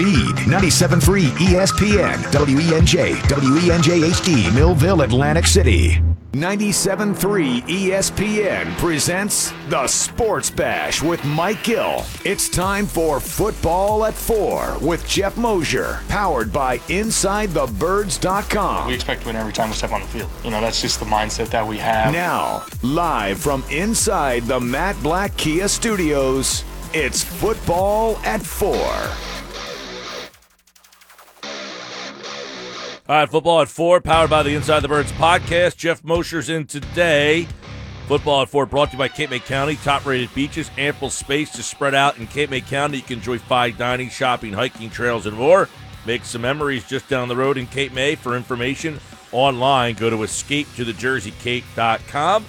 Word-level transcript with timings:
Speed 0.00 0.48
97.3 0.48 1.28
ESPN, 1.28 2.16
WENJ, 2.32 3.20
WENJ 3.28 4.08
HD, 4.08 4.48
Millville, 4.54 5.02
Atlantic 5.02 5.46
City. 5.46 6.00
97.3 6.32 7.60
ESPN 7.64 8.74
presents 8.78 9.52
the 9.68 9.86
Sports 9.86 10.48
Bash 10.48 11.02
with 11.02 11.22
Mike 11.26 11.62
Gill. 11.64 12.06
It's 12.24 12.48
time 12.48 12.86
for 12.86 13.20
Football 13.20 14.06
at 14.06 14.14
4 14.14 14.78
with 14.80 15.06
Geoff 15.06 15.36
Mosher, 15.36 16.00
powered 16.08 16.50
by 16.50 16.78
InsideTheBirds.com. 16.78 18.88
We 18.88 18.94
expect 18.94 19.20
to 19.20 19.26
win 19.26 19.36
every 19.36 19.52
time 19.52 19.68
we 19.68 19.74
step 19.74 19.92
on 19.92 20.00
the 20.00 20.08
field. 20.08 20.30
You 20.42 20.50
know, 20.50 20.62
that's 20.62 20.80
just 20.80 20.98
the 20.98 21.04
mindset 21.04 21.50
that 21.50 21.68
we 21.68 21.76
have. 21.76 22.14
Now, 22.14 22.64
live 22.82 23.38
from 23.38 23.62
inside 23.70 24.44
the 24.44 24.60
Matt 24.60 24.96
Blatt 25.02 25.36
Kia 25.36 25.68
Studios, 25.68 26.64
it's 26.94 27.22
Football 27.22 28.16
at 28.24 28.40
4. 28.40 29.39
All 33.10 33.16
right, 33.16 33.28
football 33.28 33.60
at 33.60 33.68
four, 33.68 34.00
powered 34.00 34.30
by 34.30 34.44
the 34.44 34.54
Inside 34.54 34.80
the 34.80 34.88
Birds 34.88 35.10
podcast. 35.10 35.76
Geoff 35.76 36.04
Mosher's 36.04 36.48
in 36.48 36.64
today. 36.64 37.48
Football 38.06 38.42
at 38.42 38.48
four, 38.48 38.66
brought 38.66 38.90
to 38.90 38.92
you 38.92 38.98
by 38.98 39.08
Cape 39.08 39.30
May 39.30 39.40
County. 39.40 39.74
Top-rated 39.74 40.32
beaches, 40.32 40.70
ample 40.78 41.10
space 41.10 41.50
to 41.54 41.62
spread 41.64 41.92
out 41.92 42.18
in 42.18 42.28
Cape 42.28 42.50
May 42.50 42.60
County. 42.60 42.98
You 42.98 43.02
can 43.02 43.18
enjoy 43.18 43.40
fine 43.40 43.76
dining, 43.76 44.10
shopping, 44.10 44.52
hiking, 44.52 44.90
trails, 44.90 45.26
and 45.26 45.36
more. 45.36 45.68
Make 46.06 46.24
some 46.24 46.42
memories 46.42 46.86
just 46.86 47.08
down 47.08 47.26
the 47.26 47.34
road 47.34 47.58
in 47.58 47.66
Cape 47.66 47.92
May. 47.92 48.14
For 48.14 48.36
information 48.36 49.00
online, 49.32 49.96
go 49.96 50.08
to 50.08 50.18
escapetothejerseycape.com. 50.18 52.44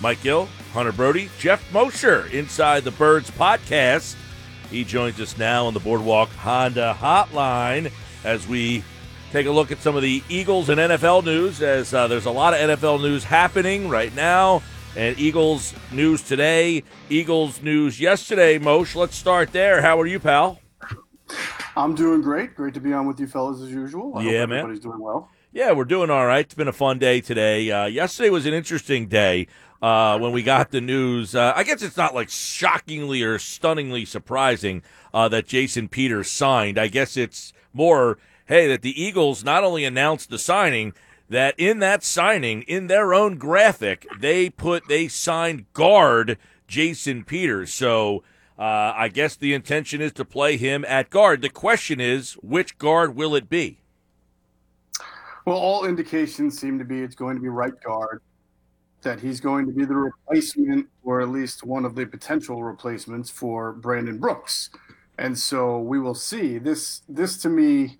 Mike 0.00 0.20
Gill, 0.20 0.46
Hunter 0.72 0.90
Brody, 0.90 1.30
Geoff 1.38 1.72
Mosher, 1.72 2.26
Inside 2.32 2.82
the 2.82 2.90
Birds 2.90 3.30
podcast. 3.30 4.16
He 4.68 4.82
joins 4.82 5.20
us 5.20 5.38
now 5.38 5.66
on 5.66 5.74
the 5.74 5.80
Boardwalk 5.80 6.30
Honda 6.30 6.96
Hotline 6.98 7.92
as 8.24 8.48
we 8.48 8.82
take 9.32 9.46
a 9.46 9.50
look 9.50 9.72
at 9.72 9.78
some 9.78 9.96
of 9.96 10.02
the 10.02 10.22
Eagles 10.28 10.68
and 10.68 10.78
NFL 10.78 11.24
news 11.24 11.62
as 11.62 11.94
uh, 11.94 12.06
there's 12.06 12.26
a 12.26 12.30
lot 12.30 12.52
of 12.52 12.60
NFL 12.60 13.00
news 13.00 13.24
happening 13.24 13.88
right 13.88 14.14
now. 14.14 14.62
And 14.94 15.18
Eagles 15.18 15.72
news 15.90 16.20
today, 16.20 16.82
Eagles 17.08 17.62
news 17.62 17.98
yesterday. 17.98 18.58
Mosh, 18.58 18.94
let's 18.94 19.16
start 19.16 19.50
there. 19.52 19.80
How 19.80 19.98
are 19.98 20.06
you, 20.06 20.20
pal? 20.20 20.60
I'm 21.76 21.94
doing 21.94 22.20
great. 22.20 22.54
Great 22.54 22.74
to 22.74 22.80
be 22.80 22.92
on 22.92 23.06
with 23.06 23.18
you 23.18 23.26
fellas 23.26 23.62
as 23.62 23.70
usual. 23.70 24.18
I 24.18 24.22
yeah, 24.22 24.40
hope 24.40 24.50
man. 24.50 24.58
Everybody's 24.58 24.82
doing 24.82 25.00
well. 25.00 25.30
Yeah, 25.50 25.72
we're 25.72 25.86
doing 25.86 26.10
all 26.10 26.26
right. 26.26 26.44
It's 26.44 26.54
been 26.54 26.68
a 26.68 26.72
fun 26.72 26.98
day 26.98 27.22
today. 27.22 27.70
Uh, 27.70 27.86
yesterday 27.86 28.28
was 28.28 28.44
an 28.44 28.52
interesting 28.52 29.08
day 29.08 29.46
uh, 29.80 30.18
when 30.18 30.32
we 30.32 30.42
got 30.42 30.72
the 30.72 30.82
news. 30.82 31.34
Uh, 31.34 31.54
I 31.56 31.64
guess 31.64 31.80
it's 31.80 31.96
not 31.96 32.14
like 32.14 32.28
shockingly 32.28 33.22
or 33.22 33.38
stunningly 33.38 34.04
surprising 34.04 34.82
uh, 35.14 35.28
that 35.28 35.46
Jason 35.46 35.88
Peters 35.88 36.30
signed. 36.30 36.76
I 36.76 36.88
guess 36.88 37.16
it's 37.16 37.54
more 37.72 38.18
hey, 38.52 38.66
that 38.68 38.82
the 38.82 39.02
Eagles 39.02 39.42
not 39.42 39.64
only 39.64 39.82
announced 39.82 40.28
the 40.28 40.38
signing, 40.38 40.92
that 41.28 41.54
in 41.56 41.78
that 41.78 42.04
signing, 42.04 42.60
in 42.62 42.86
their 42.86 43.14
own 43.14 43.38
graphic, 43.38 44.06
they 44.18 44.50
put 44.50 44.86
they 44.88 45.08
signed 45.08 45.64
guard 45.72 46.36
Jason 46.66 47.24
Peters. 47.24 47.72
So 47.72 48.22
uh, 48.58 48.92
I 48.94 49.08
guess 49.08 49.36
the 49.36 49.54
intention 49.54 50.02
is 50.02 50.12
to 50.12 50.24
play 50.26 50.58
him 50.58 50.84
at 50.86 51.08
guard. 51.08 51.40
The 51.40 51.48
question 51.48 51.98
is, 51.98 52.34
which 52.42 52.76
guard 52.76 53.16
will 53.16 53.34
it 53.34 53.48
be? 53.48 53.80
Well, 55.46 55.56
all 55.56 55.86
indications 55.86 56.58
seem 56.60 56.78
to 56.78 56.84
be 56.84 57.00
it's 57.00 57.14
going 57.14 57.36
to 57.36 57.42
be 57.42 57.48
right 57.48 57.80
guard. 57.82 58.20
That 59.00 59.18
he's 59.18 59.40
going 59.40 59.66
to 59.66 59.72
be 59.72 59.86
the 59.86 59.96
replacement, 59.96 60.88
or 61.02 61.22
at 61.22 61.30
least 61.30 61.64
one 61.64 61.86
of 61.86 61.94
the 61.94 62.04
potential 62.04 62.62
replacements 62.62 63.30
for 63.30 63.72
Brandon 63.72 64.18
Brooks. 64.18 64.68
And 65.18 65.36
so 65.36 65.78
we 65.78 65.98
will 65.98 66.14
see. 66.14 66.58
This 66.58 67.02
this 67.08 67.38
to 67.38 67.48
me 67.48 67.96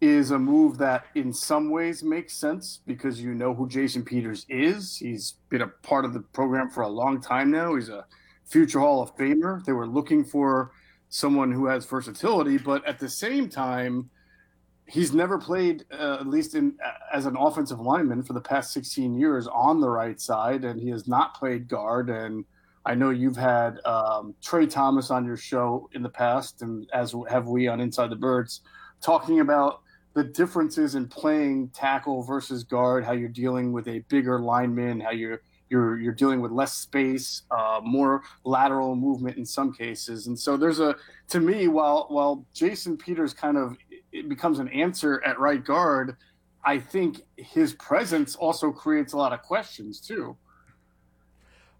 is 0.00 0.30
a 0.30 0.38
move 0.38 0.76
that 0.78 1.06
in 1.14 1.32
some 1.32 1.70
ways 1.70 2.02
makes 2.02 2.34
sense 2.34 2.80
because 2.86 3.20
you 3.20 3.34
know 3.34 3.54
who 3.54 3.68
Jason 3.68 4.04
Peters 4.04 4.44
is. 4.48 4.96
He's 4.96 5.34
been 5.48 5.62
a 5.62 5.68
part 5.68 6.04
of 6.04 6.12
the 6.12 6.20
program 6.20 6.70
for 6.70 6.82
a 6.82 6.88
long 6.88 7.20
time 7.20 7.50
now. 7.50 7.74
He's 7.74 7.88
a 7.88 8.04
future 8.44 8.80
Hall 8.80 9.02
of 9.02 9.16
Famer. 9.16 9.64
They 9.64 9.72
were 9.72 9.86
looking 9.86 10.24
for 10.24 10.72
someone 11.08 11.50
who 11.50 11.66
has 11.66 11.86
versatility, 11.86 12.58
but 12.58 12.86
at 12.86 12.98
the 12.98 13.08
same 13.08 13.48
time, 13.48 14.10
he's 14.86 15.12
never 15.12 15.38
played, 15.38 15.84
uh, 15.92 16.18
at 16.20 16.26
least 16.26 16.54
in 16.54 16.76
as 17.12 17.26
an 17.26 17.36
offensive 17.36 17.80
lineman 17.80 18.22
for 18.22 18.34
the 18.34 18.40
past 18.40 18.72
16 18.72 19.18
years 19.18 19.46
on 19.48 19.80
the 19.80 19.88
right 19.88 20.20
side, 20.20 20.64
and 20.64 20.80
he 20.80 20.90
has 20.90 21.08
not 21.08 21.34
played 21.34 21.68
guard. 21.68 22.10
And 22.10 22.44
I 22.84 22.94
know 22.94 23.10
you've 23.10 23.36
had 23.36 23.84
um, 23.84 24.34
Trey 24.42 24.66
Thomas 24.66 25.10
on 25.10 25.24
your 25.24 25.36
show 25.36 25.88
in 25.94 26.02
the 26.02 26.08
past, 26.08 26.62
and 26.62 26.86
as 26.92 27.14
have 27.28 27.48
we 27.48 27.66
on 27.66 27.80
Inside 27.80 28.10
the 28.10 28.16
Birds, 28.16 28.60
talking 29.00 29.40
about 29.40 29.80
the 30.16 30.24
differences 30.24 30.94
in 30.94 31.06
playing 31.06 31.68
tackle 31.74 32.22
versus 32.22 32.64
guard, 32.64 33.04
how 33.04 33.12
you're 33.12 33.28
dealing 33.28 33.70
with 33.70 33.86
a 33.86 33.98
bigger 34.08 34.40
lineman, 34.40 34.98
how 34.98 35.10
you're 35.10 35.42
you're 35.68 35.98
you're 35.98 36.14
dealing 36.14 36.40
with 36.40 36.50
less 36.50 36.72
space, 36.72 37.42
uh, 37.50 37.82
more 37.84 38.22
lateral 38.42 38.96
movement 38.96 39.36
in 39.36 39.44
some 39.44 39.74
cases, 39.74 40.26
and 40.26 40.38
so 40.38 40.56
there's 40.56 40.80
a 40.80 40.96
to 41.28 41.38
me 41.38 41.68
while 41.68 42.06
while 42.08 42.46
Jason 42.54 42.96
Peters 42.96 43.34
kind 43.34 43.58
of 43.58 43.76
it 44.10 44.26
becomes 44.26 44.58
an 44.58 44.68
answer 44.68 45.22
at 45.22 45.38
right 45.38 45.62
guard, 45.62 46.16
I 46.64 46.78
think 46.78 47.20
his 47.36 47.74
presence 47.74 48.36
also 48.36 48.72
creates 48.72 49.12
a 49.12 49.18
lot 49.18 49.34
of 49.34 49.42
questions 49.42 50.00
too. 50.00 50.34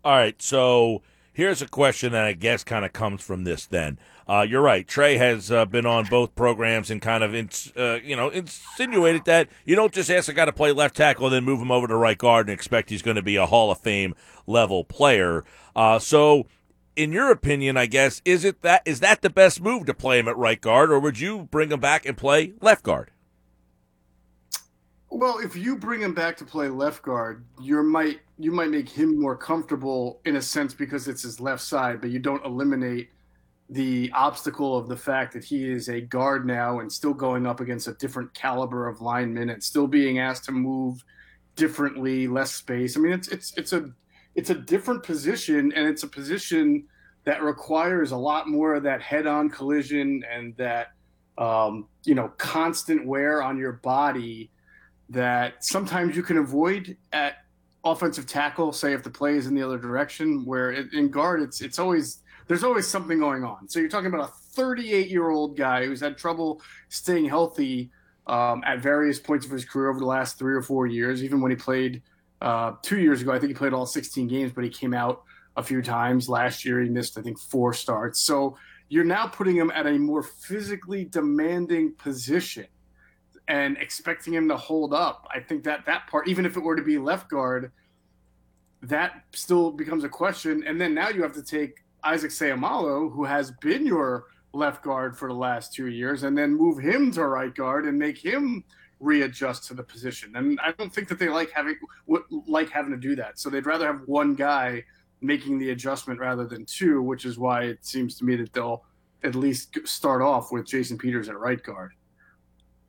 All 0.05 0.13
right, 0.13 0.41
so 0.43 1.01
here's 1.37 1.61
a 1.61 1.69
question 1.69 2.13
that 2.13 2.25
I 2.25 2.33
guess 2.33 2.65
kind 2.65 2.83
of 2.83 2.95
comes 2.95 3.23
from 3.23 3.45
this. 3.45 3.67
Then 3.67 3.99
uh, 4.27 4.47
you're 4.49 4.63
right. 4.63 4.89
Trey 4.89 5.19
has 5.19 5.53
uh, 5.53 5.67
been 5.67 5.85
on 5.85 6.07
both 6.07 6.35
programs 6.35 6.91
and 6.91 7.01
kind 7.01 7.23
of 7.23 7.35
ins- 7.35 7.73
uh, 7.77 8.01
you 8.03 8.17
know 8.17 8.31
insinuated 8.31 9.27
that 9.27 9.49
you 9.65 9.77
don't 9.77 9.93
just 9.93 10.11
ask 10.11 10.29
a 10.29 10.33
guy 10.33 10.47
to 10.47 10.53
play 10.53 10.73
left 10.73 10.97
tackle 10.97 11.27
and 11.27 11.35
then 11.35 11.45
move 11.45 11.61
him 11.61 11.71
over 11.71 11.87
to 11.87 11.95
right 11.95 12.19
guard 12.19 12.49
and 12.49 12.55
expect 12.55 12.91
he's 12.91 13.03
going 13.03 13.17
to 13.17 13.23
be 13.23 13.37
a 13.37 13.47
Hall 13.47 13.71
of 13.71 13.79
Fame 13.79 14.15
level 14.47 14.83
player. 14.83 15.45
Uh, 15.77 16.01
so. 16.01 16.47
In 16.97 17.13
your 17.13 17.31
opinion, 17.31 17.77
I 17.77 17.85
guess 17.85 18.23
is 18.25 18.43
it 18.43 18.63
that 18.63 18.81
is 18.87 19.01
that 19.01 19.21
the 19.21 19.29
best 19.29 19.61
move 19.61 19.85
to 19.85 19.93
play 19.93 20.19
him 20.19 20.29
at 20.29 20.37
right 20.39 20.59
guard, 20.59 20.91
or 20.91 20.99
would 20.99 21.21
you 21.21 21.43
bring 21.51 21.71
him 21.71 21.79
back 21.79 22.07
and 22.07 22.17
play 22.17 22.55
left 22.63 22.85
guard? 22.85 23.11
Well, 25.11 25.39
if 25.41 25.55
you 25.55 25.77
bring 25.77 26.01
him 26.01 26.15
back 26.15 26.39
to 26.39 26.47
play 26.47 26.69
left 26.69 27.03
guard, 27.03 27.45
you 27.61 27.83
might 27.83 28.21
you 28.39 28.53
might 28.53 28.71
make 28.71 28.89
him 28.89 29.19
more 29.19 29.37
comfortable 29.37 30.21
in 30.25 30.37
a 30.37 30.43
sense 30.43 30.75
because 30.75 31.09
it's 31.09 31.23
his 31.23 31.41
left 31.41 31.63
side, 31.63 32.01
but 32.01 32.11
you 32.11 32.19
don't 32.19 32.45
eliminate 32.45 33.11
the 33.71 34.11
obstacle 34.15 34.77
of 34.77 34.89
the 34.89 34.97
fact 34.97 35.33
that 35.33 35.43
he 35.43 35.69
is 35.69 35.89
a 35.89 36.01
guard 36.01 36.47
now 36.47 36.81
and 36.81 36.93
still 36.93 37.15
going 37.15 37.47
up 37.47 37.61
against 37.61 37.89
a 37.89 37.95
different 37.95 38.33
caliber 38.35 38.87
of 38.87 39.01
linemen 39.01 39.51
and 39.51 39.63
still 39.63 39.87
being 39.87 40.19
asked 40.19 40.45
to 40.45 40.53
move 40.53 41.03
differently, 41.57 42.29
less 42.29 42.55
space. 42.55 42.97
I 42.97 43.01
mean, 43.01 43.13
it's 43.13 43.29
it's 43.29 43.55
it's 43.57 43.73
a 43.73 43.91
it's 44.35 44.51
a 44.51 44.55
different 44.55 45.03
position 45.03 45.73
and 45.75 45.89
it's 45.89 46.03
a 46.03 46.09
position 46.09 46.87
that 47.25 47.43
requires 47.43 48.13
a 48.13 48.17
lot 48.17 48.49
more 48.49 48.75
of 48.75 48.83
that 48.85 49.03
head-on 49.03 49.51
collision 49.51 50.23
and 50.31 50.55
that 50.57 50.93
um, 51.39 51.89
you 52.05 52.15
know 52.15 52.29
constant 52.37 53.05
wear 53.07 53.43
on 53.43 53.59
your 53.59 53.73
body 53.73 54.51
that 55.09 55.65
sometimes 55.65 56.15
you 56.15 56.23
can 56.23 56.39
avoid 56.39 56.97
at 57.13 57.46
offensive 57.91 58.27
tackle, 58.27 58.73
say 58.73 58.93
if 58.93 59.03
the 59.03 59.11
play 59.11 59.37
is 59.37 59.47
in 59.47 59.55
the 59.55 59.63
other 59.63 59.79
direction, 59.79 60.45
where 60.45 60.73
in 60.73 61.09
guard 61.09 61.41
it's 61.41 61.61
it's 61.61 61.79
always 61.79 62.23
there's 62.49 62.65
always 62.65 62.87
something 62.87 63.19
going 63.19 63.45
on. 63.45 63.69
So 63.69 63.81
you're 63.81 63.89
talking 63.89 64.13
about 64.13 64.29
a 64.29 64.33
38 64.55 65.09
year 65.09 65.31
old 65.31 65.57
guy 65.57 65.87
who's 65.87 66.01
had 66.01 66.17
trouble 66.17 66.61
staying 66.89 67.27
healthy 67.27 67.91
um, 68.27 68.63
at 68.67 68.81
various 68.81 69.19
points 69.19 69.47
of 69.47 69.53
his 69.53 69.65
career 69.65 69.91
over 69.91 69.99
the 69.99 70.07
last 70.07 70.39
three 70.39 70.55
or 70.55 70.63
four 70.63 70.87
years. 70.87 71.23
Even 71.23 71.41
when 71.41 71.51
he 71.51 71.57
played 71.57 72.03
uh, 72.41 72.73
two 72.83 72.99
years 72.99 73.23
ago, 73.23 73.33
I 73.33 73.39
think 73.39 73.51
he 73.51 73.55
played 73.55 73.73
all 73.73 73.87
16 73.87 74.27
games, 74.29 74.53
but 74.53 74.65
he 74.65 74.71
came 74.71 74.95
out 74.95 75.23
a 75.57 75.63
few 75.63 75.83
times. 75.83 76.29
Last 76.29 76.65
year, 76.65 76.81
he 76.81 76.89
missed 76.89 77.19
I 77.19 77.23
think 77.23 77.39
four 77.39 77.73
starts. 77.73 78.21
So 78.21 78.57
you're 78.89 79.05
now 79.05 79.27
putting 79.27 79.57
him 79.57 79.71
at 79.75 79.87
a 79.87 79.99
more 79.99 80.23
physically 80.23 81.05
demanding 81.05 81.93
position 81.95 82.67
and 83.49 83.77
expecting 83.79 84.35
him 84.35 84.49
to 84.49 84.57
hold 84.57 84.93
up. 84.93 85.27
I 85.33 85.41
think 85.41 85.65
that 85.65 85.87
that 85.87 86.07
part, 86.09 86.29
even 86.29 86.47
if 86.47 86.57
it 86.57 86.61
were 86.61 86.77
to 86.77 86.83
be 86.83 86.99
left 86.99 87.29
guard, 87.29 87.73
that 88.83 89.25
still 89.33 89.71
becomes 89.71 90.05
a 90.05 90.09
question. 90.09 90.65
And 90.67 90.81
then 90.81 90.95
now 90.95 91.09
you 91.09 91.23
have 91.23 91.35
to 91.35 91.43
take 91.43 91.85
Isaac 92.05 92.31
Seumalo, 92.31 93.13
who 93.13 93.25
has 93.25 93.51
been 93.61 93.87
your 93.87 94.27
left 94.53 94.83
guard 94.83 95.17
for 95.17 95.29
the 95.29 95.35
last 95.35 95.73
two 95.73 95.89
years, 95.89 96.23
and 96.23 96.37
then 96.37 96.55
move 96.55 96.79
him 96.79 97.11
to 97.13 97.27
right 97.27 97.55
guard 97.55 97.87
and 97.87 97.99
make 97.99 98.19
him 98.19 98.65
readjust 99.01 99.67
to 99.67 99.75
the 99.75 99.83
position. 99.83 100.37
And 100.37 100.59
I 100.63 100.73
don't 100.73 100.93
think 100.93 101.09
that 101.09 101.19
they 101.19 101.29
like 101.29 101.51
having 101.51 101.77
like 102.47 102.71
having 102.71 102.93
to 102.93 102.99
do 102.99 103.17
that. 103.17 103.39
So 103.39 103.51
they'd 103.51 103.67
rather 103.67 103.87
have 103.87 104.03
one 104.07 104.35
guy 104.35 104.85
making 105.21 105.59
the 105.59 105.71
adjustment 105.71 106.21
rather 106.21 106.47
than 106.47 106.65
two, 106.65 107.03
which 107.03 107.25
is 107.25 107.39
why 107.39 107.65
it 107.65 107.85
seems 107.85 108.17
to 108.19 108.25
me 108.25 108.37
that 108.37 108.53
they'll 108.53 108.85
at 109.23 109.35
least 109.35 109.77
start 109.85 110.23
off 110.23 110.53
with 110.53 110.67
Jason 110.67 110.99
Peters 110.99 111.29
at 111.29 111.39
right 111.39 111.63
guard. 111.63 111.93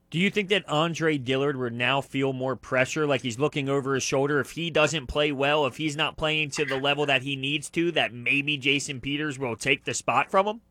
Do 0.10 0.20
you 0.20 0.30
think 0.30 0.48
that 0.50 0.68
Andre 0.70 1.18
Dillard 1.18 1.58
would 1.58 1.74
now 1.74 2.00
feel 2.00 2.32
more 2.32 2.56
pressure, 2.56 3.06
like 3.06 3.22
he's 3.22 3.40
looking 3.40 3.68
over 3.68 3.94
his 3.94 4.04
shoulder? 4.04 4.40
If 4.40 4.52
he 4.52 4.70
doesn't 4.70 5.08
play 5.08 5.34
well, 5.34 5.66
if 5.66 5.76
he's 5.76 5.98
not 5.98 6.16
playing 6.16 6.52
to 6.52 6.64
the 6.64 6.78
level 6.78 7.06
that 7.08 7.24
he 7.24 7.36
needs 7.36 7.70
to, 7.72 7.92
that 7.92 8.14
maybe 8.14 8.58
Jason 8.58 9.02
Peters 9.02 9.38
will 9.38 9.58
take 9.58 9.84
the 9.84 9.94
spot 9.94 10.32
from 10.32 10.48
him? 10.48 10.62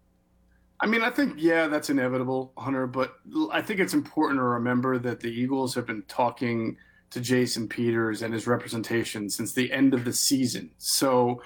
I 0.81 0.87
mean, 0.87 1.03
I 1.03 1.11
think 1.11 1.35
yeah, 1.37 1.67
that's 1.67 1.91
inevitable, 1.91 2.53
Hunter. 2.57 2.87
But 2.87 3.17
I 3.53 3.61
think 3.61 3.79
it's 3.79 3.93
important 3.93 4.39
to 4.39 4.45
remember 4.45 4.99
that 4.99 5.21
the 5.21 5.29
Eagles 5.29 5.75
have 5.75 5.87
been 5.87 6.03
talking 6.09 6.79
to 7.11 7.21
Jason 7.21 7.69
Peters 7.69 8.23
and 8.23 8.33
his 8.33 8.47
representation 8.47 9.29
since 9.29 9.53
the 9.53 9.71
end 9.71 9.93
of 9.93 10.07
the 10.07 10.15
season. 10.15 10.71
So 10.79 11.43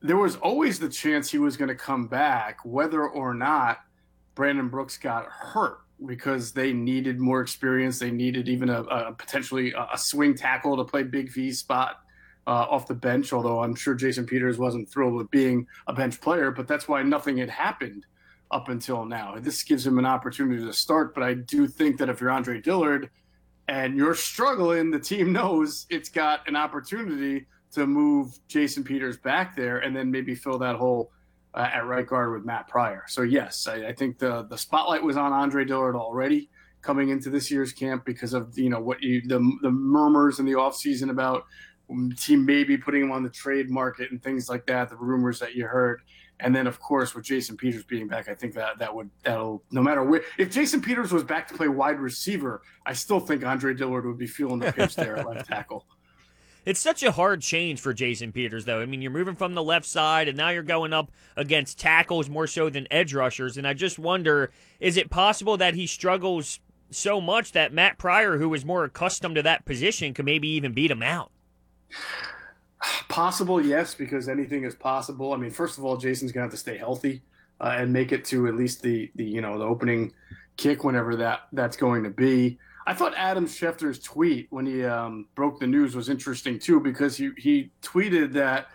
there 0.00 0.16
was 0.16 0.36
always 0.36 0.78
the 0.78 0.88
chance 0.88 1.30
he 1.30 1.38
was 1.38 1.58
going 1.58 1.68
to 1.68 1.74
come 1.74 2.06
back, 2.06 2.60
whether 2.64 3.06
or 3.06 3.34
not 3.34 3.80
Brandon 4.34 4.70
Brooks 4.70 4.96
got 4.96 5.26
hurt 5.26 5.80
because 6.06 6.52
they 6.52 6.72
needed 6.72 7.18
more 7.18 7.40
experience. 7.40 7.98
They 7.98 8.10
needed 8.10 8.48
even 8.48 8.70
a, 8.70 8.82
a 8.82 9.12
potentially 9.12 9.74
a 9.74 9.98
swing 9.98 10.34
tackle 10.34 10.76
to 10.76 10.84
play 10.84 11.02
Big 11.02 11.32
V 11.32 11.52
spot 11.52 12.00
uh, 12.46 12.66
off 12.70 12.86
the 12.86 12.94
bench. 12.94 13.32
Although 13.32 13.62
I'm 13.62 13.74
sure 13.74 13.94
Jason 13.94 14.26
Peters 14.26 14.58
wasn't 14.58 14.88
thrilled 14.88 15.14
with 15.14 15.30
being 15.30 15.66
a 15.86 15.92
bench 15.92 16.20
player, 16.20 16.50
but 16.50 16.68
that's 16.68 16.88
why 16.88 17.02
nothing 17.02 17.38
had 17.38 17.50
happened 17.50 18.06
up 18.50 18.68
until 18.68 19.04
now. 19.04 19.36
This 19.38 19.62
gives 19.62 19.86
him 19.86 19.98
an 19.98 20.06
opportunity 20.06 20.64
to 20.64 20.72
start. 20.72 21.14
But 21.14 21.22
I 21.22 21.34
do 21.34 21.66
think 21.66 21.98
that 21.98 22.08
if 22.08 22.20
you're 22.20 22.30
Andre 22.30 22.60
Dillard 22.60 23.10
and 23.68 23.96
you're 23.96 24.14
struggling, 24.14 24.90
the 24.90 24.98
team 24.98 25.32
knows 25.32 25.86
it's 25.90 26.08
got 26.08 26.48
an 26.48 26.56
opportunity 26.56 27.46
to 27.72 27.86
move 27.86 28.38
Jason 28.48 28.82
Peters 28.82 29.18
back 29.18 29.54
there 29.54 29.78
and 29.78 29.94
then 29.94 30.10
maybe 30.10 30.34
fill 30.34 30.58
that 30.58 30.76
hole 30.76 31.10
uh, 31.54 31.68
at 31.72 31.86
right 31.86 32.06
guard 32.06 32.32
with 32.32 32.44
Matt 32.44 32.68
Pryor. 32.68 33.04
So 33.08 33.22
yes, 33.22 33.66
I, 33.66 33.88
I, 33.88 33.92
think 33.92 34.18
the 34.18 34.44
the 34.44 34.58
spotlight 34.58 35.02
was 35.02 35.16
on 35.16 35.32
Andre 35.32 35.64
Dillard 35.64 35.96
already 35.96 36.50
coming 36.82 37.08
into 37.08 37.30
this 37.30 37.50
year's 37.50 37.72
camp 37.72 38.04
because 38.04 38.34
of 38.34 38.56
you 38.56 38.70
know 38.70 38.80
what 38.80 39.02
you 39.02 39.22
the 39.26 39.40
the 39.62 39.70
murmurs 39.70 40.38
in 40.38 40.46
the 40.46 40.52
offseason 40.52 41.10
about 41.10 41.44
team 42.16 42.44
maybe 42.44 42.76
putting 42.76 43.02
him 43.02 43.12
on 43.12 43.22
the 43.22 43.30
trade 43.30 43.70
market 43.70 44.10
and 44.10 44.22
things 44.22 44.48
like 44.48 44.66
that, 44.66 44.90
the 44.90 44.96
rumors 44.96 45.38
that 45.38 45.54
you 45.54 45.66
heard. 45.66 46.02
And 46.40 46.54
then, 46.54 46.66
of 46.66 46.78
course, 46.78 47.14
with 47.14 47.24
Jason 47.24 47.56
Peters 47.56 47.82
being 47.82 48.06
back, 48.06 48.28
I 48.28 48.34
think 48.34 48.54
that 48.54 48.78
that 48.78 48.94
would 48.94 49.10
that'll 49.24 49.64
no 49.72 49.82
matter 49.82 50.04
where. 50.04 50.22
If 50.38 50.52
Jason 50.52 50.80
Peters 50.80 51.10
was 51.10 51.24
back 51.24 51.48
to 51.48 51.54
play 51.54 51.66
wide 51.66 51.98
receiver, 51.98 52.62
I 52.86 52.92
still 52.92 53.18
think 53.18 53.44
Andre 53.44 53.74
Dillard 53.74 54.06
would 54.06 54.18
be 54.18 54.26
fueling 54.28 54.60
the 54.60 54.72
pinch 54.72 54.94
there 54.94 55.16
at 55.16 55.26
left 55.26 55.48
tackle. 55.48 55.86
It's 56.68 56.80
such 56.80 57.02
a 57.02 57.12
hard 57.12 57.40
change 57.40 57.80
for 57.80 57.94
Jason 57.94 58.30
Peters, 58.30 58.66
though. 58.66 58.82
I 58.82 58.84
mean, 58.84 59.00
you're 59.00 59.10
moving 59.10 59.36
from 59.36 59.54
the 59.54 59.62
left 59.62 59.86
side, 59.86 60.28
and 60.28 60.36
now 60.36 60.50
you're 60.50 60.62
going 60.62 60.92
up 60.92 61.10
against 61.34 61.78
tackles 61.78 62.28
more 62.28 62.46
so 62.46 62.68
than 62.68 62.86
edge 62.90 63.14
rushers. 63.14 63.56
And 63.56 63.66
I 63.66 63.72
just 63.72 63.98
wonder 63.98 64.50
is 64.78 64.98
it 64.98 65.08
possible 65.08 65.56
that 65.56 65.72
he 65.72 65.86
struggles 65.86 66.60
so 66.90 67.22
much 67.22 67.52
that 67.52 67.72
Matt 67.72 67.96
Pryor, 67.96 68.36
who 68.36 68.52
is 68.52 68.66
more 68.66 68.84
accustomed 68.84 69.36
to 69.36 69.42
that 69.44 69.64
position, 69.64 70.12
could 70.12 70.26
maybe 70.26 70.46
even 70.48 70.74
beat 70.74 70.90
him 70.90 71.02
out? 71.02 71.30
Possible, 73.08 73.64
yes, 73.64 73.94
because 73.94 74.28
anything 74.28 74.64
is 74.64 74.74
possible. 74.74 75.32
I 75.32 75.38
mean, 75.38 75.50
first 75.50 75.78
of 75.78 75.86
all, 75.86 75.96
Jason's 75.96 76.32
gonna 76.32 76.44
have 76.44 76.52
to 76.52 76.58
stay 76.58 76.76
healthy 76.76 77.22
uh, 77.62 77.76
and 77.78 77.94
make 77.94 78.12
it 78.12 78.26
to 78.26 78.46
at 78.46 78.56
least 78.56 78.82
the 78.82 79.10
the 79.14 79.24
you 79.24 79.40
know 79.40 79.58
the 79.58 79.64
opening 79.64 80.12
kick 80.58 80.84
whenever 80.84 81.16
that 81.16 81.48
that's 81.54 81.78
going 81.78 82.04
to 82.04 82.10
be. 82.10 82.58
I 82.88 82.94
thought 82.94 83.12
Adam 83.18 83.44
Schefter's 83.44 83.98
tweet 83.98 84.46
when 84.48 84.64
he 84.64 84.82
um, 84.82 85.26
broke 85.34 85.60
the 85.60 85.66
news 85.66 85.94
was 85.94 86.08
interesting 86.08 86.58
too 86.58 86.80
because 86.80 87.18
he 87.18 87.32
he 87.36 87.70
tweeted 87.82 88.32
that 88.32 88.68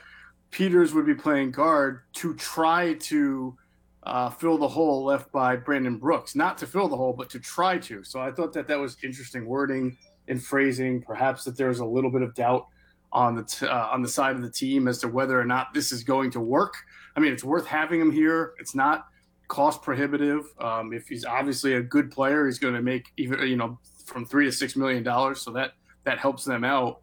Peters 0.52 0.94
would 0.94 1.08
be 1.08 1.16
playing 1.16 1.50
guard 1.50 2.02
to 2.14 2.36
try 2.36 2.94
to 2.94 3.58
uh, 4.04 4.30
fill 4.30 4.60
the 4.60 4.68
hole 4.68 5.04
left 5.04 5.32
by 5.32 5.56
Brandon 5.56 5.98
Brooks, 5.98 6.36
not 6.36 6.60
to 6.60 6.68
fill 6.68 6.88
the 6.88 6.96
hole, 6.96 7.14
but 7.14 7.28
to 7.32 7.40
try 7.40 7.80
to. 7.80 8.04
So 8.04 8.22
I 8.22 8.32
thought 8.32 8.54
that 8.54 8.68
that 8.68 8.78
was 8.78 8.98
interesting 9.04 9.48
wording 9.48 9.98
and 10.28 10.40
phrasing. 10.40 11.02
Perhaps 11.02 11.44
that 11.46 11.58
there's 11.58 11.80
a 11.80 11.86
little 11.86 12.12
bit 12.12 12.22
of 12.22 12.36
doubt 12.36 12.68
on 13.12 13.34
the 13.34 13.44
t- 13.44 13.66
uh, 13.66 13.88
on 13.88 14.04
the 14.04 14.10
side 14.10 14.36
of 14.36 14.44
the 14.44 14.52
team 14.52 14.88
as 14.88 15.00
to 15.00 15.08
whether 15.08 15.42
or 15.42 15.46
not 15.46 15.74
this 15.74 15.92
is 15.92 16.04
going 16.04 16.30
to 16.30 16.40
work. 16.40 16.76
I 17.16 17.20
mean, 17.20 17.34
it's 17.34 17.44
worth 17.44 17.66
having 17.66 18.00
him 18.00 18.12
here. 18.12 18.54
It's 18.60 18.76
not 18.76 19.08
cost 19.48 19.82
prohibitive. 19.82 20.46
Um, 20.60 20.94
if 20.94 21.08
he's 21.08 21.26
obviously 21.26 21.74
a 21.74 21.82
good 21.82 22.12
player, 22.12 22.46
he's 22.46 22.60
going 22.60 22.76
to 22.76 22.82
make 22.84 23.06
even 23.18 23.40
you 23.48 23.58
know 23.58 23.80
from 24.14 24.26
three 24.26 24.46
to 24.46 24.52
six 24.52 24.76
million 24.76 25.04
dollars, 25.04 25.42
so 25.42 25.52
that 25.52 25.74
that 26.06 26.20
helps 26.20 26.46
them 26.46 26.64
out. 26.64 27.02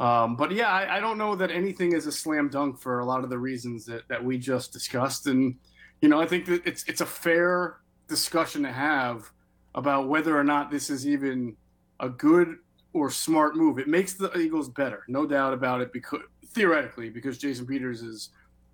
Um, 0.00 0.36
but 0.36 0.52
yeah, 0.52 0.68
I, 0.68 0.98
I, 0.98 1.00
don't 1.00 1.18
know 1.18 1.34
that 1.34 1.50
anything 1.50 1.92
is 1.92 2.06
a 2.06 2.12
slam 2.12 2.48
dunk 2.48 2.78
for 2.78 3.00
a 3.00 3.04
lot 3.04 3.24
of 3.24 3.30
the 3.30 3.38
reasons 3.38 3.84
that, 3.86 4.06
that 4.08 4.22
we 4.22 4.38
just 4.38 4.72
discussed, 4.72 5.26
and 5.26 5.56
you 6.00 6.08
know, 6.08 6.20
I 6.20 6.26
think 6.26 6.46
that 6.46 6.64
it's 6.64 6.84
it's 6.84 7.00
a 7.00 7.06
fair 7.06 7.78
discussion 8.06 8.62
to 8.62 8.72
have 8.72 9.30
about 9.74 10.08
whether 10.08 10.38
or 10.38 10.44
not 10.44 10.70
this 10.70 10.88
is 10.88 11.06
even 11.06 11.56
a 12.00 12.08
good 12.08 12.56
or 12.92 13.10
smart 13.10 13.56
move. 13.56 13.78
It 13.78 13.88
makes 13.88 14.14
the 14.14 14.36
Eagles 14.38 14.68
better, 14.68 15.02
no 15.08 15.26
doubt 15.26 15.52
about 15.52 15.80
it. 15.80 15.92
Because 15.92 16.20
theoretically, 16.46 17.10
because 17.10 17.38
Jason 17.38 17.66
Peters 17.66 18.02
is 18.02 18.30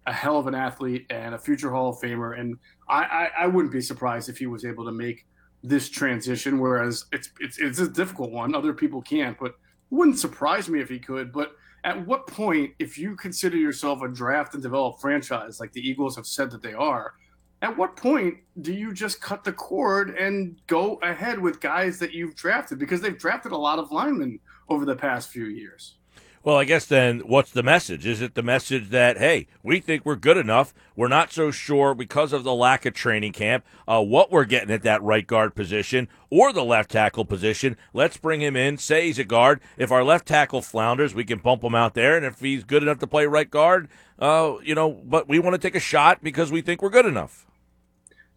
a 0.07 0.13
hell 0.13 0.39
of 0.39 0.47
an 0.47 0.55
athlete 0.55 1.07
and 1.09 1.35
a 1.35 1.39
future 1.39 1.71
Hall 1.71 1.89
of 1.89 1.99
Famer, 1.99 2.39
and 2.39 2.59
I, 2.89 3.03
I, 3.03 3.31
I 3.41 3.47
wouldn't 3.47 3.73
be 3.73 3.81
surprised 3.81 4.29
if 4.29 4.39
he 4.39 4.47
was 4.47 4.65
able 4.65 4.85
to 4.85 4.93
make 4.93 5.25
this 5.65 5.89
transition. 5.89 6.61
Whereas 6.61 7.07
it's 7.11 7.31
it's 7.41 7.59
it's 7.59 7.81
a 7.81 7.89
difficult 7.89 8.31
one; 8.31 8.55
other 8.55 8.73
people 8.73 9.03
can't, 9.03 9.37
but 9.39 9.57
wouldn't 9.91 10.19
surprise 10.19 10.69
me 10.69 10.81
if 10.81 10.89
he 10.89 10.99
could. 10.99 11.33
But 11.33 11.53
at 11.83 12.07
what 12.07 12.27
point, 12.27 12.73
if 12.79 12.97
you 12.97 13.17
consider 13.17 13.57
yourself 13.57 14.03
a 14.03 14.09
draft 14.09 14.55
and 14.55 14.63
develop 14.63 15.01
franchise 15.01 15.59
like 15.61 15.73
the 15.73 15.87
Eagles 15.87 16.17
have 16.17 16.27
said 16.27 16.51
that 16.53 16.63
they 16.63 16.73
are, 16.73 17.15
at 17.63 17.77
what 17.77 17.97
point 17.97 18.37
do 18.61 18.73
you 18.73 18.93
just 18.93 19.21
cut 19.21 19.43
the 19.43 19.53
cord 19.53 20.11
and 20.11 20.61
go 20.67 20.97
ahead 21.03 21.39
with 21.39 21.61
guys 21.61 21.99
that 21.99 22.13
you've 22.13 22.37
drafted 22.37 22.79
because 22.79 23.01
they've 23.01 23.19
drafted 23.19 23.53
a 23.53 23.57
lot 23.57 23.79
of 23.79 23.91
linemen 23.91 24.39
over 24.69 24.85
the 24.85 24.97
past 24.97 25.31
few 25.31 25.47
years 25.47 25.97
well 26.45 26.57
i 26.57 26.65
guess 26.65 26.85
then 26.85 27.21
what's 27.21 27.51
the 27.51 27.63
message? 27.63 28.07
Is 28.07 28.21
it 28.21 28.35
the 28.35 28.43
message 28.43 28.91
that 28.91 29.19
hey 29.19 29.49
we 29.63 29.81
think 29.81 30.05
we're 30.05 30.15
good 30.15 30.37
enough 30.37 30.73
we're 30.95 31.09
not 31.09 31.33
so 31.33 31.51
sure 31.51 31.95
because 31.95 32.33
of 32.33 32.45
the 32.45 32.55
lack 32.55 32.87
of 32.87 32.95
training 32.95 33.33
camp 33.33 33.65
uh, 33.89 34.01
what 34.01 34.31
we're 34.31 34.45
getting 34.45 34.71
at 34.71 34.83
that 34.83 35.03
right 35.03 35.27
guard 35.27 35.57
position 35.57 36.09
or 36.31 36.53
the 36.53 36.65
left 36.65 36.91
tackle 36.91 37.25
position? 37.25 37.77
Let's 37.93 38.17
bring 38.17 38.41
him 38.41 38.57
in 38.57 38.77
say 38.77 39.07
he's 39.07 39.19
a 39.19 39.25
guard. 39.25 39.61
If 39.77 39.91
our 39.91 40.05
left 40.05 40.27
tackle 40.27 40.63
flounders 40.63 41.15
we 41.15 41.25
can 41.25 41.39
bump 41.39 41.65
him 41.65 41.75
out 41.75 41.95
there 41.95 42.17
and 42.17 42.25
if 42.25 42.39
he's 42.39 42.63
good 42.63 42.83
enough 42.83 42.99
to 42.99 43.07
play 43.07 43.27
right 43.27 43.51
guard 43.51 43.89
uh, 44.19 44.55
you 44.63 44.75
know 44.75 44.91
but 44.91 45.29
we 45.29 45.39
want 45.39 45.55
to 45.55 45.59
take 45.59 45.75
a 45.75 45.81
shot 45.81 46.23
because 46.23 46.53
we 46.53 46.61
think 46.61 46.83
we're 46.83 46.91
good 46.91 47.07
enough. 47.07 47.47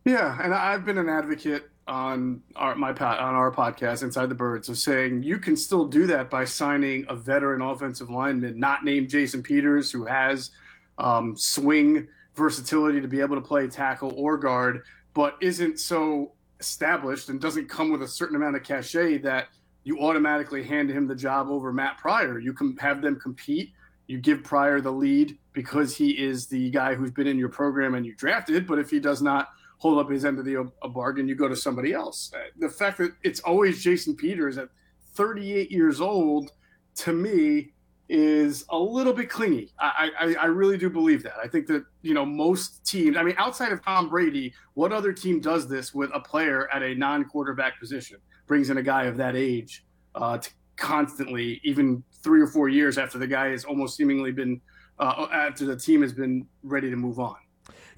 Yeah, 0.06 0.40
and 0.42 0.54
I've 0.54 0.86
been 0.86 0.98
an 0.98 1.10
advocate 1.10 1.70
on 1.88 2.42
our 2.56 2.76
my 2.76 2.90
on 2.92 3.36
our 3.36 3.52
podcast 3.52 4.04
Inside 4.04 4.30
the 4.30 4.36
Birds 4.36 4.70
of 4.70 4.78
saying 4.78 5.24
you 5.24 5.40
can 5.40 5.56
still 5.56 5.86
do 5.86 6.06
that 6.08 6.30
by 6.30 6.46
signing 6.46 7.06
a 7.10 7.16
veteran 7.16 7.62
offensive 7.62 8.10
lineman, 8.10 8.60
not 8.60 8.84
named 8.84 9.10
Jason 9.10 9.42
Peters, 9.42 9.92
who 9.92 10.06
has 10.06 10.52
um, 10.98 11.36
swing 11.36 12.08
versatility 12.36 13.02
to 13.02 13.08
be 13.08 13.22
able 13.22 13.36
to 13.36 13.42
play 13.42 13.68
tackle 13.68 14.14
or 14.16 14.38
guard, 14.38 14.84
but 15.14 15.36
isn't 15.42 15.80
so 15.80 16.32
established 16.60 17.30
and 17.30 17.40
doesn't 17.40 17.70
come 17.70 17.92
with 17.92 18.02
a 18.02 18.08
certain 18.08 18.36
amount 18.36 18.56
of 18.56 18.64
cachet 18.64 19.20
that 19.20 19.48
you 19.84 20.00
automatically 20.00 20.64
hand 20.64 20.90
him 20.90 21.08
the 21.08 21.16
job 21.16 21.48
over 21.48 21.72
Matt 21.72 21.98
Pryor. 21.98 22.40
You 22.40 22.54
can 22.54 22.76
have 22.78 23.02
them 23.02 23.20
compete. 23.20 23.72
You 24.08 24.20
give 24.20 24.44
Pryor 24.44 24.82
the 24.82 24.92
lead 24.92 25.38
because 25.54 25.96
he 25.96 26.12
is 26.12 26.48
the 26.48 26.70
guy 26.72 26.96
who's 26.96 27.12
been 27.12 27.28
in 27.28 27.38
your 27.38 27.50
program 27.50 27.96
and 27.96 28.06
you 28.06 28.16
drafted. 28.16 28.68
But 28.68 28.80
if 28.80 28.90
he 28.90 29.00
does 29.00 29.22
not 29.22 29.50
hold 29.78 30.00
up 30.00 30.10
his 30.10 30.26
end 30.26 30.40
of 30.40 30.46
the 30.46 30.70
a 30.82 30.90
bargain, 30.90 31.28
you 31.28 31.36
go 31.36 31.48
to 31.48 31.56
somebody 31.56 31.94
else. 31.94 32.32
Uh, 32.34 32.40
the 32.58 32.70
fact 32.70 32.98
that 32.98 33.12
it's 33.24 33.40
always 33.42 33.84
Jason 33.84 34.16
Peters 34.16 34.58
at 34.58 34.70
38 35.16 35.72
years 35.72 36.02
old, 36.02 36.52
to 36.96 37.14
me, 37.14 37.74
is 38.10 38.64
a 38.70 38.78
little 38.78 39.14
bit 39.14 39.30
clingy. 39.30 39.74
I, 39.80 40.10
I, 40.20 40.36
I 40.36 40.46
really 40.46 40.78
do 40.78 40.90
believe 40.90 41.24
that. 41.24 41.36
I 41.44 41.48
think 41.48 41.68
that 41.68 41.84
you 42.02 42.14
know 42.14 42.26
most 42.26 42.86
teams. 42.86 43.18
I 43.18 43.24
mean, 43.24 43.36
outside 43.38 43.72
of 43.72 43.84
Tom 43.84 44.10
Brady, 44.10 44.54
what 44.76 44.94
other 44.94 45.12
team 45.12 45.40
does 45.40 45.68
this 45.68 45.94
with 45.94 46.10
a 46.14 46.20
player 46.20 46.70
at 46.74 46.82
a 46.82 46.96
non-quarterback 46.96 47.80
position? 47.80 48.18
Brings 48.48 48.70
in 48.70 48.78
a 48.78 48.84
guy 48.84 49.06
of 49.06 49.18
that 49.18 49.36
age 49.36 49.86
uh, 50.16 50.38
to 50.38 50.50
constantly, 50.78 51.60
even 51.64 52.04
three 52.24 52.42
or 52.42 52.48
four 52.48 52.70
years 52.70 52.98
after 52.98 53.18
the 53.18 53.28
guy 53.28 53.50
has 53.50 53.66
almost 53.66 53.98
seemingly 53.98 54.32
been 54.32 54.62
uh, 55.00 55.28
after 55.32 55.66
the 55.66 55.76
team 55.76 56.02
has 56.02 56.14
been 56.14 56.48
ready 56.64 56.90
to 56.90 56.96
move 56.96 57.20
on. 57.20 57.36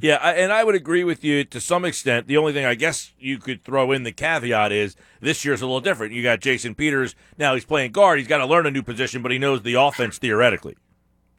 Yeah, 0.02 0.16
and 0.16 0.54
I 0.54 0.64
would 0.64 0.76
agree 0.76 1.04
with 1.04 1.24
you 1.24 1.44
to 1.44 1.60
some 1.60 1.84
extent. 1.84 2.28
The 2.28 2.38
only 2.38 2.54
thing 2.54 2.66
I 2.66 2.76
guess 2.76 3.12
you 3.20 3.38
could 3.38 3.64
throw 3.64 3.92
in 3.92 4.04
the 4.04 4.14
caveat 4.14 4.72
is 4.72 4.96
this 5.20 5.44
year's 5.44 5.62
a 5.62 5.66
little 5.66 5.82
different. 5.82 6.14
You 6.14 6.24
got 6.24 6.40
Jason 6.40 6.74
Peters. 6.74 7.16
Now 7.38 7.54
he's 7.54 7.66
playing 7.66 7.92
guard. 7.92 8.20
He's 8.20 8.28
got 8.28 8.38
to 8.38 8.46
learn 8.46 8.66
a 8.66 8.72
new 8.72 8.84
position, 8.84 9.22
but 9.22 9.32
he 9.32 9.38
knows 9.38 9.62
the 9.62 9.74
offense 9.74 10.18
theoretically, 10.18 10.78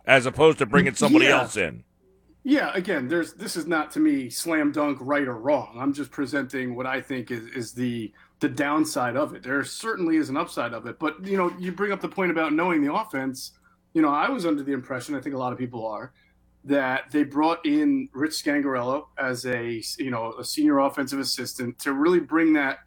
as 0.05 0.27
opposed 0.27 0.59
to 0.59 0.67
bringing 0.67 0.95
somebody 0.95 1.25
yeah. 1.25 1.41
else 1.41 1.57
in. 1.57 1.85
Yeah, 2.43 2.71
again, 2.75 3.09
there's 3.09 3.35
this 3.35 3.57
is 3.57 3.67
not 3.67 3.91
to 3.93 4.01
me 4.01 4.31
slam 4.31 4.73
dunk 4.73 4.99
right 5.01 5.27
or 5.27 5.37
wrong. 5.37 5.77
I'm 5.79 5.93
just 5.93 6.11
presenting 6.11 6.75
what 6.75 6.87
I 6.87 7.01
think 7.01 7.31
is 7.31 7.45
is 7.55 7.73
the 7.73 8.13
the 8.41 8.49
downside 8.49 9.17
of 9.17 9.35
it. 9.35 9.43
There 9.43 9.63
certainly 9.65 10.17
is 10.17 10.31
an 10.31 10.37
upside 10.37 10.73
of 10.73 10.87
it, 10.87 10.99
but 10.99 11.25
you 11.25 11.37
know, 11.37 11.53
you 11.59 11.73
bring 11.73 11.93
up 11.93 12.01
the 12.01 12.09
point 12.09 12.31
about 12.31 12.53
knowing 12.53 12.83
the 12.83 12.93
offense. 12.93 13.53
You 13.93 14.03
know, 14.03 14.09
I 14.09 14.31
was 14.31 14.47
under 14.47 14.63
the 14.63 14.73
impression, 14.73 15.15
I 15.15 15.21
think 15.21 15.35
a 15.35 15.39
lot 15.39 15.53
of 15.53 15.59
people 15.59 15.87
are, 15.87 16.13
that 16.65 17.11
they 17.11 17.25
brought 17.25 17.65
in 17.65 18.09
Rich 18.13 18.33
Scangarello 18.33 19.05
as 19.19 19.47
a 19.47 19.83
you 19.99 20.11
know 20.11 20.35
a 20.39 20.45
senior 20.45 20.79
offensive 20.81 21.19
assistant 21.19 21.79
to 21.81 21.93
really 21.93 22.21
bring 22.21 22.53
that 22.55 22.79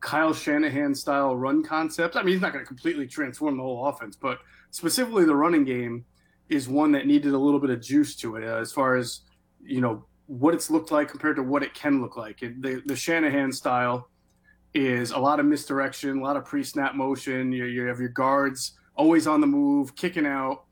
Kyle 0.00 0.34
Shanahan 0.34 0.94
style 0.94 1.34
run 1.36 1.62
concept. 1.62 2.16
I 2.16 2.22
mean, 2.22 2.34
he's 2.34 2.42
not 2.42 2.52
going 2.52 2.64
to 2.64 2.68
completely 2.68 3.06
transform 3.06 3.56
the 3.56 3.62
whole 3.62 3.86
offense, 3.86 4.16
but 4.16 4.38
specifically 4.70 5.24
the 5.24 5.34
running 5.34 5.64
game 5.64 6.04
is 6.50 6.68
one 6.68 6.92
that 6.92 7.06
needed 7.06 7.32
a 7.32 7.38
little 7.38 7.60
bit 7.60 7.70
of 7.70 7.80
juice 7.80 8.14
to 8.16 8.36
it 8.36 8.44
uh, 8.44 8.58
as 8.58 8.70
far 8.70 8.96
as 8.96 9.20
you 9.62 9.80
know 9.80 10.04
what 10.26 10.54
it's 10.54 10.70
looked 10.70 10.90
like 10.90 11.08
compared 11.08 11.36
to 11.36 11.42
what 11.42 11.62
it 11.62 11.72
can 11.74 12.02
look 12.02 12.16
like. 12.16 12.40
The 12.40 12.82
the 12.84 12.96
Shanahan 12.96 13.52
style 13.52 14.08
is 14.74 15.12
a 15.12 15.18
lot 15.18 15.40
of 15.40 15.46
misdirection, 15.46 16.18
a 16.18 16.22
lot 16.22 16.36
of 16.36 16.44
pre-snap 16.44 16.94
motion. 16.94 17.52
You, 17.52 17.64
you 17.64 17.86
have 17.86 18.00
your 18.00 18.08
guards 18.08 18.72
always 18.96 19.26
on 19.26 19.40
the 19.40 19.46
move, 19.46 19.94
kicking 19.96 20.26
out. 20.26 20.63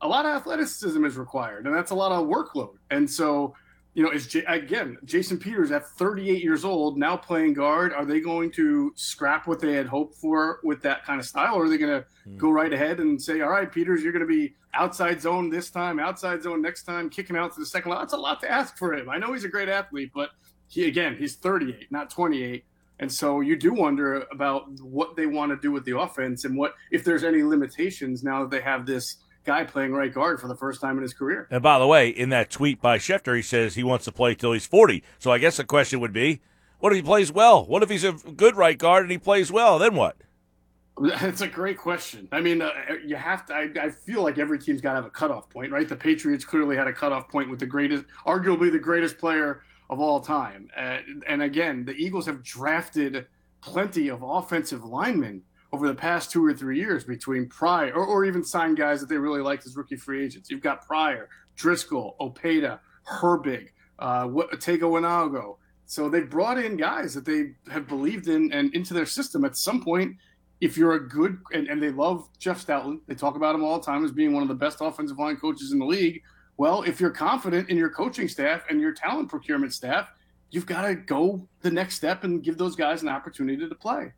A 0.00 0.08
lot 0.08 0.26
of 0.26 0.32
athleticism 0.32 1.04
is 1.04 1.16
required, 1.16 1.66
and 1.66 1.74
that's 1.74 1.90
a 1.90 1.94
lot 1.94 2.12
of 2.12 2.26
workload. 2.26 2.74
And 2.90 3.08
so, 3.10 3.54
you 3.94 4.02
know, 4.02 4.10
is 4.10 4.26
J- 4.26 4.44
again 4.44 4.96
Jason 5.04 5.38
Peters 5.38 5.70
at 5.72 5.88
38 5.88 6.42
years 6.42 6.64
old 6.64 6.98
now 6.98 7.16
playing 7.16 7.54
guard. 7.54 7.92
Are 7.92 8.04
they 8.04 8.20
going 8.20 8.50
to 8.52 8.92
scrap 8.94 9.46
what 9.46 9.60
they 9.60 9.72
had 9.72 9.86
hoped 9.86 10.14
for 10.14 10.60
with 10.62 10.82
that 10.82 11.04
kind 11.04 11.18
of 11.18 11.26
style, 11.26 11.54
or 11.54 11.64
are 11.64 11.68
they 11.68 11.78
going 11.78 12.00
to 12.02 12.06
mm. 12.28 12.36
go 12.36 12.50
right 12.50 12.72
ahead 12.72 13.00
and 13.00 13.20
say, 13.20 13.40
"All 13.40 13.50
right, 13.50 13.70
Peters, 13.70 14.02
you're 14.02 14.12
going 14.12 14.26
to 14.26 14.26
be 14.26 14.54
outside 14.74 15.20
zone 15.20 15.50
this 15.50 15.70
time, 15.70 15.98
outside 15.98 16.42
zone 16.42 16.62
next 16.62 16.84
time, 16.84 17.10
kicking 17.10 17.36
out 17.36 17.52
to 17.54 17.60
the 17.60 17.66
second 17.66 17.90
line"? 17.90 18.00
That's 18.00 18.12
a 18.12 18.18
lot 18.18 18.40
to 18.42 18.50
ask 18.50 18.76
for 18.76 18.94
him. 18.94 19.10
I 19.10 19.18
know 19.18 19.32
he's 19.32 19.44
a 19.44 19.48
great 19.48 19.68
athlete, 19.68 20.12
but 20.14 20.30
he 20.68 20.86
again, 20.86 21.16
he's 21.16 21.36
38, 21.36 21.90
not 21.90 22.10
28 22.10 22.64
and 23.00 23.12
so 23.12 23.40
you 23.40 23.56
do 23.56 23.72
wonder 23.72 24.26
about 24.32 24.68
what 24.80 25.14
they 25.14 25.26
want 25.26 25.52
to 25.52 25.56
do 25.56 25.70
with 25.70 25.84
the 25.84 25.96
offense 25.96 26.44
and 26.44 26.56
what 26.56 26.74
if 26.90 27.04
there's 27.04 27.24
any 27.24 27.42
limitations 27.42 28.24
now 28.24 28.42
that 28.42 28.50
they 28.50 28.60
have 28.60 28.86
this 28.86 29.16
guy 29.48 29.64
playing 29.64 29.92
right 29.92 30.12
guard 30.12 30.38
for 30.38 30.46
the 30.46 30.54
first 30.54 30.78
time 30.78 30.98
in 30.98 31.02
his 31.02 31.14
career. 31.14 31.48
And 31.50 31.62
by 31.62 31.78
the 31.78 31.86
way, 31.86 32.10
in 32.10 32.28
that 32.28 32.50
tweet 32.50 32.82
by 32.82 32.98
Schefter, 32.98 33.34
he 33.34 33.40
says 33.40 33.74
he 33.74 33.82
wants 33.82 34.04
to 34.04 34.12
play 34.12 34.34
till 34.34 34.52
he's 34.52 34.66
40. 34.66 35.02
So 35.18 35.32
I 35.32 35.38
guess 35.38 35.56
the 35.56 35.64
question 35.64 36.00
would 36.00 36.12
be, 36.12 36.42
what 36.80 36.92
if 36.92 36.96
he 36.96 37.02
plays 37.02 37.32
well? 37.32 37.64
What 37.64 37.82
if 37.82 37.88
he's 37.88 38.04
a 38.04 38.12
good 38.12 38.56
right 38.56 38.76
guard 38.76 39.04
and 39.04 39.10
he 39.10 39.16
plays 39.16 39.50
well? 39.50 39.78
Then 39.78 39.94
what? 39.94 40.18
That's 41.00 41.40
a 41.40 41.48
great 41.48 41.78
question. 41.78 42.28
I 42.30 42.42
mean, 42.42 42.60
uh, 42.60 42.72
you 43.02 43.16
have 43.16 43.46
to. 43.46 43.54
I, 43.54 43.70
I, 43.80 43.90
feel 43.90 44.22
like 44.22 44.36
every 44.36 44.58
team's 44.58 44.82
got 44.82 44.90
to 44.90 44.96
have 44.96 45.06
a 45.06 45.10
cutoff 45.10 45.48
point, 45.48 45.72
right? 45.72 45.88
The 45.88 45.96
Patriots 45.96 46.44
clearly 46.44 46.76
had 46.76 46.86
a 46.86 46.92
cutoff 46.92 47.28
point 47.28 47.48
with 47.48 47.58
the 47.58 47.66
greatest, 47.66 48.04
arguably 48.26 48.70
the 48.70 48.78
greatest 48.78 49.16
player 49.16 49.62
of 49.88 49.98
all 49.98 50.20
time. 50.20 50.68
Uh, 50.76 50.98
and 51.26 51.40
again, 51.42 51.86
the 51.86 51.92
Eagles 51.92 52.26
have 52.26 52.42
drafted 52.42 53.26
plenty 53.62 54.08
of 54.08 54.22
offensive 54.22 54.84
linemen 54.84 55.42
over 55.72 55.86
the 55.86 55.94
past 55.94 56.30
two 56.30 56.44
or 56.44 56.54
three 56.54 56.78
years 56.78 57.04
between 57.04 57.48
Pryor 57.48 57.92
or, 57.92 58.06
or 58.06 58.24
even 58.24 58.42
signed 58.42 58.76
guys 58.76 59.00
that 59.00 59.08
they 59.08 59.18
really 59.18 59.42
liked 59.42 59.66
as 59.66 59.76
rookie 59.76 59.96
free 59.96 60.24
agents. 60.24 60.50
You've 60.50 60.62
got 60.62 60.86
Pryor, 60.86 61.28
Driscoll, 61.56 62.16
Opeta, 62.20 62.78
Herbig, 63.06 63.68
uh, 63.98 64.28
Tega 64.58 64.86
Wanogho. 64.86 65.56
So 65.86 66.08
they 66.08 66.20
brought 66.20 66.58
in 66.58 66.76
guys 66.76 67.14
that 67.14 67.24
they 67.24 67.52
have 67.70 67.88
believed 67.88 68.28
in 68.28 68.52
and 68.52 68.74
into 68.74 68.94
their 68.94 69.06
system 69.06 69.44
at 69.44 69.56
some 69.56 69.82
point. 69.82 70.16
If 70.60 70.76
you're 70.76 70.94
a 70.94 71.08
good 71.08 71.38
and, 71.52 71.68
and 71.68 71.82
they 71.82 71.90
love 71.90 72.28
Jeff 72.38 72.64
Stoutland, 72.66 73.00
they 73.06 73.14
talk 73.14 73.36
about 73.36 73.54
him 73.54 73.64
all 73.64 73.78
the 73.78 73.86
time 73.86 74.04
as 74.04 74.12
being 74.12 74.32
one 74.32 74.42
of 74.42 74.48
the 74.48 74.54
best 74.54 74.78
offensive 74.80 75.18
line 75.18 75.36
coaches 75.36 75.72
in 75.72 75.78
the 75.78 75.86
league. 75.86 76.22
Well, 76.56 76.82
if 76.82 77.00
you're 77.00 77.10
confident 77.10 77.70
in 77.70 77.76
your 77.76 77.90
coaching 77.90 78.26
staff 78.28 78.64
and 78.68 78.80
your 78.80 78.92
talent 78.92 79.28
procurement 79.28 79.72
staff, 79.72 80.10
you've 80.50 80.66
got 80.66 80.82
to 80.82 80.94
go 80.94 81.46
the 81.60 81.70
next 81.70 81.96
step 81.96 82.24
and 82.24 82.42
give 82.42 82.58
those 82.58 82.74
guys 82.74 83.02
an 83.02 83.08
opportunity 83.08 83.68
to 83.68 83.74
play. 83.74 84.12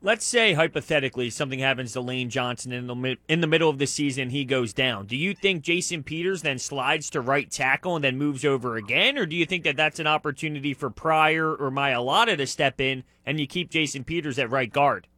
Let's 0.00 0.24
say 0.24 0.52
hypothetically 0.52 1.28
something 1.28 1.58
happens 1.58 1.92
to 1.92 2.00
Lane 2.00 2.30
Johnson 2.30 2.70
in 2.70 2.86
the 2.86 3.16
in 3.26 3.40
the 3.40 3.48
middle 3.48 3.68
of 3.68 3.78
the 3.78 3.86
season, 3.86 4.30
he 4.30 4.44
goes 4.44 4.72
down. 4.72 5.06
Do 5.06 5.16
you 5.16 5.34
think 5.34 5.62
Jason 5.62 6.04
Peters 6.04 6.42
then 6.42 6.60
slides 6.60 7.10
to 7.10 7.20
right 7.20 7.50
tackle 7.50 7.96
and 7.96 8.04
then 8.04 8.16
moves 8.16 8.44
over 8.44 8.76
again, 8.76 9.18
or 9.18 9.26
do 9.26 9.34
you 9.34 9.44
think 9.44 9.64
that 9.64 9.76
that's 9.76 9.98
an 9.98 10.06
opportunity 10.06 10.72
for 10.72 10.88
Pryor 10.88 11.52
or 11.52 11.72
Mailata 11.72 12.36
to 12.36 12.46
step 12.46 12.80
in 12.80 13.02
and 13.26 13.40
you 13.40 13.48
keep 13.48 13.70
Jason 13.70 14.04
Peters 14.04 14.38
at 14.38 14.50
right 14.50 14.72
guard? 14.72 15.08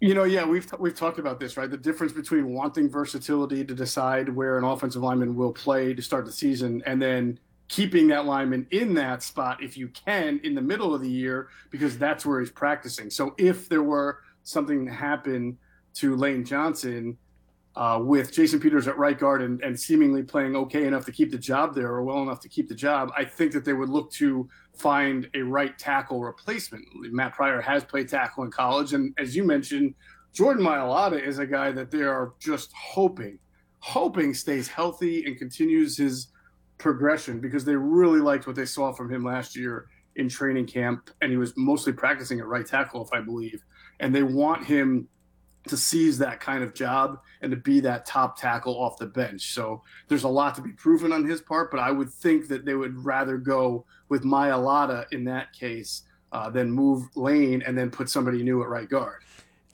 You 0.00 0.14
know, 0.14 0.24
yeah, 0.24 0.46
we've 0.46 0.66
we've 0.78 0.96
talked 0.96 1.18
about 1.18 1.38
this, 1.38 1.58
right? 1.58 1.70
The 1.70 1.76
difference 1.76 2.14
between 2.14 2.54
wanting 2.54 2.88
versatility 2.88 3.66
to 3.66 3.74
decide 3.74 4.30
where 4.30 4.56
an 4.56 4.64
offensive 4.64 5.02
lineman 5.02 5.36
will 5.36 5.52
play 5.52 5.92
to 5.92 6.00
start 6.00 6.24
the 6.24 6.32
season, 6.32 6.82
and 6.86 7.02
then 7.02 7.38
keeping 7.68 8.08
that 8.08 8.26
lineman 8.26 8.66
in 8.70 8.94
that 8.94 9.22
spot 9.22 9.62
if 9.62 9.76
you 9.76 9.88
can 9.88 10.40
in 10.44 10.54
the 10.54 10.60
middle 10.60 10.94
of 10.94 11.00
the 11.00 11.10
year 11.10 11.48
because 11.70 11.98
that's 11.98 12.26
where 12.26 12.40
he's 12.40 12.50
practicing. 12.50 13.10
So 13.10 13.34
if 13.38 13.68
there 13.68 13.82
were 13.82 14.18
something 14.42 14.86
to 14.86 14.92
happen 14.92 15.56
to 15.94 16.16
Lane 16.16 16.44
Johnson 16.44 17.16
uh, 17.76 17.98
with 18.00 18.32
Jason 18.32 18.60
Peters 18.60 18.86
at 18.86 18.96
right 18.98 19.18
guard 19.18 19.42
and, 19.42 19.60
and 19.62 19.78
seemingly 19.78 20.22
playing 20.22 20.54
okay 20.54 20.86
enough 20.86 21.04
to 21.06 21.12
keep 21.12 21.30
the 21.30 21.38
job 21.38 21.74
there 21.74 21.88
or 21.88 22.04
well 22.04 22.22
enough 22.22 22.40
to 22.40 22.48
keep 22.48 22.68
the 22.68 22.74
job, 22.74 23.10
I 23.16 23.24
think 23.24 23.52
that 23.52 23.64
they 23.64 23.72
would 23.72 23.88
look 23.88 24.12
to 24.12 24.48
find 24.76 25.28
a 25.34 25.42
right 25.42 25.76
tackle 25.78 26.20
replacement. 26.22 26.84
Matt 27.12 27.34
Pryor 27.34 27.60
has 27.60 27.82
played 27.82 28.08
tackle 28.08 28.44
in 28.44 28.50
college, 28.50 28.92
and 28.92 29.14
as 29.18 29.34
you 29.34 29.42
mentioned, 29.42 29.94
Jordan 30.32 30.64
Mailata 30.64 31.20
is 31.20 31.38
a 31.38 31.46
guy 31.46 31.72
that 31.72 31.90
they 31.90 32.02
are 32.02 32.34
just 32.40 32.72
hoping, 32.72 33.38
hoping 33.80 34.34
stays 34.34 34.68
healthy 34.68 35.24
and 35.26 35.36
continues 35.36 35.96
his 35.96 36.28
progression 36.78 37.40
because 37.40 37.64
they 37.64 37.76
really 37.76 38.20
liked 38.20 38.46
what 38.46 38.56
they 38.56 38.64
saw 38.66 38.92
from 38.92 39.12
him 39.12 39.24
last 39.24 39.56
year 39.56 39.86
in 40.16 40.28
training 40.28 40.66
camp, 40.66 41.10
and 41.20 41.30
he 41.30 41.36
was 41.36 41.52
mostly 41.56 41.92
practicing 41.92 42.38
at 42.38 42.46
right 42.46 42.66
tackle, 42.66 43.02
if 43.02 43.12
I 43.12 43.20
believe. 43.20 43.64
And 44.00 44.14
they 44.14 44.22
want 44.22 44.64
him 44.64 45.08
to 45.68 45.76
seize 45.76 46.18
that 46.18 46.40
kind 46.40 46.62
of 46.62 46.74
job 46.74 47.18
and 47.40 47.50
to 47.50 47.56
be 47.56 47.80
that 47.80 48.04
top 48.04 48.38
tackle 48.38 48.74
off 48.74 48.98
the 48.98 49.06
bench. 49.06 49.54
So 49.54 49.82
there's 50.08 50.24
a 50.24 50.28
lot 50.28 50.54
to 50.56 50.62
be 50.62 50.72
proven 50.72 51.12
on 51.12 51.24
his 51.24 51.40
part, 51.40 51.70
but 51.70 51.80
I 51.80 51.90
would 51.90 52.10
think 52.10 52.48
that 52.48 52.64
they 52.64 52.74
would 52.74 53.02
rather 53.02 53.38
go 53.38 53.86
with 54.08 54.24
Mailata 54.24 55.06
in 55.12 55.24
that 55.24 55.52
case 55.52 56.02
uh, 56.32 56.50
than 56.50 56.70
move 56.70 57.08
Lane 57.16 57.62
and 57.66 57.78
then 57.78 57.90
put 57.90 58.10
somebody 58.10 58.42
new 58.42 58.62
at 58.62 58.68
right 58.68 58.88
guard. 58.88 59.22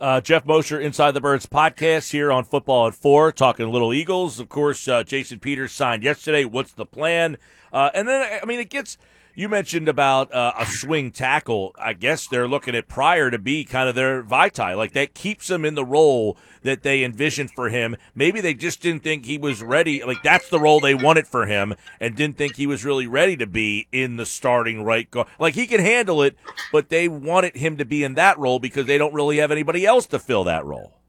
Uh, 0.00 0.20
Geoff 0.20 0.46
Mosher, 0.46 0.80
Inside 0.80 1.10
the 1.12 1.20
Birds 1.20 1.44
podcast 1.44 2.10
here 2.10 2.32
on 2.32 2.44
Football 2.44 2.86
at 2.86 2.94
Four, 2.94 3.32
talking 3.32 3.70
Little 3.70 3.92
Eagles. 3.92 4.40
Of 4.40 4.48
course, 4.48 4.88
uh, 4.88 5.04
Jason 5.04 5.38
Peters 5.38 5.72
signed 5.72 6.02
yesterday. 6.02 6.46
What's 6.46 6.72
the 6.72 6.86
plan? 6.86 7.36
Uh, 7.70 7.90
and 7.92 8.08
then, 8.08 8.40
I 8.42 8.46
mean, 8.46 8.60
it 8.60 8.70
gets– 8.70 8.96
you 9.34 9.48
mentioned 9.48 9.88
about 9.88 10.32
uh, 10.32 10.52
a 10.58 10.66
swing 10.66 11.10
tackle. 11.10 11.74
I 11.78 11.92
guess 11.92 12.26
they're 12.26 12.48
looking 12.48 12.74
at 12.74 12.88
Pryor 12.88 13.30
to 13.30 13.38
be 13.38 13.64
kind 13.64 13.88
of 13.88 13.94
their 13.94 14.22
Vaitai. 14.22 14.76
Like 14.76 14.92
that 14.92 15.14
keeps 15.14 15.48
him 15.48 15.64
in 15.64 15.74
the 15.74 15.84
role 15.84 16.36
that 16.62 16.82
they 16.82 17.04
envisioned 17.04 17.50
for 17.52 17.68
him. 17.68 17.96
Maybe 18.14 18.40
they 18.40 18.54
just 18.54 18.82
didn't 18.82 19.02
think 19.02 19.24
he 19.24 19.38
was 19.38 19.62
ready. 19.62 20.02
Like 20.04 20.22
that's 20.22 20.48
the 20.48 20.60
role 20.60 20.80
they 20.80 20.94
wanted 20.94 21.26
for 21.26 21.46
him 21.46 21.74
and 22.00 22.16
didn't 22.16 22.36
think 22.36 22.56
he 22.56 22.66
was 22.66 22.84
really 22.84 23.06
ready 23.06 23.36
to 23.36 23.46
be 23.46 23.88
in 23.92 24.16
the 24.16 24.26
starting 24.26 24.82
right 24.82 25.10
guard. 25.10 25.28
Like 25.38 25.54
he 25.54 25.66
can 25.66 25.80
handle 25.80 26.22
it, 26.22 26.36
but 26.72 26.88
they 26.88 27.08
wanted 27.08 27.56
him 27.56 27.76
to 27.78 27.84
be 27.84 28.04
in 28.04 28.14
that 28.14 28.38
role 28.38 28.58
because 28.58 28.86
they 28.86 28.98
don't 28.98 29.14
really 29.14 29.38
have 29.38 29.50
anybody 29.50 29.86
else 29.86 30.06
to 30.06 30.18
fill 30.18 30.44
that 30.44 30.64
role. 30.64 31.00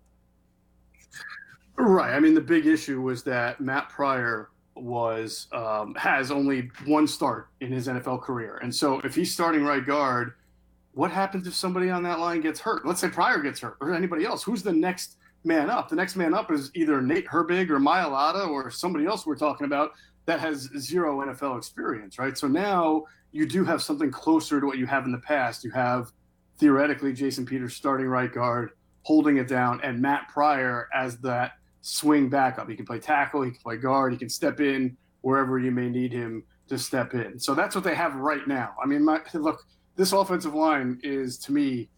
Right. 1.78 2.14
I 2.14 2.20
mean, 2.20 2.36
the 2.36 2.42
big 2.42 2.68
issue 2.68 3.02
was 3.02 3.24
that 3.24 3.60
Matt 3.60 3.90
Pryor 3.90 4.50
was 4.76 5.48
um, 5.52 5.96
has 5.96 6.32
only 6.32 6.70
one 6.86 7.08
start 7.08 7.48
in 7.60 7.72
his 7.72 7.88
NFL 7.88 8.22
career, 8.22 8.58
and 8.62 8.74
so 8.74 9.00
if 9.02 9.16
he's 9.16 9.34
starting 9.34 9.64
right 9.64 9.86
guard, 9.86 10.34
what 10.94 11.12
happens 11.12 11.48
if 11.48 11.54
somebody 11.54 11.90
on 11.90 12.04
that 12.04 12.20
line 12.20 12.42
gets 12.42 12.60
hurt? 12.60 12.86
Let's 12.86 13.00
say 13.00 13.10
Pryor 13.10 13.40
gets 13.40 13.60
hurt, 13.60 13.78
or 13.82 13.94
anybody 13.94 14.26
else. 14.26 14.44
Who's 14.44 14.64
the 14.64 14.74
next 14.74 15.18
man 15.44 15.70
up? 15.70 15.90
The 15.90 15.96
next 15.96 16.16
man 16.16 16.34
up 16.34 16.52
is 16.52 16.72
either 16.76 17.02
Nate 17.02 17.28
Herbig 17.28 17.70
or 17.70 17.80
Mailata 17.80 18.48
or 18.48 18.70
somebody 18.70 19.06
else 19.06 19.26
we're 19.26 19.36
talking 19.36 19.66
about 19.66 19.92
that 20.26 20.40
has 20.40 20.70
zero 20.78 21.20
NFL 21.26 21.58
experience, 21.58 22.20
right? 22.20 22.38
So 22.38 22.48
now 22.48 23.06
you 23.32 23.48
do 23.48 23.64
have 23.64 23.82
something 23.82 24.12
closer 24.12 24.60
to 24.60 24.68
what 24.68 24.78
you 24.78 24.86
have 24.86 25.06
in 25.06 25.12
the 25.12 25.20
past. 25.20 25.64
You 25.64 25.72
have 25.72 26.12
theoretically 26.60 27.14
Jason 27.14 27.46
Peters 27.46 27.76
starting 27.76 28.08
right 28.08 28.32
guard, 28.32 28.72
holding 29.04 29.38
it 29.38 29.48
down, 29.48 29.80
and 29.84 30.00
Matt 30.02 30.28
Pryor 30.30 30.88
as 30.94 31.18
that 31.20 31.54
swing 31.82 32.30
backup. 32.30 32.70
He 32.70 32.76
can 32.76 32.86
play 32.86 33.00
tackle, 33.00 33.42
he 33.42 33.52
can 33.52 33.60
play 33.62 33.78
guard, 33.78 34.14
he 34.14 34.20
can 34.20 34.30
step 34.30 34.60
in 34.60 34.96
wherever 35.22 35.60
you 35.60 35.72
may 35.72 35.90
need 35.90 36.12
him 36.12 36.44
to 36.70 36.78
step 36.78 37.14
in. 37.14 37.40
So 37.40 37.54
that's 37.54 37.76
what 37.76 37.84
they 37.84 37.96
have 37.96 38.16
right 38.16 38.48
now. 38.48 38.74
I 38.82 38.88
mean, 38.88 39.04
my, 39.04 39.22
look, 39.34 39.64
this 39.96 40.14
offensive 40.14 40.54
line 40.54 41.00
is 41.04 41.38
to 41.40 41.52
me, 41.52 41.90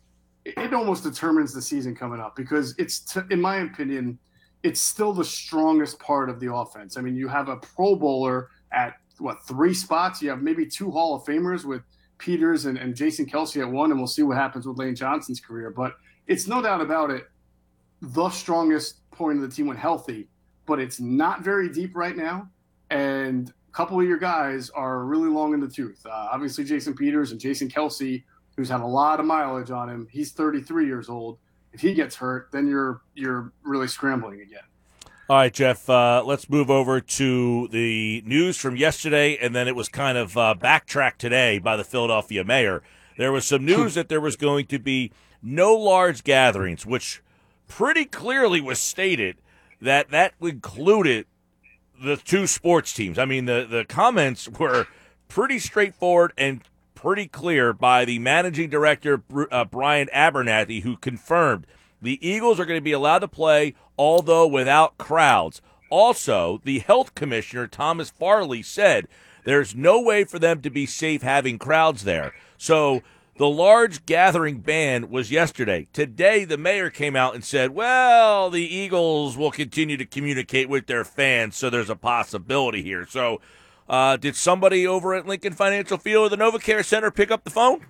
it 0.45 0.73
almost 0.73 1.03
determines 1.03 1.53
the 1.53 1.61
season 1.61 1.95
coming 1.95 2.19
up 2.19 2.35
because 2.35 2.75
it's, 2.77 3.15
in 3.29 3.39
my 3.39 3.57
opinion, 3.57 4.19
it's 4.63 4.81
still 4.81 5.13
the 5.13 5.23
strongest 5.23 5.99
part 5.99 6.29
of 6.29 6.39
the 6.39 6.53
offense. 6.53 6.97
I 6.97 7.01
mean, 7.01 7.15
you 7.15 7.27
have 7.27 7.49
a 7.49 7.57
Pro 7.57 7.95
Bowler 7.95 8.49
at 8.71 8.95
what 9.19 9.45
three 9.45 9.73
spots? 9.73 10.21
You 10.21 10.29
have 10.29 10.41
maybe 10.41 10.65
two 10.65 10.89
Hall 10.89 11.15
of 11.15 11.23
Famers 11.23 11.65
with 11.65 11.81
Peters 12.17 12.65
and, 12.65 12.77
and 12.77 12.95
Jason 12.95 13.25
Kelce 13.25 13.61
at 13.61 13.69
one, 13.69 13.91
and 13.91 13.99
we'll 13.99 14.07
see 14.07 14.23
what 14.23 14.37
happens 14.37 14.65
with 14.65 14.77
Lane 14.77 14.95
Johnson's 14.95 15.39
career. 15.39 15.69
But 15.69 15.93
it's 16.27 16.47
no 16.47 16.61
doubt 16.61 16.81
about 16.81 17.11
it, 17.11 17.25
the 18.03 18.29
strongest 18.29 19.09
point 19.11 19.41
of 19.41 19.49
the 19.49 19.55
team 19.55 19.67
when 19.67 19.77
healthy, 19.77 20.27
but 20.65 20.79
it's 20.79 20.99
not 20.99 21.41
very 21.41 21.69
deep 21.69 21.95
right 21.95 22.17
now. 22.17 22.49
And 22.89 23.49
a 23.49 23.71
couple 23.71 23.99
of 23.99 24.05
your 24.05 24.17
guys 24.17 24.69
are 24.71 25.05
really 25.05 25.29
long 25.29 25.53
in 25.53 25.61
the 25.61 25.69
tooth. 25.69 26.05
Uh, 26.05 26.27
obviously, 26.31 26.65
Jason 26.65 26.95
Peters 26.95 27.31
and 27.31 27.39
Jason 27.39 27.69
Kelce, 27.69 28.23
who's 28.57 28.69
had 28.69 28.81
a 28.81 28.85
lot 28.85 29.21
of 29.21 29.25
mileage 29.25 29.71
on 29.71 29.89
him. 29.89 30.07
He's 30.11 30.33
33 30.33 30.85
years 30.85 31.07
old. 31.07 31.39
If 31.71 31.79
he 31.79 31.93
gets 31.93 32.15
hurt, 32.15 32.49
then 32.51 32.67
you're 32.67 33.01
you're 33.15 33.51
really 33.63 33.87
scrambling 33.87 34.41
again. 34.41 34.61
All 35.29 35.37
right, 35.37 35.53
Geoff. 35.53 35.89
Uh, 35.89 36.21
let's 36.23 36.49
move 36.49 36.69
over 36.69 36.99
to 36.99 37.67
the 37.69 38.21
news 38.25 38.57
from 38.57 38.75
yesterday, 38.75 39.37
and 39.37 39.55
then 39.55 39.67
it 39.67 39.75
was 39.75 39.87
kind 39.87 40.17
of 40.17 40.37
uh, 40.37 40.53
backtracked 40.53 41.19
today 41.19 41.57
by 41.57 41.77
the 41.77 41.83
Philadelphia 41.85 42.43
mayor. 42.43 42.83
There 43.17 43.31
was 43.31 43.45
some 43.45 43.65
news 43.65 43.93
that 43.95 44.09
there 44.09 44.21
was 44.21 44.35
going 44.35 44.65
to 44.67 44.77
be 44.77 45.11
no 45.41 45.73
large 45.73 46.23
gatherings, 46.23 46.85
which 46.85 47.22
pretty 47.75 48.05
clearly 48.05 48.61
was 48.61 48.79
stated 48.79 49.35
that 49.81 50.11
that 50.11 50.33
included 50.39 51.25
the 52.03 52.15
two 52.17 52.45
sports 52.45 52.93
teams. 52.93 53.17
I 53.17 53.25
mean, 53.25 53.45
the 53.45 53.65
the 53.67 53.83
comments 53.83 54.47
were 54.47 54.85
pretty 55.27 55.57
straightforward 55.57 56.33
and 56.37 56.61
pretty 56.93 57.27
clear 57.27 57.73
by 57.73 58.05
the 58.05 58.19
managing 58.19 58.69
director 58.69 59.23
uh, 59.51 59.65
Brian 59.65 60.07
Abernathy, 60.13 60.83
who 60.83 60.97
confirmed 60.97 61.65
the 61.99 62.19
Eagles 62.27 62.59
are 62.59 62.65
going 62.65 62.77
to 62.77 62.83
be 62.83 62.91
allowed 62.91 63.19
to 63.19 63.27
play, 63.27 63.73
although 63.97 64.45
without 64.45 64.97
crowds. 64.99 65.59
Also, 65.89 66.61
the 66.63 66.79
health 66.79 67.15
commissioner 67.15 67.65
Thomas 67.65 68.09
Farley 68.09 68.61
said 68.61 69.07
there's 69.45 69.75
no 69.75 69.99
way 69.99 70.23
for 70.25 70.37
them 70.37 70.61
to 70.61 70.69
be 70.69 70.85
safe 70.85 71.23
having 71.23 71.57
crowds 71.57 72.03
there. 72.03 72.33
So 72.57 73.01
the 73.37 73.49
large 73.49 74.05
gathering 74.05 74.59
ban 74.59 75.09
was 75.09 75.31
yesterday. 75.31 75.87
Today, 75.91 76.45
the 76.45 76.57
mayor 76.57 76.89
came 76.89 77.15
out 77.15 77.33
and 77.33 77.43
said, 77.43 77.71
well, 77.71 78.49
the 78.49 78.63
Eagles 78.63 79.35
will 79.35 79.51
continue 79.51 79.97
to 79.97 80.05
communicate 80.05 80.69
with 80.69 80.85
their 80.85 81.03
fans, 81.03 81.55
so 81.55 81.69
there's 81.69 81.89
a 81.89 81.95
possibility 81.95 82.83
here. 82.83 83.07
So, 83.07 83.41
uh, 83.89 84.17
did 84.17 84.35
somebody 84.35 84.85
over 84.85 85.13
at 85.13 85.27
Lincoln 85.27 85.53
Financial 85.53 85.97
Field 85.97 86.31
or 86.31 86.35
the 86.35 86.41
NovaCare 86.43 86.85
Center 86.85 87.11
pick 87.11 87.31
up 87.31 87.43
the 87.43 87.49
phone? 87.49 87.85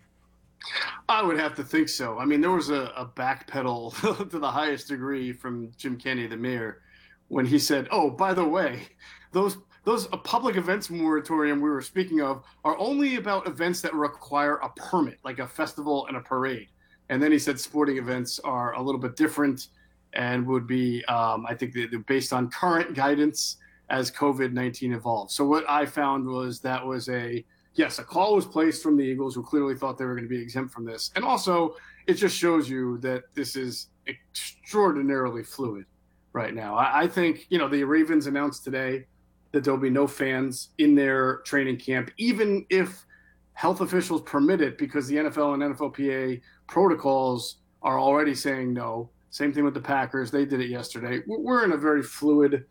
I 1.09 1.21
would 1.21 1.37
have 1.37 1.55
to 1.55 1.63
think 1.63 1.89
so. 1.89 2.17
I 2.17 2.25
mean, 2.25 2.39
there 2.39 2.51
was 2.51 2.69
a, 2.69 2.93
a 2.95 3.05
backpedal 3.05 4.29
to 4.29 4.39
the 4.39 4.51
highest 4.51 4.87
degree 4.87 5.33
from 5.33 5.71
Jim 5.77 5.97
Kenney, 5.97 6.25
the 6.27 6.37
mayor, 6.37 6.81
when 7.27 7.45
he 7.45 7.59
said, 7.59 7.87
"Oh, 7.91 8.09
by 8.09 8.33
the 8.33 8.45
way, 8.45 8.87
those 9.33 9.57
those 9.83 10.07
public 10.07 10.55
events 10.55 10.89
moratorium 10.89 11.59
we 11.59 11.69
were 11.69 11.81
speaking 11.81 12.21
of 12.21 12.43
are 12.63 12.77
only 12.77 13.17
about 13.17 13.47
events 13.47 13.81
that 13.81 13.93
require 13.93 14.55
a 14.57 14.69
permit, 14.69 15.19
like 15.23 15.39
a 15.39 15.47
festival 15.47 16.07
and 16.07 16.17
a 16.17 16.21
parade. 16.21 16.67
And 17.09 17.21
then 17.21 17.31
he 17.31 17.39
said 17.39 17.59
sporting 17.59 17.97
events 17.97 18.39
are 18.39 18.73
a 18.75 18.81
little 18.81 18.99
bit 18.99 19.15
different 19.15 19.67
and 20.13 20.45
would 20.47 20.67
be, 20.67 21.03
um, 21.05 21.45
I 21.47 21.53
think, 21.55 21.73
they're 21.73 21.99
based 21.99 22.31
on 22.31 22.49
current 22.49 22.93
guidance 22.93 23.57
as 23.89 24.09
COVID 24.09 24.53
19 24.53 24.93
evolves. 24.93 25.33
So 25.33 25.45
what 25.45 25.69
I 25.69 25.85
found 25.85 26.25
was 26.25 26.59
that 26.61 26.85
was 26.85 27.09
a 27.09 27.43
yes, 27.75 27.99
a 27.99 28.03
call 28.03 28.35
was 28.35 28.45
placed 28.45 28.83
from 28.83 28.97
the 28.97 29.03
Eagles, 29.03 29.35
who 29.35 29.43
clearly 29.43 29.75
thought 29.75 29.97
they 29.97 30.05
were 30.05 30.15
going 30.15 30.27
to 30.27 30.29
be 30.29 30.41
exempt 30.41 30.73
from 30.73 30.85
this, 30.85 31.11
and 31.15 31.25
also 31.25 31.75
it 32.07 32.15
just 32.15 32.37
shows 32.37 32.69
you 32.69 32.97
that 32.99 33.23
this 33.33 33.55
is 33.55 33.87
extraordinarily 34.07 35.43
fluid 35.43 35.85
right 36.33 36.53
now. 36.53 36.75
I, 36.75 37.03
I 37.03 37.07
think 37.07 37.47
you 37.49 37.57
know 37.57 37.67
the 37.67 37.83
Ravens 37.83 38.27
announced 38.27 38.63
today 38.63 39.05
that 39.53 39.63
there'll 39.63 39.79
be 39.79 39.89
no 39.89 40.07
fans 40.07 40.69
in 40.79 40.95
their 40.95 41.37
training 41.45 41.77
camp, 41.77 42.11
even 42.17 42.65
if 42.69 43.05
health 43.53 43.81
officials 43.81 44.21
permit 44.23 44.61
it, 44.61 44.77
because 44.77 45.07
the 45.07 45.15
NFL 45.15 45.53
and 45.53 45.77
NFLPA 45.77 46.41
protocols 46.67 47.57
are 47.83 47.99
already 47.99 48.35
saying 48.35 48.73
no. 48.73 49.09
Same 49.29 49.53
thing 49.53 49.63
with 49.63 49.75
the 49.75 49.81
Packers; 49.81 50.31
they 50.31 50.45
did 50.45 50.59
it 50.59 50.69
yesterday. 50.69 51.21
We're 51.25 51.63
in 51.63 51.71
a 51.71 51.77
very 51.77 52.03
fluid 52.03 52.65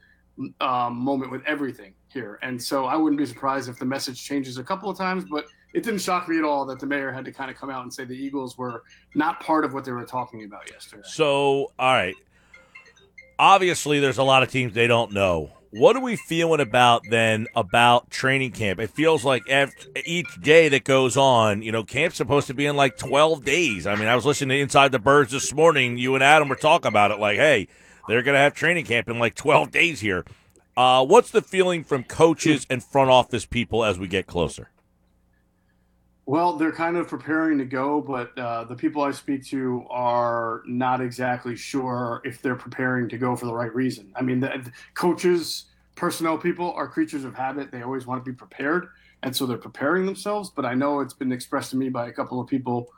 um, 0.60 0.96
moment 0.96 1.30
with 1.30 1.42
everything 1.46 1.94
here, 2.08 2.38
and 2.42 2.60
so 2.60 2.84
I 2.84 2.96
wouldn't 2.96 3.18
be 3.18 3.26
surprised 3.26 3.68
if 3.68 3.78
the 3.78 3.84
message 3.84 4.22
changes 4.22 4.58
a 4.58 4.64
couple 4.64 4.90
of 4.90 4.98
times. 4.98 5.24
But 5.30 5.46
it 5.74 5.84
didn't 5.84 6.00
shock 6.00 6.28
me 6.28 6.38
at 6.38 6.44
all 6.44 6.66
that 6.66 6.80
the 6.80 6.86
mayor 6.86 7.12
had 7.12 7.24
to 7.24 7.32
kind 7.32 7.50
of 7.50 7.56
come 7.56 7.70
out 7.70 7.82
and 7.82 7.92
say 7.94 8.04
the 8.04 8.16
Eagles 8.16 8.58
were 8.58 8.82
not 9.14 9.40
part 9.40 9.64
of 9.64 9.72
what 9.72 9.84
they 9.84 9.92
were 9.92 10.04
talking 10.04 10.44
about 10.44 10.70
yesterday. 10.70 11.02
So, 11.04 11.72
all 11.78 11.94
right. 11.94 12.16
Obviously, 13.38 13.98
there's 13.98 14.18
a 14.18 14.22
lot 14.22 14.42
of 14.42 14.50
teams 14.50 14.72
they 14.72 14.86
don't 14.86 15.12
know 15.12 15.50
what 15.72 15.96
are 15.96 16.02
we 16.02 16.16
feeling 16.16 16.60
about 16.60 17.02
then 17.08 17.46
about 17.56 18.10
training 18.10 18.52
camp? 18.52 18.78
It 18.78 18.90
feels 18.90 19.24
like 19.24 19.42
each 20.04 20.40
day 20.40 20.68
that 20.68 20.84
goes 20.84 21.16
on, 21.16 21.62
you 21.62 21.72
know, 21.72 21.82
camp's 21.82 22.16
supposed 22.16 22.46
to 22.48 22.54
be 22.54 22.66
in 22.66 22.76
like 22.76 22.98
12 22.98 23.42
days. 23.42 23.86
I 23.86 23.94
mean, 23.96 24.06
I 24.06 24.14
was 24.14 24.26
listening 24.26 24.58
to 24.58 24.62
Inside 24.62 24.92
the 24.92 24.98
Birds 24.98 25.32
this 25.32 25.52
morning. 25.54 25.96
You 25.96 26.14
and 26.14 26.22
Adam 26.22 26.48
were 26.48 26.56
talking 26.56 26.88
about 26.88 27.10
it 27.10 27.18
like, 27.18 27.38
hey, 27.38 27.68
they're 28.06 28.22
going 28.22 28.34
to 28.34 28.40
have 28.40 28.52
training 28.54 28.84
camp 28.84 29.08
in 29.08 29.18
like 29.18 29.34
12 29.34 29.70
days 29.70 30.00
here. 30.00 30.26
Uh, 30.76 31.04
what's 31.04 31.30
the 31.30 31.42
feeling 31.42 31.84
from 31.84 32.04
coaches 32.04 32.66
and 32.68 32.84
front 32.84 33.10
office 33.10 33.46
people 33.46 33.82
as 33.82 33.98
we 33.98 34.08
get 34.08 34.26
closer? 34.26 34.71
Well, 36.24 36.56
they're 36.56 36.72
kind 36.72 36.96
of 36.96 37.08
preparing 37.08 37.58
to 37.58 37.64
go, 37.64 38.00
but 38.00 38.36
uh, 38.38 38.64
the 38.64 38.76
people 38.76 39.02
I 39.02 39.10
speak 39.10 39.44
to 39.46 39.84
are 39.90 40.62
not 40.66 41.00
exactly 41.00 41.56
sure 41.56 42.22
if 42.24 42.40
they're 42.40 42.54
preparing 42.54 43.08
to 43.08 43.18
go 43.18 43.34
for 43.34 43.46
the 43.46 43.54
right 43.54 43.74
reason. 43.74 44.12
I 44.14 44.22
mean, 44.22 44.38
the, 44.38 44.48
the 44.62 44.72
coaches, 44.94 45.64
personnel 45.96 46.38
people 46.38 46.72
are 46.74 46.86
creatures 46.86 47.24
of 47.24 47.34
habit. 47.34 47.72
They 47.72 47.82
always 47.82 48.06
want 48.06 48.24
to 48.24 48.30
be 48.30 48.36
prepared, 48.36 48.88
and 49.24 49.34
so 49.34 49.46
they're 49.46 49.58
preparing 49.58 50.06
themselves. 50.06 50.48
But 50.48 50.64
I 50.64 50.74
know 50.74 51.00
it's 51.00 51.14
been 51.14 51.32
expressed 51.32 51.70
to 51.72 51.76
me 51.76 51.88
by 51.88 52.06
a 52.06 52.12
couple 52.12 52.40
of 52.40 52.46
people 52.46 52.92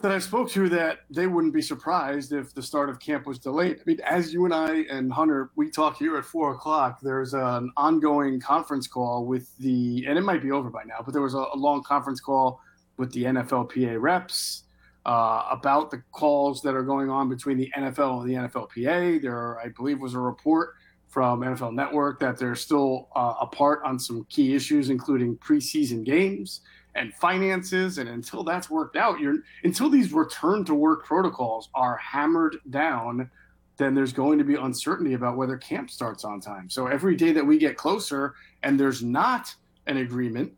that 0.00 0.12
I 0.12 0.18
spoke 0.18 0.48
to 0.50 0.68
that 0.68 1.00
they 1.10 1.26
wouldn't 1.26 1.52
be 1.52 1.62
surprised 1.62 2.32
if 2.32 2.54
the 2.54 2.62
start 2.62 2.88
of 2.88 3.00
camp 3.00 3.26
was 3.26 3.38
delayed. 3.38 3.78
I 3.78 3.82
mean, 3.84 4.00
as 4.04 4.32
you 4.32 4.44
and 4.44 4.54
I 4.54 4.84
and 4.90 5.12
Hunter, 5.12 5.50
we 5.56 5.70
talk 5.70 5.96
here 5.96 6.16
at 6.16 6.24
four 6.24 6.52
o'clock. 6.52 7.00
There's 7.02 7.34
an 7.34 7.72
ongoing 7.76 8.40
conference 8.40 8.86
call 8.86 9.26
with 9.26 9.56
the, 9.58 10.04
and 10.06 10.16
it 10.16 10.22
might 10.22 10.40
be 10.40 10.52
over 10.52 10.70
by 10.70 10.84
now, 10.84 11.02
but 11.04 11.12
there 11.12 11.22
was 11.22 11.34
a, 11.34 11.44
a 11.52 11.56
long 11.56 11.82
conference 11.82 12.20
call 12.20 12.60
with 12.96 13.12
the 13.12 13.24
NFLPA 13.24 14.00
reps 14.00 14.64
uh, 15.04 15.44
about 15.50 15.90
the 15.90 16.02
calls 16.12 16.62
that 16.62 16.74
are 16.74 16.82
going 16.84 17.10
on 17.10 17.28
between 17.28 17.56
the 17.56 17.72
NFL 17.76 18.22
and 18.22 18.30
the 18.30 18.34
NFLPA. 18.34 19.20
There, 19.20 19.58
I 19.58 19.68
believe, 19.68 20.00
was 20.00 20.14
a 20.14 20.20
report 20.20 20.74
from 21.08 21.40
NFL 21.40 21.74
Network 21.74 22.20
that 22.20 22.38
they're 22.38 22.54
still 22.54 23.08
uh, 23.16 23.34
apart 23.40 23.80
on 23.84 23.98
some 23.98 24.24
key 24.28 24.54
issues, 24.54 24.90
including 24.90 25.36
preseason 25.38 26.04
games 26.04 26.60
and 26.98 27.14
finances. 27.14 27.98
And 27.98 28.08
until 28.08 28.42
that's 28.42 28.68
worked 28.68 28.96
out, 28.96 29.20
you're 29.20 29.38
until 29.64 29.88
these 29.88 30.12
return 30.12 30.64
to 30.64 30.74
work 30.74 31.04
protocols 31.04 31.70
are 31.74 31.96
hammered 31.96 32.56
down, 32.70 33.30
then 33.76 33.94
there's 33.94 34.12
going 34.12 34.38
to 34.38 34.44
be 34.44 34.56
uncertainty 34.56 35.14
about 35.14 35.36
whether 35.36 35.56
camp 35.56 35.90
starts 35.90 36.24
on 36.24 36.40
time. 36.40 36.68
So 36.68 36.88
every 36.88 37.16
day 37.16 37.32
that 37.32 37.46
we 37.46 37.58
get 37.58 37.76
closer 37.76 38.34
and 38.62 38.78
there's 38.78 39.02
not 39.02 39.54
an 39.86 39.98
agreement 39.98 40.52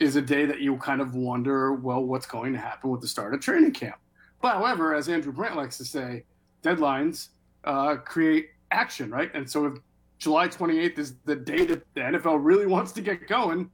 is 0.00 0.16
a 0.16 0.22
day 0.22 0.46
that 0.46 0.60
you 0.60 0.76
kind 0.78 1.00
of 1.00 1.14
wonder, 1.14 1.74
well, 1.74 2.02
what's 2.02 2.26
going 2.26 2.52
to 2.54 2.58
happen 2.58 2.90
with 2.90 3.00
the 3.00 3.08
start 3.08 3.34
of 3.34 3.40
training 3.40 3.72
camp. 3.72 3.96
But 4.40 4.54
however, 4.54 4.94
as 4.94 5.08
Andrew 5.08 5.32
Brandt 5.32 5.56
likes 5.56 5.76
to 5.78 5.84
say, 5.84 6.24
deadlines 6.62 7.28
uh, 7.64 7.96
create 7.96 8.48
action, 8.70 9.10
right? 9.10 9.30
And 9.34 9.48
so 9.48 9.66
if 9.66 9.74
July 10.18 10.48
28th 10.48 10.98
is 10.98 11.14
the 11.24 11.36
day 11.36 11.64
that 11.66 11.84
the 11.94 12.00
NFL 12.00 12.38
really 12.42 12.66
wants 12.66 12.92
to 12.92 13.00
get 13.00 13.28
going, 13.28 13.70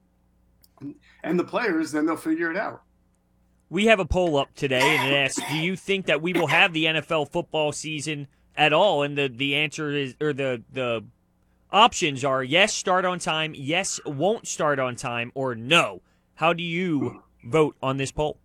and 1.22 1.38
the 1.38 1.44
players, 1.44 1.92
then 1.92 2.06
they'll 2.06 2.16
figure 2.16 2.50
it 2.50 2.56
out. 2.56 2.82
We 3.68 3.86
have 3.86 4.00
a 4.00 4.04
poll 4.04 4.36
up 4.36 4.54
today, 4.54 4.80
and 4.80 5.12
it 5.12 5.16
asks, 5.16 5.40
"Do 5.50 5.56
you 5.56 5.76
think 5.76 6.06
that 6.06 6.20
we 6.20 6.32
will 6.32 6.48
have 6.48 6.72
the 6.72 6.86
NFL 6.86 7.26
football 7.26 7.72
season 7.72 8.26
at 8.56 8.72
all?" 8.72 9.02
And 9.02 9.16
the 9.16 9.28
the 9.28 9.54
answer 9.54 9.90
is, 9.90 10.16
or 10.20 10.32
the 10.32 10.62
the 10.72 11.04
options 11.70 12.24
are 12.24 12.42
yes, 12.42 12.74
start 12.74 13.04
on 13.04 13.18
time, 13.18 13.54
yes, 13.56 14.00
won't 14.04 14.48
start 14.48 14.78
on 14.78 14.96
time, 14.96 15.30
or 15.34 15.54
no. 15.54 16.02
How 16.34 16.52
do 16.52 16.62
you 16.62 17.22
vote 17.44 17.76
on 17.82 17.96
this 17.96 18.10
poll? 18.10 18.38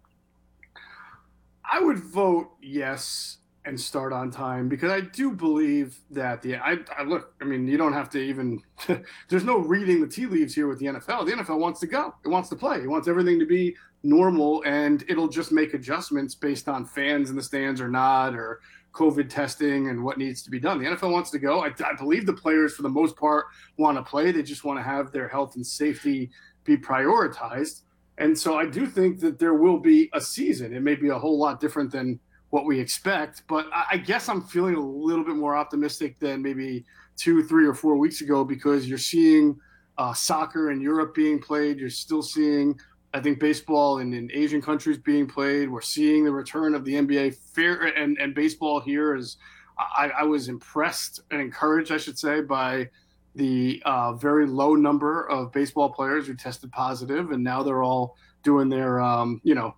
I 1.69 1.80
would 1.80 1.98
vote 1.98 2.52
yes 2.62 3.38
and 3.65 3.80
start 3.80 4.13
on 4.13 4.30
time 4.30 4.69
because 4.69 4.91
I 4.91 5.01
do 5.01 5.32
believe 5.32 5.97
that 6.12 6.41
the 6.41 6.58
I, 6.58 6.78
I 6.97 7.04
look. 7.04 7.34
I 7.41 7.45
mean, 7.45 7.67
you 7.67 7.78
don't 7.78 7.93
have 7.93 8.10
to 8.12 8.19
even. 8.19 8.62
there's 9.30 9.43
no 9.43 9.58
reading 9.58 10.01
the 10.01 10.08
tea 10.08 10.25
leaves 10.25 10.54
here 10.54 10.67
with 10.67 10.80
the 10.80 10.86
NFL. 10.86 11.25
The 11.25 11.34
NFL 11.34 11.60
wants 11.60 11.80
to 11.82 11.88
go. 11.88 12.13
It 12.23 12.30
wants 12.30 12.49
to 12.49 12.56
play. 12.56 12.78
It 12.78 12.89
wants 12.89 13.08
everything 13.08 13.39
to 13.39 13.45
be 13.45 13.75
normal, 14.04 14.63
and 14.65 15.04
it'll 15.10 15.28
just 15.28 15.51
make 15.51 15.73
adjustments 15.73 16.36
based 16.36 16.69
on 16.69 16.86
fans 16.86 17.30
in 17.30 17.36
the 17.36 17.43
stands 17.43 17.82
or 17.82 17.89
not, 17.89 18.36
or 18.36 18.62
COVID 18.93 19.30
testing 19.30 19.89
and 19.89 20.04
what 20.04 20.17
needs 20.17 20.41
to 20.43 20.49
be 20.49 20.60
done. 20.60 20.80
The 20.80 20.89
NFL 20.89 21.12
wants 21.12 21.32
to 21.32 21.39
go. 21.39 21.63
I, 21.63 21.67
I 21.67 21.95
believe 21.97 22.25
the 22.25 22.34
players, 22.34 22.75
for 22.75 22.82
the 22.84 22.89
most 22.89 23.15
part, 23.17 23.45
want 23.78 23.97
to 23.97 24.04
play. 24.04 24.32
They 24.32 24.43
just 24.43 24.63
want 24.63 24.80
to 24.80 24.84
have 24.84 25.12
their 25.12 25.28
health 25.28 25.56
and 25.56 25.65
safety 25.65 26.32
be 26.63 26.78
prioritized. 26.78 27.82
And 28.17 28.38
so 28.38 28.58
I 28.58 28.65
do 28.65 28.86
think 28.86 29.19
that 29.19 29.39
there 29.39 29.56
will 29.56 29.78
be 29.78 30.10
a 30.13 30.21
season. 30.21 30.73
It 30.73 30.82
may 30.82 30.95
be 30.95 31.10
a 31.10 31.19
whole 31.19 31.38
lot 31.38 31.60
different 31.60 31.91
than 31.91 32.19
what 32.56 32.65
we 32.65 32.80
expect. 32.80 33.44
But 33.50 33.68
I 33.74 33.98
guess 33.98 34.30
I'm 34.30 34.41
feeling 34.41 34.76
a 34.76 34.80
little 34.80 35.26
bit 35.26 35.36
more 35.36 35.58
optimistic 35.58 36.18
than 36.20 36.41
maybe 36.41 36.86
two, 37.18 37.44
three, 37.44 37.68
or 37.68 37.74
four 37.74 37.98
weeks 37.98 38.22
ago 38.22 38.46
because 38.46 38.88
you're 38.88 38.98
seeing 38.98 39.60
uh, 39.98 40.13
soccer 40.13 40.72
in 40.72 40.80
Europe 40.80 41.13
being 41.13 41.38
played. 41.38 41.80
You're 41.80 41.89
still 41.89 42.22
seeing, 42.22 42.80
I 43.13 43.20
think, 43.20 43.41
baseball 43.41 44.00
in, 44.00 44.13
in 44.13 44.32
Asian 44.34 44.62
countries 44.62 44.98
being 44.98 45.28
played. 45.28 45.70
We're 45.70 45.82
seeing 45.82 46.24
the 46.24 46.32
return 46.32 46.76
of 46.76 46.86
the 46.86 46.94
NBA 46.94 47.36
fair 47.36 47.88
and, 47.88 48.18
and 48.20 48.34
baseball 48.34 48.80
here. 48.80 49.18
Is 49.18 49.36
I, 49.78 50.12
I 50.20 50.24
was 50.24 50.48
impressed 50.48 51.20
and 51.32 51.41
encouraged, 51.41 51.91
I 51.91 51.98
should 51.98 52.18
say, 52.18 52.39
by 52.39 52.89
the 53.36 53.84
uh, 53.86 54.13
very 54.13 54.48
low 54.48 54.76
number 54.76 55.30
of 55.30 55.52
baseball 55.52 55.89
players 55.89 56.26
who 56.26 56.36
tested 56.36 56.72
positive, 56.72 57.32
and 57.32 57.44
now 57.44 57.63
they're 57.63 57.84
all 57.84 58.15
doing 58.44 58.70
their, 58.70 59.02
um, 59.02 59.41
you 59.44 59.56
know, 59.56 59.76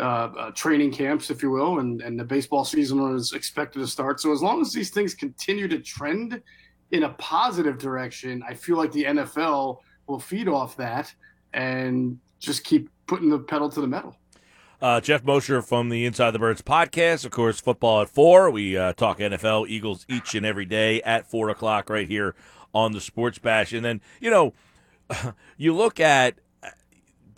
uh, 0.00 0.32
uh, 0.38 0.50
training 0.52 0.92
camps, 0.92 1.30
if 1.30 1.42
you 1.42 1.50
will, 1.50 1.80
and, 1.80 2.00
and 2.00 2.18
the 2.18 2.24
baseball 2.24 2.64
season 2.64 3.00
was 3.02 3.32
expected 3.32 3.80
to 3.80 3.86
start. 3.86 4.20
So 4.20 4.32
as 4.32 4.42
long 4.42 4.60
as 4.60 4.72
these 4.72 4.90
things 4.90 5.14
continue 5.14 5.68
to 5.68 5.78
trend 5.78 6.40
in 6.90 7.04
a 7.04 7.10
positive 7.10 7.78
direction, 7.78 8.42
I 8.48 8.54
feel 8.54 8.76
like 8.76 8.92
the 8.92 9.04
NFL 9.04 9.78
will 10.06 10.18
feed 10.18 10.48
off 10.48 10.76
that 10.78 11.14
and 11.52 12.18
just 12.38 12.64
keep 12.64 12.88
putting 13.06 13.28
the 13.28 13.38
pedal 13.38 13.68
to 13.68 13.80
the 13.80 13.86
metal. 13.86 14.16
Uh, 14.80 15.00
Geoff 15.00 15.22
Mosher 15.22 15.60
from 15.60 15.90
the 15.90 16.06
Inside 16.06 16.30
the 16.30 16.38
Birds 16.38 16.62
podcast. 16.62 17.26
Of 17.26 17.32
course, 17.32 17.60
football 17.60 18.00
at 18.00 18.08
four. 18.08 18.50
We 18.50 18.78
uh, 18.78 18.94
talk 18.94 19.18
NFL, 19.18 19.68
Eagles 19.68 20.06
each 20.08 20.34
and 20.34 20.46
every 20.46 20.64
day 20.64 21.02
at 21.02 21.30
four 21.30 21.50
o'clock 21.50 21.90
right 21.90 22.08
here 22.08 22.34
on 22.72 22.92
the 22.92 23.00
Sports 23.00 23.38
Bash. 23.38 23.74
And 23.74 23.84
then, 23.84 24.00
you 24.20 24.30
know, 24.30 24.54
you 25.58 25.74
look 25.74 26.00
at 26.00 26.38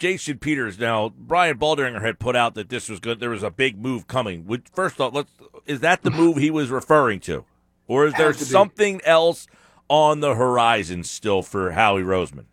Jason 0.03 0.39
Peters. 0.39 0.81
Now, 0.81 1.11
Brian 1.17 1.59
Baldinger 1.59 2.03
had 2.03 2.19
put 2.19 2.35
out 2.35 2.57
that 2.57 2.69
this 2.69 2.89
was 2.89 2.99
good. 2.99 3.21
There 3.21 3.31
was 3.31 3.45
a 3.45 3.53
big 3.53 3.81
move 3.81 4.09
coming. 4.09 4.45
Would, 4.47 4.69
first 4.69 5.01
off, 5.01 5.15
let's 5.15 5.31
is 5.65 5.79
that 5.79 6.03
the 6.03 6.11
move 6.11 6.39
he 6.39 6.51
was 6.51 6.71
referring 6.71 7.21
to, 7.21 7.45
or 7.87 8.07
is 8.07 8.15
there 8.15 8.33
to 8.33 8.39
be. 8.41 8.45
something 8.45 9.01
else 9.05 9.47
on 9.87 10.19
the 10.19 10.35
horizon 10.35 11.05
still 11.05 11.41
for 11.41 11.71
Howie 11.71 12.03
Roseman? 12.03 12.47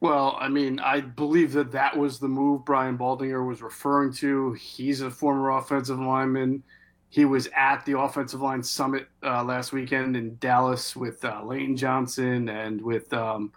Well, 0.00 0.36
I 0.38 0.50
mean, 0.50 0.78
I 0.78 1.00
believe 1.00 1.52
that 1.52 1.72
that 1.72 1.96
was 1.96 2.18
the 2.18 2.28
move 2.28 2.66
Brian 2.66 2.98
Baldinger 2.98 3.46
was 3.48 3.62
referring 3.62 4.12
to. 4.16 4.52
He's 4.52 5.00
a 5.00 5.10
former 5.10 5.52
offensive 5.52 6.00
lineman. 6.00 6.62
He 7.08 7.24
was 7.24 7.48
at 7.56 7.86
the 7.86 7.98
offensive 7.98 8.42
line 8.42 8.62
summit 8.62 9.08
uh, 9.22 9.42
last 9.42 9.72
weekend 9.72 10.18
in 10.18 10.36
Dallas 10.36 10.94
with 10.94 11.24
uh, 11.24 11.42
Lane 11.42 11.78
Johnson 11.78 12.50
and 12.50 12.82
with 12.82 13.10
um, 13.14 13.52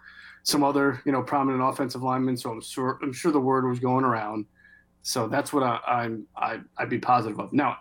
some 0.46 0.62
other, 0.62 1.02
you 1.04 1.10
know, 1.10 1.22
prominent 1.22 1.62
offensive 1.62 2.04
linemen. 2.04 2.36
So 2.36 2.50
I'm 2.52 2.60
sure 2.60 3.00
I'm 3.02 3.12
sure 3.12 3.32
the 3.32 3.40
word 3.40 3.68
was 3.68 3.80
going 3.80 4.04
around. 4.04 4.46
So 5.02 5.26
that's 5.26 5.52
what 5.52 5.64
I, 5.64 5.80
I'm 5.86 6.26
I, 6.36 6.60
I'd 6.78 6.88
be 6.88 6.98
positive 6.98 7.40
of. 7.40 7.52
Now, 7.52 7.78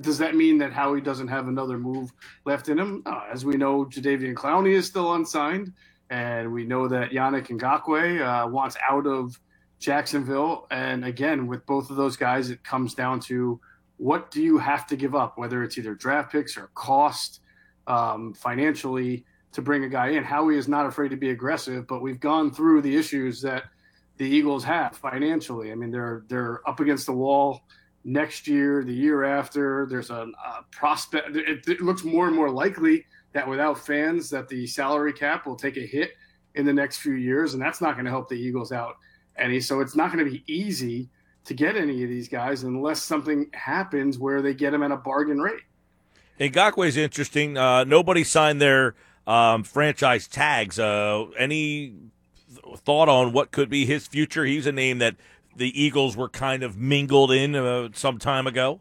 does 0.00 0.18
that 0.18 0.34
mean 0.34 0.58
that 0.58 0.72
Howie 0.72 1.00
doesn't 1.00 1.28
have 1.28 1.46
another 1.46 1.78
move 1.78 2.12
left 2.44 2.68
in 2.68 2.78
him? 2.78 3.04
Uh, 3.06 3.22
as 3.32 3.44
we 3.44 3.56
know, 3.56 3.84
Jadeveon 3.84 4.34
Clowney 4.34 4.72
is 4.72 4.86
still 4.86 5.14
unsigned. 5.14 5.72
And 6.10 6.52
we 6.52 6.64
know 6.64 6.88
that 6.88 7.10
Yannick 7.12 7.46
Ngakoue 7.46 8.20
uh, 8.20 8.48
wants 8.48 8.76
out 8.88 9.06
of 9.06 9.38
Jacksonville. 9.78 10.66
And 10.72 11.04
again, 11.04 11.46
with 11.46 11.64
both 11.64 11.90
of 11.90 11.96
those 11.96 12.16
guys, 12.16 12.50
it 12.50 12.64
comes 12.64 12.94
down 12.94 13.20
to 13.20 13.60
what 13.98 14.32
do 14.32 14.42
you 14.42 14.58
have 14.58 14.88
to 14.88 14.96
give 14.96 15.14
up, 15.14 15.38
whether 15.38 15.62
it's 15.62 15.78
either 15.78 15.94
draft 15.94 16.32
picks 16.32 16.56
or 16.56 16.70
cost 16.74 17.40
um, 17.86 18.34
financially 18.34 19.24
to 19.52 19.62
bring 19.62 19.84
a 19.84 19.88
guy 19.88 20.08
in. 20.10 20.24
Howie 20.24 20.56
is 20.56 20.68
not 20.68 20.86
afraid 20.86 21.10
to 21.10 21.16
be 21.16 21.30
aggressive, 21.30 21.86
but 21.86 22.02
we've 22.02 22.20
gone 22.20 22.52
through 22.52 22.82
the 22.82 22.96
issues 22.96 23.40
that 23.42 23.64
the 24.16 24.26
Eagles 24.26 24.64
have 24.64 24.96
financially. 24.96 25.72
I 25.72 25.74
mean, 25.74 25.90
they're 25.90 26.24
they're 26.28 26.68
up 26.68 26.80
against 26.80 27.06
the 27.06 27.12
wall 27.12 27.62
next 28.04 28.46
year, 28.46 28.84
the 28.84 28.92
year 28.92 29.24
after. 29.24 29.86
There's 29.88 30.10
a, 30.10 30.26
a 30.44 30.64
prospect. 30.70 31.36
It, 31.36 31.66
it 31.66 31.80
looks 31.80 32.04
more 32.04 32.26
and 32.26 32.36
more 32.36 32.50
likely 32.50 33.06
that 33.32 33.48
without 33.48 33.78
fans, 33.78 34.30
that 34.30 34.48
the 34.48 34.66
salary 34.66 35.12
cap 35.12 35.46
will 35.46 35.56
take 35.56 35.76
a 35.76 35.86
hit 35.86 36.12
in 36.54 36.66
the 36.66 36.72
next 36.72 36.98
few 36.98 37.14
years, 37.14 37.54
and 37.54 37.62
that's 37.62 37.80
not 37.80 37.94
going 37.94 38.04
to 38.04 38.10
help 38.10 38.28
the 38.28 38.34
Eagles 38.34 38.72
out 38.72 38.96
any. 39.36 39.60
So 39.60 39.80
it's 39.80 39.96
not 39.96 40.12
going 40.12 40.24
to 40.24 40.30
be 40.30 40.42
easy 40.46 41.08
to 41.44 41.54
get 41.54 41.76
any 41.76 42.02
of 42.02 42.08
these 42.10 42.28
guys 42.28 42.64
unless 42.64 43.02
something 43.02 43.48
happens 43.54 44.18
where 44.18 44.42
they 44.42 44.52
get 44.52 44.72
them 44.72 44.82
at 44.82 44.90
a 44.90 44.96
bargain 44.96 45.38
rate. 45.38 45.62
Ngakoue's 46.38 46.96
interesting. 46.96 47.56
Uh, 47.56 47.84
nobody 47.84 48.24
signed 48.24 48.60
their 48.60 48.94
um, 49.30 49.62
franchise 49.62 50.26
tags. 50.26 50.78
Uh, 50.78 51.26
any 51.38 51.94
thought 52.78 53.08
on 53.08 53.32
what 53.32 53.52
could 53.52 53.70
be 53.70 53.86
his 53.86 54.06
future? 54.06 54.44
He's 54.44 54.66
a 54.66 54.72
name 54.72 54.98
that 54.98 55.14
the 55.54 55.80
Eagles 55.80 56.16
were 56.16 56.28
kind 56.28 56.62
of 56.64 56.76
mingled 56.76 57.30
in 57.30 57.54
uh, 57.54 57.90
some 57.92 58.18
time 58.18 58.46
ago. 58.46 58.80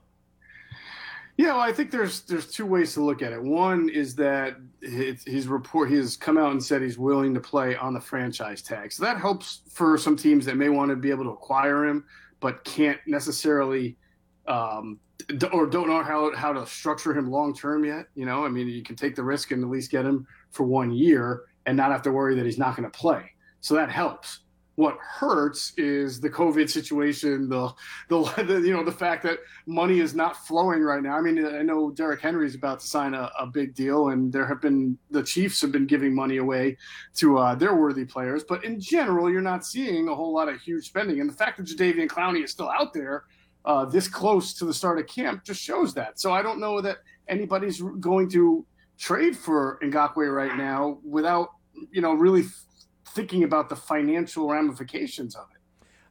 Yeah, 1.37 1.53
well, 1.53 1.61
I 1.61 1.71
think 1.71 1.91
there's 1.91 2.21
there's 2.21 2.47
two 2.47 2.65
ways 2.65 2.93
to 2.95 3.03
look 3.03 3.21
at 3.21 3.31
it. 3.31 3.41
One 3.41 3.89
is 3.89 4.15
that 4.15 4.57
his, 4.81 5.23
his 5.23 5.47
report 5.47 5.89
he 5.89 5.95
has 5.95 6.17
come 6.17 6.37
out 6.37 6.51
and 6.51 6.61
said 6.61 6.81
he's 6.81 6.97
willing 6.97 7.33
to 7.35 7.39
play 7.39 7.77
on 7.77 7.93
the 7.93 8.01
franchise 8.01 8.61
tag, 8.61 8.91
so 8.91 9.03
that 9.03 9.17
helps 9.17 9.61
for 9.69 9.97
some 9.97 10.17
teams 10.17 10.45
that 10.47 10.57
may 10.57 10.67
want 10.67 10.89
to 10.89 10.97
be 10.97 11.11
able 11.11 11.23
to 11.25 11.29
acquire 11.29 11.85
him 11.85 12.03
but 12.41 12.63
can't 12.63 12.99
necessarily 13.05 13.95
um, 14.47 14.99
or 15.53 15.65
don't 15.65 15.87
know 15.87 16.03
how 16.03 16.35
how 16.35 16.51
to 16.51 16.65
structure 16.65 17.17
him 17.17 17.29
long 17.29 17.55
term 17.55 17.85
yet. 17.85 18.07
You 18.15 18.25
know, 18.25 18.45
I 18.45 18.49
mean, 18.49 18.67
you 18.67 18.83
can 18.83 18.95
take 18.95 19.15
the 19.15 19.23
risk 19.23 19.51
and 19.51 19.63
at 19.63 19.69
least 19.69 19.91
get 19.91 20.05
him 20.05 20.27
for 20.51 20.63
one 20.63 20.91
year 20.91 21.43
and 21.65 21.77
not 21.77 21.91
have 21.91 22.01
to 22.03 22.11
worry 22.11 22.35
that 22.35 22.45
he's 22.45 22.57
not 22.57 22.75
going 22.75 22.89
to 22.89 22.97
play. 22.97 23.31
So 23.61 23.75
that 23.75 23.91
helps. 23.91 24.39
What 24.75 24.97
hurts 25.01 25.73
is 25.75 26.21
the 26.21 26.29
COVID 26.29 26.69
situation, 26.69 27.49
the, 27.49 27.73
the 28.07 28.21
the 28.47 28.61
you 28.61 28.71
know 28.71 28.85
the 28.85 28.93
fact 28.93 29.23
that 29.23 29.39
money 29.65 29.99
is 29.99 30.15
not 30.15 30.37
flowing 30.47 30.81
right 30.81 31.03
now. 31.03 31.17
I 31.17 31.21
mean, 31.21 31.45
I 31.45 31.63
know 31.63 31.91
Derrick 31.91 32.21
Henry 32.21 32.47
is 32.47 32.55
about 32.55 32.79
to 32.79 32.87
sign 32.87 33.13
a, 33.13 33.29
a 33.37 33.45
big 33.45 33.75
deal, 33.75 34.09
and 34.09 34.31
there 34.31 34.47
have 34.47 34.61
been 34.61 34.97
the 35.11 35.21
Chiefs 35.21 35.59
have 35.63 35.73
been 35.73 35.85
giving 35.85 36.15
money 36.15 36.37
away 36.37 36.77
to 37.15 37.39
uh, 37.39 37.55
their 37.55 37.75
worthy 37.75 38.05
players, 38.05 38.45
but 38.47 38.63
in 38.63 38.79
general, 38.79 39.29
you're 39.29 39.41
not 39.41 39.65
seeing 39.65 40.07
a 40.07 40.15
whole 40.15 40.33
lot 40.33 40.47
of 40.47 40.61
huge 40.61 40.87
spending. 40.87 41.19
And 41.19 41.29
the 41.29 41.35
fact 41.35 41.57
that 41.57 41.67
Jadeveon 41.67 42.07
Clowney 42.07 42.41
is 42.41 42.51
still 42.51 42.69
out 42.69 42.93
there 42.93 43.25
uh, 43.65 43.85
this 43.85 44.07
close 44.07 44.53
to 44.55 44.65
the 44.65 44.73
start 44.73 44.99
of 44.99 45.07
camp 45.07 45.43
just 45.43 45.61
shows 45.61 45.93
that. 45.93 46.19
So 46.19 46.31
I 46.31 46.41
don't 46.41 46.59
know 46.59 46.81
that 46.81 46.97
anybody's 47.27 47.81
going 47.81 48.29
to 48.31 48.65
trade 48.99 49.35
for 49.35 49.79
Ngakoue 49.81 50.33
right 50.33 50.55
now 50.57 50.99
without 51.03 51.49
you 51.91 52.01
know 52.01 52.13
really 52.13 52.43
thinking 53.15 53.43
about 53.43 53.69
the 53.69 53.75
financial 53.75 54.47
ramifications 54.49 55.35
of 55.35 55.45
it. 55.55 55.58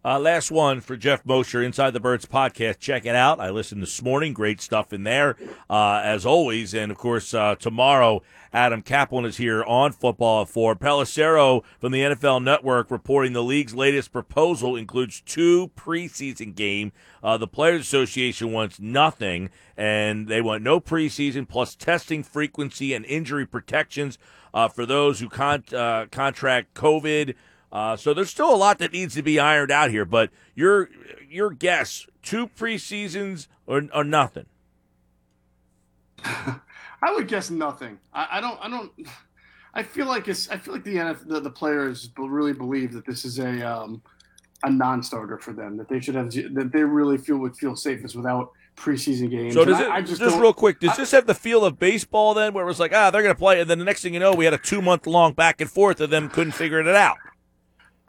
Uh, 0.04 0.16
last 0.18 0.52
one 0.52 0.80
for 0.80 0.96
Geoff 0.96 1.26
Mosher, 1.26 1.61
Inside 1.61 1.90
the 1.90 1.98
Birds 1.98 2.24
podcast. 2.24 2.78
Check 2.78 3.04
it 3.04 3.16
out. 3.16 3.40
I 3.40 3.50
listened 3.50 3.82
this 3.82 4.00
morning. 4.00 4.32
Great 4.32 4.61
stuff 4.61 4.92
in 4.92 5.02
there, 5.02 5.37
uh, 5.68 6.00
as 6.04 6.24
always. 6.24 6.72
And 6.72 6.92
of 6.92 6.98
course, 6.98 7.34
uh, 7.34 7.56
tomorrow, 7.56 8.22
Adam 8.52 8.80
Kaplan 8.80 9.24
is 9.24 9.38
here 9.38 9.64
on 9.64 9.90
Football 9.90 10.42
at 10.42 10.48
4. 10.48 10.76
Pelissero 10.76 11.64
from 11.80 11.90
the 11.90 12.00
NFL 12.00 12.44
Network 12.44 12.92
reporting 12.92 13.32
the 13.32 13.42
league's 13.42 13.74
latest 13.74 14.12
proposal 14.12 14.76
includes 14.76 15.20
two 15.20 15.72
preseason 15.76 16.54
game. 16.54 16.92
Uh, 17.20 17.37
the 17.37 17.48
Players 17.48 17.80
Association 17.80 18.52
wants 18.52 18.78
nothing, 18.78 19.50
and 19.76 20.28
they 20.28 20.40
want 20.40 20.62
no 20.62 20.80
preseason 20.80 21.46
plus 21.46 21.74
testing 21.74 22.22
frequency 22.22 22.94
and 22.94 23.04
injury 23.04 23.44
protections 23.44 24.16
uh, 24.54 24.68
for 24.68 24.87
those 24.87 25.18
who 25.18 25.28
con- 25.28 25.64
uh, 25.74 26.06
contract 26.11 26.74
COVID. 26.74 27.34
Uh, 27.70 27.96
so 27.96 28.14
there's 28.14 28.31
still 28.31 28.54
a 28.54 28.57
lot 28.57 28.78
that 28.78 28.92
needs 28.92 29.14
to 29.14 29.22
be 29.22 29.38
ironed 29.38 29.70
out 29.70 29.90
here. 29.90 30.04
But 30.04 30.31
your 30.54 30.88
your 31.28 31.50
guess: 31.50 32.07
two 32.22 32.48
preseasons 32.48 33.46
or, 33.66 33.83
or 33.94 34.04
nothing? 34.04 34.46
I 36.24 37.12
would 37.14 37.28
guess 37.28 37.50
nothing. 37.50 37.98
I, 38.12 38.28
I 38.33 38.40
don't. 38.40 38.59
I 38.62 38.68
don't. 38.68 38.92
I 39.74 39.83
feel 39.83 40.07
like 40.07 40.28
it's. 40.28 40.48
I 40.48 40.57
feel 40.57 40.74
like 40.74 40.85
the 40.85 40.96
NF, 40.96 41.28
the, 41.28 41.40
the 41.40 41.50
players 41.50 42.11
really 42.16 42.52
believe 42.52 42.92
that 42.94 43.07
this 43.07 43.24
is 43.24 43.38
a 43.38 43.62
um, 43.62 44.02
a 44.62 44.70
non-starter 44.70 45.38
for 45.38 45.52
them. 45.52 45.76
That 45.76 45.88
they 45.88 46.00
should 46.00 46.14
have. 46.14 46.31
That 46.33 46.70
they 46.72 46.83
really 46.83 47.18
feel 47.18 47.37
would 47.38 47.57
feel 47.57 47.76
safest 47.76 48.16
without 48.16 48.52
preseason 48.76 49.31
games. 49.31 49.54
So 49.54 49.64
does 49.64 49.78
it 49.81 49.88
I, 49.88 49.96
I 49.96 50.02
just, 50.02 50.20
just, 50.20 50.38
real 50.38 50.52
quick? 50.52 50.81
Does 50.81 50.92
I- 50.92 50.96
this 50.96 51.11
have 51.11 51.26
the 51.26 51.35
feel 51.35 51.64
of 51.64 51.78
baseball 51.78 52.35
then, 52.35 52.54
where 52.54 52.64
it 52.64 52.68
was 52.68 52.81
like, 52.81 52.92
ah, 52.94 53.11
they're 53.11 53.22
going 53.22 53.35
to 53.35 53.38
play, 53.38 53.61
and 53.61 53.68
then 53.68 53.78
the 53.78 53.85
next 53.85 54.02
thing 54.02 54.14
you 54.14 54.20
know, 54.20 54.33
we 54.33 54.44
had 54.44 54.54
a 54.54 54.59
two 54.59 54.81
month 54.81 55.07
long 55.07 55.35
back 55.35 55.61
and 55.61 55.70
forth 55.70 56.00
of 56.00 56.11
them 56.11 56.28
couldn't 56.28 56.52
figure 56.52 56.81
it 56.81 56.88
out. 56.88 57.18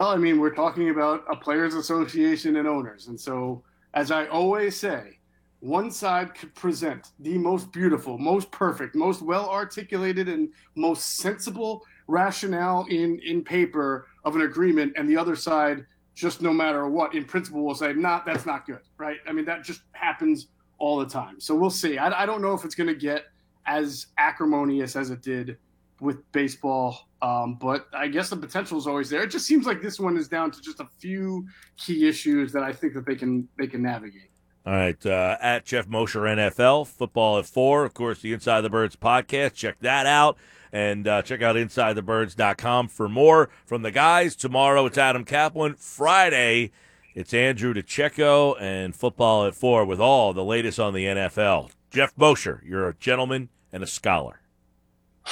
Well, 0.00 0.08
I 0.08 0.16
mean, 0.16 0.40
we're 0.40 0.54
talking 0.54 0.88
about 0.88 1.24
a 1.30 1.36
players' 1.36 1.74
association 1.74 2.56
and 2.56 2.66
owners, 2.66 3.08
and 3.08 3.20
so 3.20 3.62
as 3.92 4.10
I 4.10 4.28
always 4.28 4.74
say, 4.74 5.18
one 5.58 5.90
side 5.90 6.34
could 6.34 6.54
present 6.54 7.08
the 7.18 7.36
most 7.36 7.70
beautiful, 7.70 8.16
most 8.16 8.50
perfect, 8.50 8.94
most 8.94 9.20
well 9.20 9.50
articulated, 9.50 10.26
and 10.26 10.48
most 10.74 11.18
sensible 11.18 11.84
rationale 12.06 12.86
in 12.88 13.20
in 13.26 13.44
paper 13.44 14.06
of 14.24 14.36
an 14.36 14.40
agreement, 14.40 14.94
and 14.96 15.06
the 15.06 15.18
other 15.18 15.36
side 15.36 15.84
just 16.14 16.40
no 16.40 16.50
matter 16.50 16.88
what 16.88 17.14
in 17.14 17.26
principle 17.26 17.62
will 17.62 17.74
say, 17.74 17.92
"Not 17.92 18.24
that's 18.24 18.46
not 18.46 18.64
good," 18.66 18.80
right? 18.96 19.18
I 19.28 19.32
mean, 19.32 19.44
that 19.44 19.64
just 19.64 19.82
happens 19.92 20.46
all 20.78 20.98
the 20.98 21.04
time. 21.04 21.38
So 21.40 21.54
we'll 21.54 21.68
see. 21.68 21.98
I, 21.98 22.22
I 22.22 22.24
don't 22.24 22.40
know 22.40 22.54
if 22.54 22.64
it's 22.64 22.74
going 22.74 22.86
to 22.86 22.94
get 22.94 23.24
as 23.66 24.06
acrimonious 24.16 24.96
as 24.96 25.10
it 25.10 25.20
did 25.20 25.58
with 26.00 26.30
baseball. 26.32 27.08
Um, 27.22 27.56
but 27.60 27.86
I 27.92 28.08
guess 28.08 28.30
the 28.30 28.36
potential 28.36 28.78
is 28.78 28.86
always 28.86 29.10
there. 29.10 29.22
It 29.22 29.30
just 29.30 29.46
seems 29.46 29.66
like 29.66 29.82
this 29.82 30.00
one 30.00 30.16
is 30.16 30.28
down 30.28 30.50
to 30.52 30.60
just 30.60 30.80
a 30.80 30.86
few 30.98 31.46
key 31.76 32.08
issues 32.08 32.52
that 32.52 32.62
I 32.62 32.72
think 32.72 32.94
that 32.94 33.06
they 33.06 33.14
can 33.14 33.48
they 33.58 33.66
can 33.66 33.82
navigate. 33.82 34.30
All 34.66 34.74
right, 34.74 35.06
uh, 35.06 35.38
at 35.40 35.64
Geoff 35.64 35.88
Mosher 35.88 36.20
NFL, 36.20 36.86
football 36.86 37.38
at 37.38 37.46
four. 37.46 37.84
Of 37.84 37.94
course, 37.94 38.20
the 38.20 38.32
Inside 38.32 38.60
the 38.60 38.70
Birds 38.70 38.94
podcast. 38.96 39.54
Check 39.54 39.78
that 39.80 40.06
out. 40.06 40.36
And 40.72 41.08
uh, 41.08 41.22
check 41.22 41.42
out 41.42 41.56
InsideTheBirds.com 41.56 42.88
for 42.88 43.08
more 43.08 43.48
from 43.66 43.82
the 43.82 43.90
guys. 43.90 44.36
Tomorrow 44.36 44.86
it's 44.86 44.98
Adam 44.98 45.24
Kaplan. 45.24 45.74
Friday 45.74 46.70
it's 47.12 47.34
Andrew 47.34 47.74
DiCecco 47.74 48.60
and 48.60 48.94
football 48.94 49.44
at 49.44 49.54
four 49.56 49.84
with 49.84 50.00
all 50.00 50.32
the 50.32 50.44
latest 50.44 50.78
on 50.78 50.94
the 50.94 51.06
NFL. 51.06 51.70
Geoff 51.90 52.12
Mosher, 52.16 52.62
you're 52.64 52.88
a 52.88 52.94
gentleman 52.94 53.48
and 53.72 53.82
a 53.82 53.86
scholar. 53.86 54.40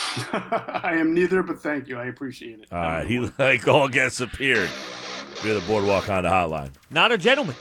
I 0.33 0.95
am 0.99 1.15
neither, 1.15 1.43
but 1.43 1.61
thank 1.61 1.89
you. 1.89 1.99
I 1.99 2.07
appreciate 2.07 2.61
it. 2.61 2.67
All 2.73 2.79
right, 2.79 3.07
he 3.07 3.19
like 3.39 3.67
all 3.69 3.89
guests 3.89 4.21
appeared 4.21 4.69
via 5.43 5.55
the 5.55 5.61
Boardwalk 5.63 6.05
Honda 6.05 6.29
hotline. 6.31 6.71
Not 6.91 7.13
a 7.13 7.19
gentleman. 7.19 7.57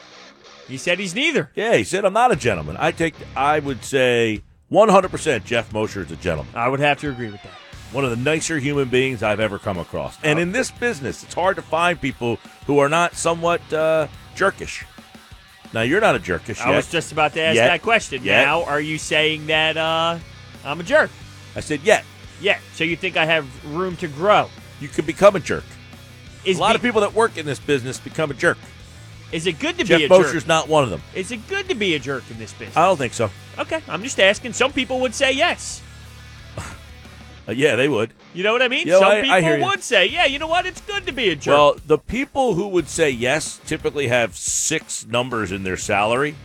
He 0.67 0.77
said 0.77 0.99
he's 0.99 1.15
neither. 1.15 1.49
Yeah, 1.55 1.75
he 1.75 1.83
said 1.83 2.05
I'm 2.05 2.13
not 2.13 2.31
a 2.31 2.35
gentleman. 2.35 2.75
I 2.77 2.91
take, 2.91 3.15
I 3.35 3.59
would 3.59 3.83
say 3.83 4.41
100% 4.71 5.45
Geoff 5.45 5.71
Mosher 5.73 6.01
is 6.01 6.11
a 6.11 6.15
gentleman. 6.17 6.53
I 6.55 6.67
would 6.67 6.79
have 6.81 6.99
to 6.99 7.09
agree 7.09 7.29
with 7.31 7.41
that. 7.43 7.53
one 7.93 8.03
of 8.03 8.09
the 8.09 8.17
nicer 8.17 8.59
human 8.59 8.89
beings 8.89 9.23
I've 9.23 9.39
ever 9.39 9.57
come 9.59 9.77
across. 9.77 10.17
And 10.23 10.39
in 10.39 10.51
this 10.51 10.69
business, 10.71 11.23
it's 11.23 11.33
hard 11.33 11.55
to 11.55 11.61
find 11.61 11.99
people 12.01 12.37
who 12.65 12.79
are 12.79 12.89
not 12.89 13.15
somewhat 13.15 13.61
uh, 13.71 14.07
jerkish. 14.35 14.83
Now, 15.73 15.81
you're 15.81 16.01
not 16.01 16.15
a 16.15 16.19
jerkish 16.19 16.61
I 16.61 16.69
yet. 16.71 16.75
was 16.75 16.91
just 16.91 17.11
about 17.13 17.33
to 17.33 17.41
ask 17.41 17.55
Yet. 17.55 17.67
that 17.67 17.81
question. 17.81 18.23
Yet. 18.23 18.43
Now, 18.45 18.63
are 18.63 18.79
you 18.81 18.97
saying 18.97 19.47
that 19.47 19.77
uh, 19.77 20.17
I'm 20.65 20.79
a 20.79 20.83
jerk? 20.83 21.09
I 21.55 21.59
said 21.61 21.81
yet. 21.83 22.03
Yeah. 22.41 22.59
So 22.73 22.83
you 22.83 22.95
think 22.95 23.17
I 23.17 23.25
have 23.25 23.47
room 23.75 23.95
to 23.97 24.07
grow? 24.07 24.49
You 24.79 24.87
could 24.87 25.05
become 25.05 25.35
a 25.35 25.39
jerk. 25.39 25.63
Is 26.45 26.57
a 26.57 26.61
lot 26.61 26.71
be- 26.71 26.75
of 26.75 26.81
people 26.81 27.01
that 27.01 27.13
work 27.13 27.37
in 27.37 27.45
this 27.45 27.59
business 27.59 27.99
become 27.99 28.31
a 28.31 28.33
jerk. 28.33 28.57
Is 29.31 29.45
it 29.45 29.59
good 29.59 29.77
to 29.77 29.83
Jeff 29.83 29.99
be 29.99 30.05
a 30.05 30.09
Mosher's 30.09 30.43
jerk? 30.43 30.47
not 30.47 30.67
one 30.69 30.83
of 30.83 30.89
them. 30.89 31.01
Is 31.13 31.31
it 31.31 31.45
good 31.49 31.67
to 31.69 31.75
be 31.75 31.95
a 31.95 31.99
jerk 31.99 32.23
in 32.31 32.37
this 32.39 32.53
business? 32.53 32.77
I 32.77 32.85
don't 32.85 32.97
think 32.97 33.13
so. 33.13 33.29
okay, 33.59 33.81
I'm 33.89 34.01
just 34.03 34.19
asking. 34.19 34.53
Some 34.53 34.71
people 34.71 35.01
would 35.01 35.13
say 35.13 35.31
yes. 35.33 35.81
Uh, 37.47 37.53
yeah, 37.53 37.75
they 37.77 37.87
would. 37.87 38.11
You 38.33 38.43
know 38.43 38.51
what 38.51 38.61
I 38.61 38.67
mean? 38.67 38.87
Yo, 38.87 38.99
Some 38.99 39.09
I- 39.09 39.17
I 39.19 39.21
people 39.21 39.39
hear 39.39 39.61
would 39.65 39.81
say, 39.81 40.05
yeah, 40.05 40.25
you 40.25 40.37
know 40.37 40.47
what? 40.47 40.65
It's 40.65 40.81
good 40.81 41.05
to 41.07 41.13
be 41.13 41.29
a 41.29 41.35
jerk. 41.35 41.53
Well, 41.53 41.77
the 41.85 41.97
people 41.97 42.55
who 42.55 42.67
would 42.67 42.89
say 42.89 43.09
yes 43.09 43.59
typically 43.65 44.07
have 44.09 44.35
six 44.35 45.05
numbers 45.05 45.51
in 45.51 45.63
their 45.63 45.77
salary. 45.77 46.35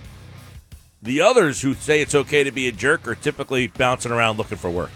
The 1.03 1.21
others 1.21 1.63
who 1.63 1.75
say 1.75 2.01
it's 2.01 2.15
okay 2.15 2.45
to 2.45 2.53
be 2.53 2.69
a 2.69 2.73
jerk 2.73 3.09
are 3.09 3.17
typically 3.17 3.67
bouncing 3.67 4.13
around 4.13 4.39
looking 4.39 4.59
for 4.59 4.71
work. 4.71 4.93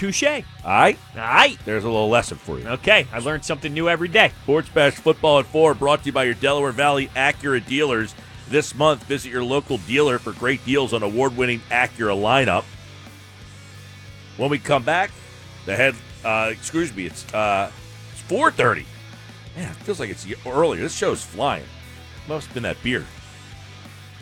Touche. 0.00 0.22
All 0.24 0.42
All 0.64 0.70
right? 0.70 0.98
right. 1.14 1.58
There's 1.66 1.84
a 1.84 1.90
little 1.90 2.08
lesson 2.08 2.38
for 2.38 2.58
you. 2.58 2.66
Okay, 2.66 3.06
I 3.12 3.18
learned 3.18 3.44
something 3.44 3.74
new 3.74 3.86
every 3.86 4.08
day. 4.08 4.32
Sports 4.44 4.70
Bash 4.70 4.94
Football 4.94 5.40
at 5.40 5.46
4 5.46 5.74
brought 5.74 6.00
to 6.00 6.06
you 6.06 6.12
by 6.12 6.24
your 6.24 6.32
Delaware 6.32 6.72
Valley 6.72 7.08
Acura 7.08 7.64
dealers. 7.66 8.14
This 8.48 8.74
month, 8.74 9.04
visit 9.04 9.30
your 9.30 9.44
local 9.44 9.76
dealer 9.76 10.18
for 10.18 10.32
great 10.32 10.64
deals 10.64 10.94
on 10.94 11.02
award 11.02 11.36
winning 11.36 11.60
Acura 11.70 12.16
lineup. 12.18 12.64
When 14.38 14.48
we 14.48 14.58
come 14.58 14.84
back, 14.84 15.10
the 15.66 15.76
head, 15.76 15.94
uh, 16.24 16.48
excuse 16.50 16.96
me, 16.96 17.04
it's 17.04 17.32
uh, 17.34 17.70
it's 18.10 18.22
4.30. 18.22 18.86
Man, 19.54 19.70
it 19.70 19.76
feels 19.76 20.00
like 20.00 20.08
it's 20.08 20.26
earlier. 20.46 20.80
This 20.80 20.96
show's 20.96 21.22
flying. 21.22 21.66
Must 22.26 22.46
have 22.46 22.54
been 22.54 22.62
that 22.62 22.82
beer. 22.82 23.04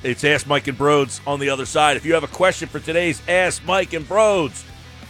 It's 0.03 0.25
Ask 0.25 0.49
Mike 0.49 0.67
and 0.67 0.77
Brodes 0.77 1.21
on 1.25 1.39
the 1.39 1.51
other 1.51 1.67
side. 1.67 1.97
If 1.97 2.05
you 2.05 2.15
have 2.15 2.25
a 2.25 2.29
question 2.29 2.69
for 2.69 2.81
today's 2.81 3.23
Ask 3.29 3.65
Mike 3.65 3.93
and 3.93 4.07
Brodes, 4.09 4.65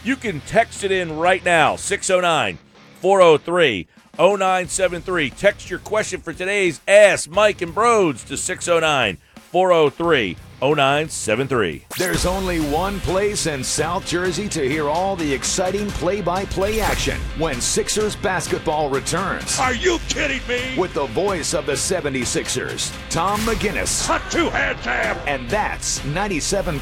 you 0.09 0.17
can 0.17 0.41
text 0.41 0.85
it 0.85 0.91
in 0.91 1.19
right 1.19 1.45
now 1.45 1.77
609 1.77 2.59
403 3.03 3.87
0973. 4.19 5.31
Text 5.31 5.71
your 5.71 5.79
question 5.79 6.23
for 6.23 6.33
today's 6.33 6.81
Ask 6.89 7.29
Mike 7.29 7.61
and 7.61 7.75
Brodes 7.75 8.27
to 8.27 8.37
609 8.39 9.19
403 9.37 10.37
0973. 10.61 11.85
There's 11.99 12.27
only 12.27 12.61
one 12.61 13.01
place 13.01 13.47
in 13.47 13.63
South 13.63 14.07
Jersey 14.07 14.49
to 14.49 14.69
hear 14.69 14.89
all 14.89 15.17
the 15.17 15.33
exciting 15.33 15.89
play 15.93 16.21
by 16.21 16.45
play 16.47 16.81
action 16.81 17.19
when 17.39 17.61
Sixers 17.61 18.17
basketball 18.17 18.91
returns. 18.91 19.59
Are 19.59 19.75
you 19.75 19.99
kidding 20.09 20.47
me? 20.49 20.75
With 20.77 20.95
the 20.95 21.07
voice 21.07 21.55
of 21.55 21.67
the 21.67 21.73
76ers, 21.73 22.93
Tom 23.11 23.41
McGinnis. 23.41 24.07
Hot 24.07 24.23
two 24.31 24.51
hand 24.51 24.79
jam. 24.83 25.17
And 25.27 25.49
that's 25.49 26.01
97.3 26.01 26.79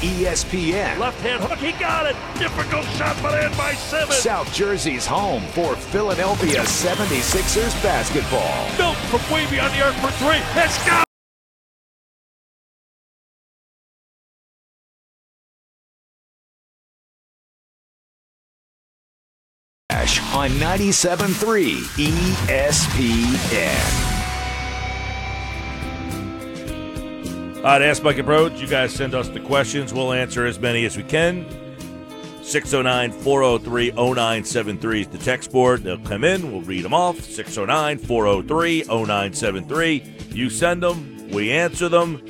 ESPN. 0.00 0.98
Left 0.98 1.20
hand 1.20 1.42
hook. 1.44 1.58
He 1.58 1.72
got 1.72 2.06
it. 2.06 2.16
Difficult 2.38 2.84
shot, 2.96 3.16
but 3.22 3.42
in 3.44 3.56
by 3.56 3.74
seven. 3.74 4.14
South 4.14 4.52
Jersey's 4.52 5.06
home 5.06 5.42
for 5.48 5.76
Philadelphia 5.76 6.60
76ers 6.62 7.82
basketball. 7.82 8.76
Built 8.76 8.96
from 9.08 9.32
way 9.32 9.48
beyond 9.48 9.72
the 9.74 9.84
arc 9.84 9.94
for 9.96 10.10
three. 10.18 10.40
Let's 10.56 10.84
go. 10.86 11.02
On 20.42 20.50
97.3 20.50 21.82
ESPN. 22.48 23.68
All 27.58 27.62
right, 27.62 27.80
Ask 27.80 28.02
Mike 28.02 28.18
and 28.18 28.26
Brodes. 28.26 28.58
You 28.58 28.66
guys 28.66 28.92
send 28.92 29.14
us 29.14 29.28
the 29.28 29.38
questions. 29.38 29.94
We'll 29.94 30.12
answer 30.12 30.44
as 30.44 30.58
many 30.58 30.84
as 30.84 30.96
we 30.96 31.04
can. 31.04 31.46
609 32.42 33.12
403 33.12 33.92
0973 33.92 35.00
is 35.02 35.06
the 35.06 35.18
text 35.18 35.52
board. 35.52 35.84
They'll 35.84 35.98
come 35.98 36.24
in. 36.24 36.50
We'll 36.50 36.62
read 36.62 36.84
them 36.84 36.92
off. 36.92 37.20
609 37.20 37.98
403 37.98 38.82
0973. 38.88 40.14
You 40.32 40.50
send 40.50 40.82
them. 40.82 41.28
We 41.28 41.52
answer 41.52 41.88
them. 41.88 42.20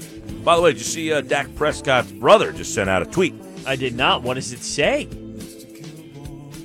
By 0.44 0.56
the 0.56 0.60
way, 0.60 0.72
did 0.72 0.80
you 0.80 0.84
see 0.84 1.14
uh, 1.14 1.22
Dak 1.22 1.54
Prescott's 1.54 2.12
brother 2.12 2.52
just 2.52 2.74
sent 2.74 2.90
out 2.90 3.00
a 3.00 3.06
tweet? 3.06 3.34
I 3.66 3.74
did 3.74 3.96
not. 3.96 4.22
What 4.22 4.34
does 4.34 4.52
it 4.52 4.58
say? 4.58 5.08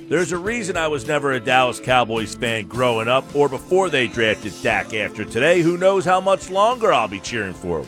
There's 0.08 0.32
a 0.32 0.38
reason 0.38 0.78
I 0.78 0.88
was 0.88 1.06
never 1.06 1.32
a 1.32 1.40
Dallas 1.40 1.78
Cowboys 1.80 2.34
fan 2.34 2.66
growing 2.66 3.08
up 3.08 3.34
or 3.36 3.46
before 3.46 3.90
they 3.90 4.06
drafted 4.06 4.54
Dak 4.62 4.94
after 4.94 5.22
today. 5.22 5.60
Who 5.60 5.76
knows 5.76 6.06
how 6.06 6.18
much 6.18 6.48
longer 6.48 6.90
I'll 6.92 7.08
be 7.08 7.20
cheering 7.20 7.52
for 7.52 7.80
him? 7.80 7.86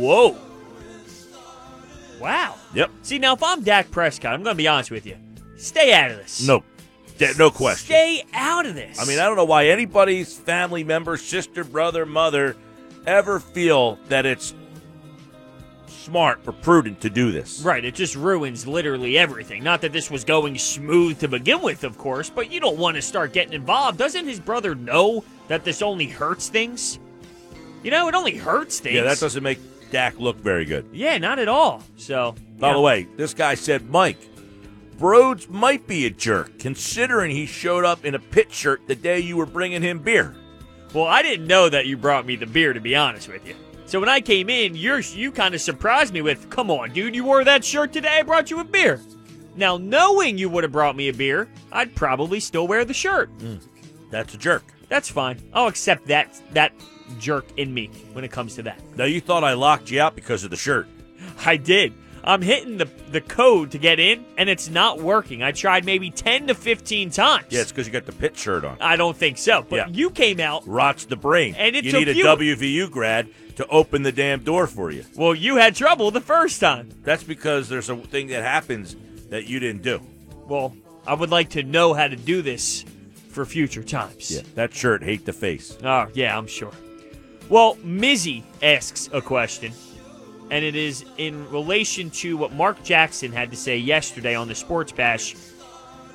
Whoa. 0.00 0.36
Wow. 2.20 2.56
Yep. 2.74 2.90
See, 3.02 3.20
now 3.20 3.34
if 3.34 3.42
I'm 3.42 3.62
Dak 3.62 3.88
Prescott, 3.92 4.34
I'm 4.34 4.42
going 4.42 4.56
to 4.56 4.58
be 4.58 4.66
honest 4.66 4.90
with 4.90 5.06
you. 5.06 5.16
Stay 5.56 5.92
out 5.92 6.10
of 6.10 6.16
this. 6.16 6.44
No. 6.44 6.64
No 7.38 7.50
question. 7.50 7.86
Stay 7.86 8.24
out 8.34 8.66
of 8.66 8.74
this. 8.74 9.00
I 9.00 9.04
mean, 9.06 9.20
I 9.20 9.26
don't 9.26 9.36
know 9.36 9.44
why 9.44 9.68
anybody's 9.68 10.36
family 10.36 10.82
member, 10.82 11.16
sister, 11.16 11.62
brother, 11.62 12.04
mother 12.04 12.56
ever 13.06 13.38
feel 13.38 13.98
that 14.08 14.26
it's 14.26 14.54
smart 16.06 16.40
or 16.46 16.52
prudent 16.52 17.00
to 17.00 17.10
do 17.10 17.32
this. 17.32 17.60
Right, 17.62 17.84
it 17.84 17.96
just 17.96 18.14
ruins 18.14 18.64
literally 18.64 19.18
everything. 19.18 19.64
Not 19.64 19.80
that 19.80 19.92
this 19.92 20.08
was 20.08 20.24
going 20.24 20.56
smooth 20.56 21.18
to 21.18 21.26
begin 21.26 21.60
with, 21.62 21.82
of 21.82 21.98
course, 21.98 22.30
but 22.30 22.50
you 22.50 22.60
don't 22.60 22.78
want 22.78 22.94
to 22.94 23.02
start 23.02 23.32
getting 23.32 23.52
involved. 23.52 23.98
Doesn't 23.98 24.26
his 24.26 24.38
brother 24.38 24.76
know 24.76 25.24
that 25.48 25.64
this 25.64 25.82
only 25.82 26.06
hurts 26.06 26.48
things? 26.48 27.00
You 27.82 27.90
know, 27.90 28.06
it 28.06 28.14
only 28.14 28.36
hurts 28.36 28.78
things. 28.78 28.94
Yeah, 28.94 29.02
that 29.02 29.18
doesn't 29.18 29.42
make 29.42 29.58
Dak 29.90 30.18
look 30.20 30.36
very 30.36 30.64
good. 30.64 30.86
Yeah, 30.92 31.18
not 31.18 31.40
at 31.40 31.48
all. 31.48 31.82
So, 31.96 32.36
By 32.58 32.68
yeah. 32.68 32.74
the 32.74 32.80
way, 32.80 33.08
this 33.16 33.34
guy 33.34 33.54
said, 33.56 33.90
Mike, 33.90 34.18
Brodes 34.98 35.48
might 35.48 35.88
be 35.88 36.06
a 36.06 36.10
jerk 36.10 36.58
considering 36.60 37.32
he 37.32 37.46
showed 37.46 37.84
up 37.84 38.04
in 38.04 38.14
a 38.14 38.18
pit 38.20 38.52
shirt 38.52 38.86
the 38.86 38.94
day 38.94 39.18
you 39.18 39.36
were 39.36 39.46
bringing 39.46 39.82
him 39.82 39.98
beer. 39.98 40.36
Well, 40.94 41.04
I 41.04 41.22
didn't 41.22 41.48
know 41.48 41.68
that 41.68 41.86
you 41.86 41.96
brought 41.96 42.24
me 42.24 42.36
the 42.36 42.46
beer, 42.46 42.72
to 42.72 42.80
be 42.80 42.94
honest 42.94 43.28
with 43.28 43.46
you. 43.46 43.56
So 43.86 44.00
when 44.00 44.08
I 44.08 44.20
came 44.20 44.50
in, 44.50 44.74
you're, 44.74 44.98
you 44.98 45.30
kind 45.30 45.54
of 45.54 45.60
surprised 45.60 46.12
me 46.12 46.20
with, 46.20 46.50
"Come 46.50 46.70
on, 46.70 46.92
dude, 46.92 47.14
you 47.14 47.24
wore 47.24 47.44
that 47.44 47.64
shirt 47.64 47.92
today. 47.92 48.18
I 48.18 48.22
brought 48.22 48.50
you 48.50 48.60
a 48.60 48.64
beer." 48.64 49.00
Now, 49.54 49.76
knowing 49.78 50.36
you 50.36 50.48
would 50.50 50.64
have 50.64 50.72
brought 50.72 50.96
me 50.96 51.08
a 51.08 51.12
beer, 51.14 51.48
I'd 51.72 51.94
probably 51.94 52.40
still 52.40 52.66
wear 52.66 52.84
the 52.84 52.92
shirt. 52.92 53.30
Mm. 53.38 53.60
That's 54.10 54.34
a 54.34 54.38
jerk. 54.38 54.64
That's 54.88 55.08
fine. 55.08 55.40
I'll 55.52 55.68
accept 55.68 56.06
that 56.08 56.38
that 56.52 56.72
jerk 57.18 57.46
in 57.56 57.72
me 57.72 57.90
when 58.12 58.24
it 58.24 58.30
comes 58.32 58.54
to 58.56 58.62
that. 58.64 58.80
Now, 58.96 59.04
you 59.04 59.20
thought 59.20 59.44
I 59.44 59.54
locked 59.54 59.90
you 59.90 60.00
out 60.00 60.14
because 60.14 60.44
of 60.44 60.50
the 60.50 60.56
shirt. 60.56 60.88
I 61.44 61.56
did. 61.56 61.92
I'm 62.26 62.42
hitting 62.42 62.76
the 62.78 62.88
the 63.12 63.20
code 63.20 63.70
to 63.70 63.78
get 63.78 64.00
in, 64.00 64.24
and 64.36 64.48
it's 64.48 64.68
not 64.68 65.00
working. 65.00 65.42
I 65.42 65.52
tried 65.52 65.84
maybe 65.84 66.10
ten 66.10 66.48
to 66.48 66.54
fifteen 66.54 67.10
times. 67.10 67.46
Yeah, 67.50 67.60
it's 67.60 67.70
because 67.70 67.86
you 67.86 67.92
got 67.92 68.04
the 68.06 68.12
pit 68.12 68.36
shirt 68.36 68.64
on. 68.64 68.76
I 68.80 68.96
don't 68.96 69.16
think 69.16 69.38
so. 69.38 69.64
But 69.68 69.76
Yeah. 69.76 69.88
you 69.90 70.10
came 70.10 70.40
out. 70.40 70.66
Rots 70.66 71.04
the 71.04 71.16
brain. 71.16 71.54
And 71.56 71.76
it 71.76 71.84
you 71.84 71.92
need 71.92 72.08
a 72.08 72.14
you- 72.14 72.24
WVU 72.24 72.88
grad 72.90 73.28
to 73.56 73.66
open 73.68 74.02
the 74.02 74.12
damn 74.12 74.40
door 74.42 74.66
for 74.66 74.90
you. 74.90 75.04
Well, 75.14 75.34
you 75.34 75.56
had 75.56 75.74
trouble 75.76 76.10
the 76.10 76.20
first 76.20 76.60
time. 76.60 76.90
That's 77.04 77.22
because 77.22 77.68
there's 77.68 77.88
a 77.88 77.96
thing 77.96 78.26
that 78.28 78.42
happens 78.42 78.96
that 79.30 79.46
you 79.46 79.60
didn't 79.60 79.82
do. 79.82 80.00
Well, 80.46 80.76
I 81.06 81.14
would 81.14 81.30
like 81.30 81.50
to 81.50 81.62
know 81.62 81.94
how 81.94 82.08
to 82.08 82.16
do 82.16 82.42
this 82.42 82.84
for 83.30 83.46
future 83.46 83.82
times. 83.84 84.30
Yeah, 84.30 84.42
that 84.56 84.74
shirt, 84.74 85.02
hate 85.04 85.24
the 85.24 85.32
face. 85.32 85.76
Oh, 85.84 86.06
yeah, 86.14 86.36
I'm 86.36 86.46
sure. 86.48 86.72
Well, 87.48 87.76
Mizzy 87.76 88.42
asks 88.62 89.08
a 89.12 89.22
question, 89.22 89.72
and 90.50 90.64
it 90.64 90.76
is 90.76 91.04
in 91.18 91.48
relation 91.50 92.10
to 92.10 92.36
what 92.36 92.52
Mark 92.52 92.82
Jackson 92.82 93.32
had 93.32 93.50
to 93.50 93.56
say 93.56 93.76
yesterday 93.76 94.34
on 94.34 94.48
the 94.48 94.54
Sports 94.54 94.92
Bash 94.92 95.34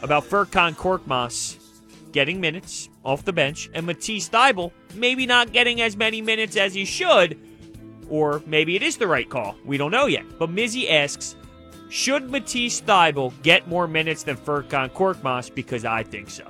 about 0.01 0.23
Furkan 0.23 0.75
Korkmaz 0.75 1.57
getting 2.11 2.41
minutes 2.41 2.89
off 3.03 3.23
the 3.25 3.33
bench 3.33 3.69
and 3.73 3.85
Matisse 3.85 4.29
Thybulle 4.29 4.71
maybe 4.95 5.25
not 5.25 5.51
getting 5.51 5.81
as 5.81 5.95
many 5.95 6.21
minutes 6.21 6.57
as 6.57 6.73
he 6.73 6.85
should, 6.85 7.39
or 8.09 8.41
maybe 8.45 8.75
it 8.75 8.83
is 8.83 8.97
the 8.97 9.07
right 9.07 9.29
call. 9.29 9.55
We 9.65 9.77
don't 9.77 9.91
know 9.91 10.07
yet. 10.07 10.25
But 10.37 10.49
Mizzy 10.49 10.89
asks, 10.91 11.35
should 11.89 12.29
Matisse 12.29 12.81
Thybulle 12.81 13.33
get 13.43 13.67
more 13.67 13.87
minutes 13.87 14.23
than 14.23 14.37
Furkan 14.37 14.89
Korkmaz? 14.91 15.53
Because 15.53 15.85
I 15.85 16.03
think 16.03 16.29
so. 16.29 16.49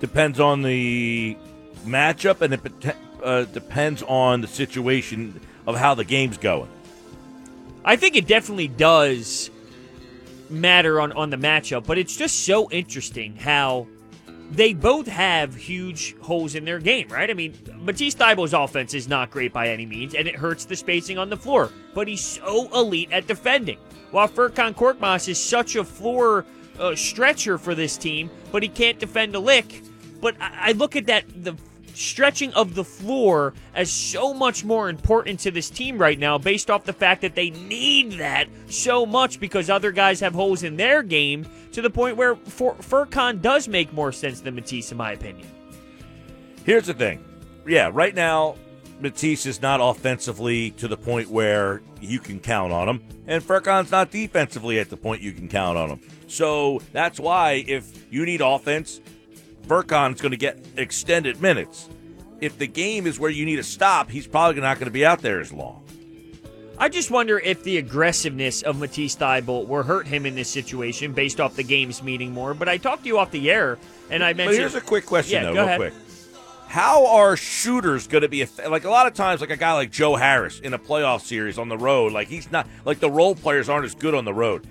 Depends 0.00 0.40
on 0.40 0.62
the 0.62 1.36
matchup 1.84 2.40
and 2.40 2.54
it 2.54 2.96
uh, 3.22 3.44
depends 3.44 4.02
on 4.04 4.40
the 4.40 4.48
situation 4.48 5.40
of 5.66 5.76
how 5.76 5.94
the 5.94 6.04
game's 6.04 6.38
going. 6.38 6.70
I 7.84 7.96
think 7.96 8.16
it 8.16 8.26
definitely 8.26 8.68
does 8.68 9.50
matter 10.48 11.00
on, 11.00 11.12
on 11.12 11.30
the 11.30 11.36
matchup, 11.36 11.86
but 11.86 11.98
it's 11.98 12.16
just 12.16 12.46
so 12.46 12.70
interesting 12.70 13.36
how 13.36 13.86
they 14.50 14.72
both 14.72 15.06
have 15.06 15.54
huge 15.54 16.16
holes 16.18 16.54
in 16.54 16.64
their 16.64 16.78
game, 16.78 17.08
right? 17.08 17.30
I 17.30 17.34
mean, 17.34 17.54
Matisse 17.78 18.14
Thybulle's 18.14 18.54
offense 18.54 18.94
is 18.94 19.08
not 19.08 19.30
great 19.30 19.52
by 19.52 19.68
any 19.68 19.86
means, 19.86 20.14
and 20.14 20.28
it 20.28 20.36
hurts 20.36 20.64
the 20.64 20.76
spacing 20.76 21.18
on 21.18 21.28
the 21.28 21.36
floor, 21.36 21.70
but 21.94 22.08
he's 22.08 22.22
so 22.22 22.68
elite 22.74 23.10
at 23.12 23.26
defending. 23.26 23.78
While 24.10 24.28
Furkan 24.28 24.74
Korkmaz 24.74 25.28
is 25.28 25.42
such 25.42 25.76
a 25.76 25.84
floor 25.84 26.46
uh, 26.78 26.94
stretcher 26.94 27.58
for 27.58 27.74
this 27.74 27.96
team, 27.96 28.30
but 28.52 28.62
he 28.62 28.68
can't 28.68 28.98
defend 28.98 29.34
a 29.34 29.40
lick. 29.40 29.82
But 30.20 30.36
I, 30.40 30.68
I 30.68 30.72
look 30.72 30.96
at 30.96 31.06
that 31.06 31.24
the 31.42 31.54
stretching 31.94 32.52
of 32.54 32.74
the 32.74 32.84
floor 32.84 33.54
as 33.74 33.90
so 33.90 34.34
much 34.34 34.64
more 34.64 34.88
important 34.88 35.40
to 35.40 35.50
this 35.50 35.70
team 35.70 35.96
right 35.98 36.18
now 36.18 36.36
based 36.36 36.70
off 36.70 36.84
the 36.84 36.92
fact 36.92 37.22
that 37.22 37.34
they 37.34 37.50
need 37.50 38.12
that 38.12 38.48
so 38.68 39.06
much 39.06 39.40
because 39.40 39.70
other 39.70 39.92
guys 39.92 40.20
have 40.20 40.34
holes 40.34 40.62
in 40.62 40.76
their 40.76 41.02
game 41.02 41.46
to 41.72 41.80
the 41.80 41.90
point 41.90 42.16
where 42.16 42.36
for, 42.36 42.74
Furkan 42.76 43.40
does 43.40 43.68
make 43.68 43.92
more 43.92 44.12
sense 44.12 44.40
than 44.40 44.54
Matisse, 44.54 44.90
in 44.92 44.98
my 44.98 45.12
opinion. 45.12 45.48
Here's 46.64 46.86
the 46.86 46.94
thing. 46.94 47.24
Yeah, 47.66 47.90
right 47.92 48.14
now, 48.14 48.56
Matisse 49.00 49.46
is 49.46 49.60
not 49.60 49.80
offensively 49.82 50.70
to 50.72 50.88
the 50.88 50.96
point 50.96 51.28
where 51.28 51.82
you 52.00 52.18
can 52.18 52.40
count 52.40 52.72
on 52.72 52.88
him, 52.88 53.02
and 53.26 53.42
Furkan's 53.42 53.90
not 53.90 54.10
defensively 54.10 54.78
at 54.78 54.88
the 54.88 54.96
point 54.96 55.20
you 55.20 55.32
can 55.32 55.48
count 55.48 55.76
on 55.76 55.90
him. 55.90 56.00
So 56.26 56.80
that's 56.92 57.18
why 57.18 57.64
if 57.66 58.12
you 58.12 58.24
need 58.24 58.40
offense, 58.40 59.00
Furkan's 59.66 60.20
going 60.20 60.32
to 60.32 60.36
get 60.36 60.58
extended 60.76 61.40
minutes. 61.40 61.88
If 62.40 62.58
the 62.58 62.66
game 62.66 63.06
is 63.06 63.18
where 63.18 63.30
you 63.30 63.44
need 63.46 63.58
a 63.58 63.62
stop, 63.62 64.10
he's 64.10 64.26
probably 64.26 64.60
not 64.60 64.78
going 64.78 64.86
to 64.86 64.92
be 64.92 65.04
out 65.06 65.20
there 65.22 65.40
as 65.40 65.52
long. 65.52 65.82
I 66.76 66.88
just 66.88 67.10
wonder 67.10 67.38
if 67.38 67.62
the 67.62 67.78
aggressiveness 67.78 68.62
of 68.62 68.78
Matisse 68.78 69.14
Thybulle 69.16 69.68
will 69.68 69.84
hurt 69.84 70.08
him 70.08 70.26
in 70.26 70.34
this 70.34 70.50
situation 70.50 71.12
based 71.12 71.40
off 71.40 71.54
the 71.54 71.62
games 71.62 72.02
meaning 72.02 72.32
more. 72.32 72.52
But 72.52 72.68
I 72.68 72.78
talked 72.78 73.02
to 73.04 73.08
you 73.08 73.18
off 73.18 73.30
the 73.30 73.50
air, 73.50 73.78
and 74.10 74.24
I 74.24 74.32
mentioned. 74.32 74.48
But 74.56 74.60
here's 74.60 74.74
a 74.74 74.80
quick 74.80 75.06
question, 75.06 75.34
Yeah, 75.34 75.44
though, 75.44 75.52
real 75.52 75.64
ahead. 75.64 75.78
quick. 75.78 75.94
How 76.66 77.06
are 77.06 77.36
shooters 77.36 78.08
going 78.08 78.22
to 78.22 78.28
be 78.28 78.44
like 78.66 78.82
a 78.84 78.90
lot 78.90 79.06
of 79.06 79.14
times, 79.14 79.40
like 79.40 79.50
a 79.50 79.56
guy 79.56 79.72
like 79.74 79.92
Joe 79.92 80.16
Harris 80.16 80.58
in 80.58 80.74
a 80.74 80.78
playoff 80.78 81.20
series 81.20 81.56
on 81.56 81.68
the 81.68 81.78
road? 81.78 82.12
Like 82.12 82.26
he's 82.26 82.50
not 82.50 82.66
like 82.84 82.98
the 82.98 83.10
role 83.10 83.36
players 83.36 83.68
aren't 83.68 83.84
as 83.84 83.94
good 83.94 84.12
on 84.12 84.24
the 84.24 84.34
road. 84.34 84.66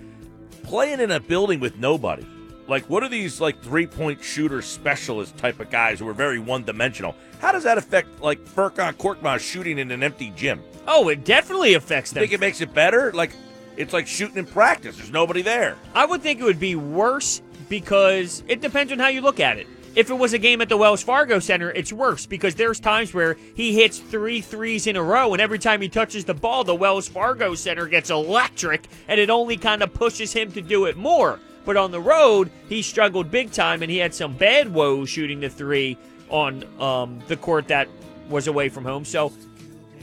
Playing 0.64 1.00
in 1.00 1.10
a 1.10 1.18
building 1.18 1.60
with 1.60 1.78
nobody, 1.78 2.26
like 2.66 2.84
what 2.88 3.02
are 3.02 3.08
these 3.08 3.40
like 3.40 3.60
three 3.62 3.86
point 3.86 4.22
shooter 4.22 4.62
specialist 4.62 5.36
type 5.36 5.60
of 5.60 5.70
guys 5.70 5.98
who 5.98 6.08
are 6.08 6.14
very 6.14 6.38
one 6.38 6.64
dimensional? 6.64 7.14
How 7.40 7.52
does 7.52 7.64
that 7.64 7.78
affect 7.78 8.20
like 8.20 8.44
Furkan 8.44 8.94
Korkmaz 8.94 9.40
shooting 9.40 9.78
in 9.78 9.90
an 9.90 10.02
empty 10.02 10.32
gym? 10.36 10.62
Oh, 10.86 11.08
it 11.08 11.24
definitely 11.24 11.74
affects 11.74 12.12
them. 12.12 12.22
Think 12.22 12.32
it 12.32 12.40
makes 12.40 12.60
it 12.60 12.72
better? 12.72 13.12
Like 13.12 13.32
it's 13.76 13.92
like 13.92 14.06
shooting 14.06 14.36
in 14.36 14.46
practice. 14.46 14.96
There's 14.96 15.10
nobody 15.10 15.42
there. 15.42 15.76
I 15.94 16.06
would 16.06 16.22
think 16.22 16.40
it 16.40 16.44
would 16.44 16.60
be 16.60 16.76
worse 16.76 17.42
because 17.68 18.42
it 18.48 18.60
depends 18.60 18.92
on 18.92 18.98
how 18.98 19.08
you 19.08 19.20
look 19.20 19.40
at 19.40 19.58
it. 19.58 19.66
If 19.96 20.10
it 20.10 20.14
was 20.14 20.32
a 20.32 20.38
game 20.38 20.60
at 20.60 20.68
the 20.68 20.76
Wells 20.76 21.04
Fargo 21.04 21.38
Center, 21.38 21.70
it's 21.70 21.92
worse 21.92 22.26
because 22.26 22.56
there's 22.56 22.80
times 22.80 23.14
where 23.14 23.36
he 23.54 23.74
hits 23.74 24.00
three 24.00 24.40
threes 24.40 24.88
in 24.88 24.96
a 24.96 25.02
row, 25.02 25.32
and 25.34 25.40
every 25.40 25.58
time 25.60 25.80
he 25.80 25.88
touches 25.88 26.24
the 26.24 26.34
ball, 26.34 26.64
the 26.64 26.74
Wells 26.74 27.06
Fargo 27.06 27.54
Center 27.54 27.86
gets 27.86 28.10
electric, 28.10 28.88
and 29.06 29.20
it 29.20 29.30
only 29.30 29.56
kind 29.56 29.84
of 29.84 29.94
pushes 29.94 30.32
him 30.32 30.50
to 30.50 30.60
do 30.60 30.86
it 30.86 30.96
more. 30.96 31.38
But 31.64 31.76
on 31.76 31.90
the 31.90 32.00
road, 32.00 32.50
he 32.68 32.82
struggled 32.82 33.30
big 33.30 33.50
time, 33.52 33.82
and 33.82 33.90
he 33.90 33.98
had 33.98 34.14
some 34.14 34.36
bad 34.36 34.72
woes 34.72 35.08
shooting 35.08 35.40
the 35.40 35.48
three 35.48 35.96
on 36.28 36.64
um, 36.80 37.20
the 37.28 37.36
court 37.36 37.68
that 37.68 37.88
was 38.28 38.46
away 38.46 38.68
from 38.68 38.84
home. 38.84 39.04
So 39.04 39.32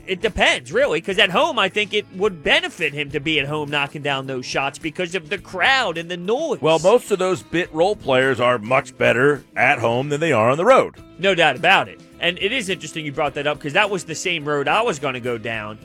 it 0.08 0.22
depends, 0.22 0.72
really, 0.72 1.00
because 1.00 1.20
at 1.20 1.30
home, 1.30 1.60
I 1.60 1.70
think 1.70 1.94
it 1.94 2.06
would 2.16 2.44
benefit 2.44 2.94
him 2.94 3.12
to 3.12 3.20
be 3.20 3.40
at 3.40 3.48
home 3.48 3.70
knocking 3.70 4.02
down 4.02 4.28
those 4.28 4.46
shots 4.46 4.80
because 4.80 5.16
of 5.16 5.30
the 5.30 5.38
crowd 5.38 5.98
and 5.98 6.10
the 6.10 6.18
noise. 6.18 6.62
Well, 6.62 6.80
most 6.80 7.12
of 7.12 7.20
those 7.20 7.44
bit 7.44 7.72
role 7.74 7.96
players 7.96 8.40
are 8.40 8.58
much 8.58 8.98
better 8.98 9.44
at 9.56 9.80
home 9.80 10.10
than 10.10 10.20
they 10.20 10.32
are 10.32 10.50
on 10.50 10.58
the 10.58 10.66
road. 10.66 10.96
No 11.20 11.36
doubt 11.36 11.56
about 11.56 11.88
it. 11.88 12.02
And 12.20 12.38
it 12.40 12.52
is 12.52 12.70
interesting 12.70 13.06
you 13.06 13.12
brought 13.12 13.36
that 13.36 13.48
up 13.48 13.58
because 13.58 13.74
that 13.74 13.90
was 13.90 14.04
the 14.04 14.16
same 14.16 14.46
road 14.46 14.68
I 14.68 14.82
was 14.82 15.00
going 15.00 15.14
to 15.14 15.20
go 15.20 15.38
down 15.38 15.80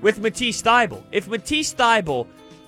with 0.00 0.18
Matisse 0.18 0.62
Thybulle. 0.62 1.02
If 1.12 1.28
Matisse 1.28 1.74
Thybulle 1.74 2.26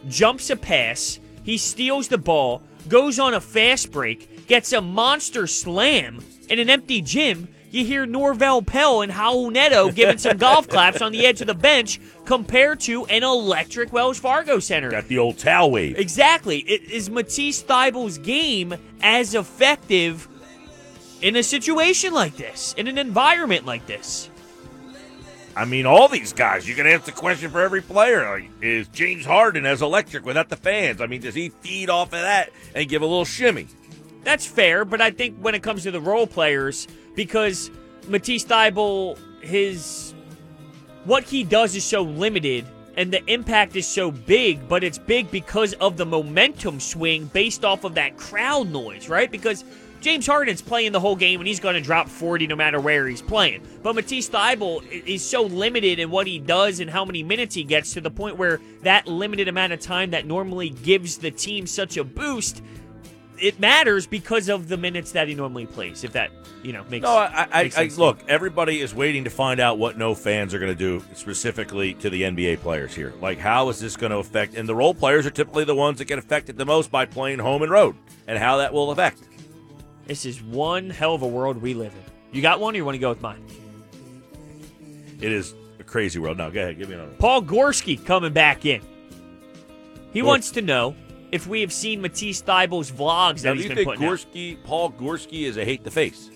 jumps 0.09 0.51
a 0.51 0.57
pass, 0.57 1.19
he 1.43 1.59
steals 1.59 2.09
the 2.09 2.19
ball, 2.19 2.63
goes 2.89 3.19
on 3.19 3.35
a 3.35 3.41
fast 3.41 3.91
break, 3.93 4.47
gets 4.47 4.73
a 4.73 4.81
monster 4.81 5.47
slam 5.47 6.23
in 6.49 6.59
an 6.59 6.69
empty 6.69 7.01
gym, 7.01 7.49
you 7.71 7.87
hear 7.87 8.07
Norvel 8.07 8.65
Pelle 8.65 9.01
and 9.01 9.11
Raul 9.11 9.51
Neto 9.51 9.91
giving 9.91 10.19
some 10.19 10.37
golf 10.37 10.69
claps 10.69 11.01
on 11.01 11.11
the 11.11 11.25
edge 11.25 11.41
of 11.41 11.47
the 11.47 11.55
bench 11.55 11.99
compared 12.27 12.81
to 12.81 13.07
an 13.07 13.23
electric 13.23 13.95
Wells 13.95 14.19
Fargo 14.19 14.59
Center. 14.59 14.91
Got 14.91 15.09
the 15.09 15.19
old 15.19 15.39
towel 15.39 15.71
wave. 15.71 15.99
Exactly. 15.99 16.59
It 16.59 16.91
is 16.91 17.09
Matisse 17.09 17.63
Thybulle's 17.63 18.19
game 18.19 18.75
as 19.01 19.35
effective 19.35 20.29
in 21.23 21.37
a 21.37 21.43
situation 21.43 22.13
like 22.13 22.37
this, 22.37 22.75
in 22.77 22.89
an 22.89 22.99
environment 22.99 23.65
like 23.65 23.87
this? 23.87 24.29
I 25.55 25.65
mean, 25.65 25.87
all 25.87 26.09
these 26.09 26.33
guys. 26.33 26.69
You 26.69 26.75
can 26.75 26.87
ask 26.87 27.05
the 27.05 27.13
question 27.13 27.51
for 27.51 27.61
every 27.61 27.83
player. 27.83 28.25
Like, 28.25 28.51
is 28.63 28.89
James 28.89 29.25
Harden 29.25 29.67
as 29.67 29.83
electric 29.83 30.25
without 30.25 30.49
the 30.49 30.57
fans? 30.57 31.01
I 31.01 31.07
mean, 31.07 31.21
does 31.21 31.35
he 31.35 31.51
feed 31.51 31.91
off 31.91 32.09
of 32.09 32.21
that 32.21 32.51
and 32.75 32.89
give 32.89 33.03
a 33.03 33.07
little 33.07 33.25
shimmy? 33.25 33.67
That's 34.25 34.47
fair, 34.47 34.85
but 34.85 35.01
I 35.01 35.11
think 35.11 35.37
when 35.39 35.55
it 35.55 35.63
comes 35.63 35.83
to 35.83 35.91
the 35.91 36.01
role 36.01 36.27
players, 36.27 36.87
because 37.15 37.71
Matisse 38.09 38.45
Thybulle, 38.45 39.19
his 39.43 40.15
what 41.05 41.25
he 41.25 41.43
does 41.43 41.75
is 41.75 41.85
so 41.85 42.03
limited 42.03 42.65
and 42.97 43.13
the 43.13 43.25
impact 43.31 43.75
is 43.75 43.87
so 43.87 44.11
big, 44.11 44.69
but 44.69 44.85
it's 44.85 44.99
big 44.99 45.31
because 45.31 45.73
of 45.75 45.97
the 45.97 46.07
momentum 46.07 46.79
swing 46.79 47.27
based 47.27 47.65
off 47.65 47.85
of 47.85 47.95
that 47.95 48.17
crowd 48.17 48.71
noise, 48.71 49.09
right? 49.09 49.31
Because 49.31 49.65
James 50.03 50.27
Harden's 50.27 50.61
playing 50.61 50.93
the 50.93 51.01
whole 51.01 51.17
game 51.17 51.41
and 51.41 51.47
he's 51.47 51.61
going 51.61 51.75
to 51.75 51.81
drop 51.81 52.09
40 52.09 52.49
no 52.49 52.57
matter 52.57 52.81
where 52.81 53.07
he's 53.07 53.23
playing. 53.23 53.63
But 53.83 53.95
Matisse 53.95 54.29
Thybulle 54.29 54.83
is 54.91 55.25
so 55.25 55.43
limited 55.43 55.99
in 55.99 56.11
what 56.11 56.27
he 56.27 56.39
does 56.39 56.81
and 56.81 56.91
how 56.91 57.05
many 57.05 57.23
minutes 57.23 57.55
he 57.55 57.65
gets 57.65 57.93
to 57.95 58.01
the 58.01 58.11
point 58.11 58.37
where 58.37 58.61
that 58.83 59.07
limited 59.07 59.49
amount 59.49 59.73
of 59.73 59.81
time 59.81 60.11
that 60.11 60.27
normally 60.27 60.71
gives 60.71 61.19
the 61.19 61.31
team 61.31 61.67
such 61.67 61.97
a 61.97 62.05
boost 62.05 62.63
it 63.43 63.59
matters 63.59 64.07
because 64.07 64.49
of 64.49 64.69
the 64.69 64.77
minutes 64.77 65.13
that 65.13 65.27
he 65.27 65.35
normally 65.35 65.67
plays. 65.67 66.05
If 66.05 66.13
that 66.13 66.31
you 66.63 66.73
know 66.73 66.85
makes 66.89 67.03
No, 67.03 67.11
I, 67.11 67.49
I, 67.53 67.63
makes 67.65 67.77
I 67.77 67.91
look. 67.97 68.21
Everybody 68.29 68.81
is 68.81 68.95
waiting 68.95 69.25
to 69.25 69.31
find 69.31 69.59
out 69.59 69.79
what 69.79 69.99
no 69.99 70.15
fans 70.15 70.55
are 70.55 70.61
going 70.61 70.71
to 70.73 70.79
do, 70.79 71.05
specifically 71.15 71.95
to 71.95 72.09
the 72.09 72.23
NBA 72.23 72.61
players 72.61 72.95
here. 72.95 73.13
Like, 73.21 73.39
how 73.39 73.69
is 73.69 73.81
this 73.81 73.97
going 73.97 74.13
to 74.13 74.19
affect? 74.19 74.55
And 74.55 74.69
the 74.69 74.75
role 74.75 74.95
players 74.95 75.27
are 75.27 75.31
typically 75.31 75.65
the 75.65 75.75
ones 75.75 75.99
that 75.99 76.05
get 76.05 76.19
affected 76.19 76.57
the 76.57 76.65
most 76.65 76.91
by 76.91 77.05
playing 77.05 77.41
home 77.41 77.63
and 77.63 77.71
road, 77.71 77.97
and 78.29 78.39
how 78.39 78.59
that 78.59 78.73
will 78.73 78.93
affect. 78.93 79.19
This 80.07 80.25
is 80.27 80.43
one 80.43 80.91
hell 80.91 81.15
of 81.15 81.23
a 81.23 81.27
world 81.27 81.59
we 81.59 81.75
live 81.75 81.93
in. 81.93 82.03
You 82.33 82.43
got 82.43 82.61
one, 82.61 82.75
or 82.75 82.77
you 82.77 82.85
want 82.85 82.95
to 82.97 82.99
go 83.01 83.09
with 83.11 83.21
mine? 83.23 83.45
It 85.21 85.31
is 85.33 85.55
a 85.79 85.85
crazy 85.85 86.19
world. 86.19 86.39
Now, 86.39 86.51
go 86.51 86.61
ahead, 86.61 86.79
give 86.79 86.89
me 86.89 86.95
another. 86.95 87.13
Paul 87.19 87.43
Gorski 87.43 88.05
coming 88.05 88.33
back 88.33 88.65
in. 88.67 88.83
He 90.13 90.23
wants 90.23 90.51
to 90.53 90.63
know 90.63 90.95
if 91.31 91.47
we 91.47 91.61
have 91.61 91.73
seen 91.73 92.01
Matisse 92.03 92.43
Thybulle's 92.43 92.91
vlogs 92.91 93.43
that 93.43 93.45
Now, 93.51 93.55
do 93.55 93.61
he's 93.61 93.69
been 93.73 93.85
putting 93.85 94.05
out. 94.05 94.11
Gorski, 94.11 94.63
Paul 94.65 94.93
Gorski, 94.93 95.43
is 95.45 95.57
a 95.57 95.65
hate 95.65 95.85
the 95.85 95.91
face? 95.91 96.31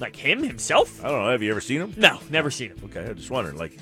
Like 0.00 0.16
him 0.16 0.42
himself? 0.42 1.02
I 1.04 1.08
don't 1.08 1.22
know. 1.24 1.30
Have 1.30 1.42
you 1.42 1.50
ever 1.50 1.60
seen 1.60 1.80
him? 1.80 1.94
No, 1.96 2.18
never 2.30 2.50
seen 2.50 2.70
him. 2.70 2.78
Okay, 2.86 3.04
I'm 3.04 3.16
just 3.16 3.30
wondering. 3.30 3.56
Like, 3.56 3.76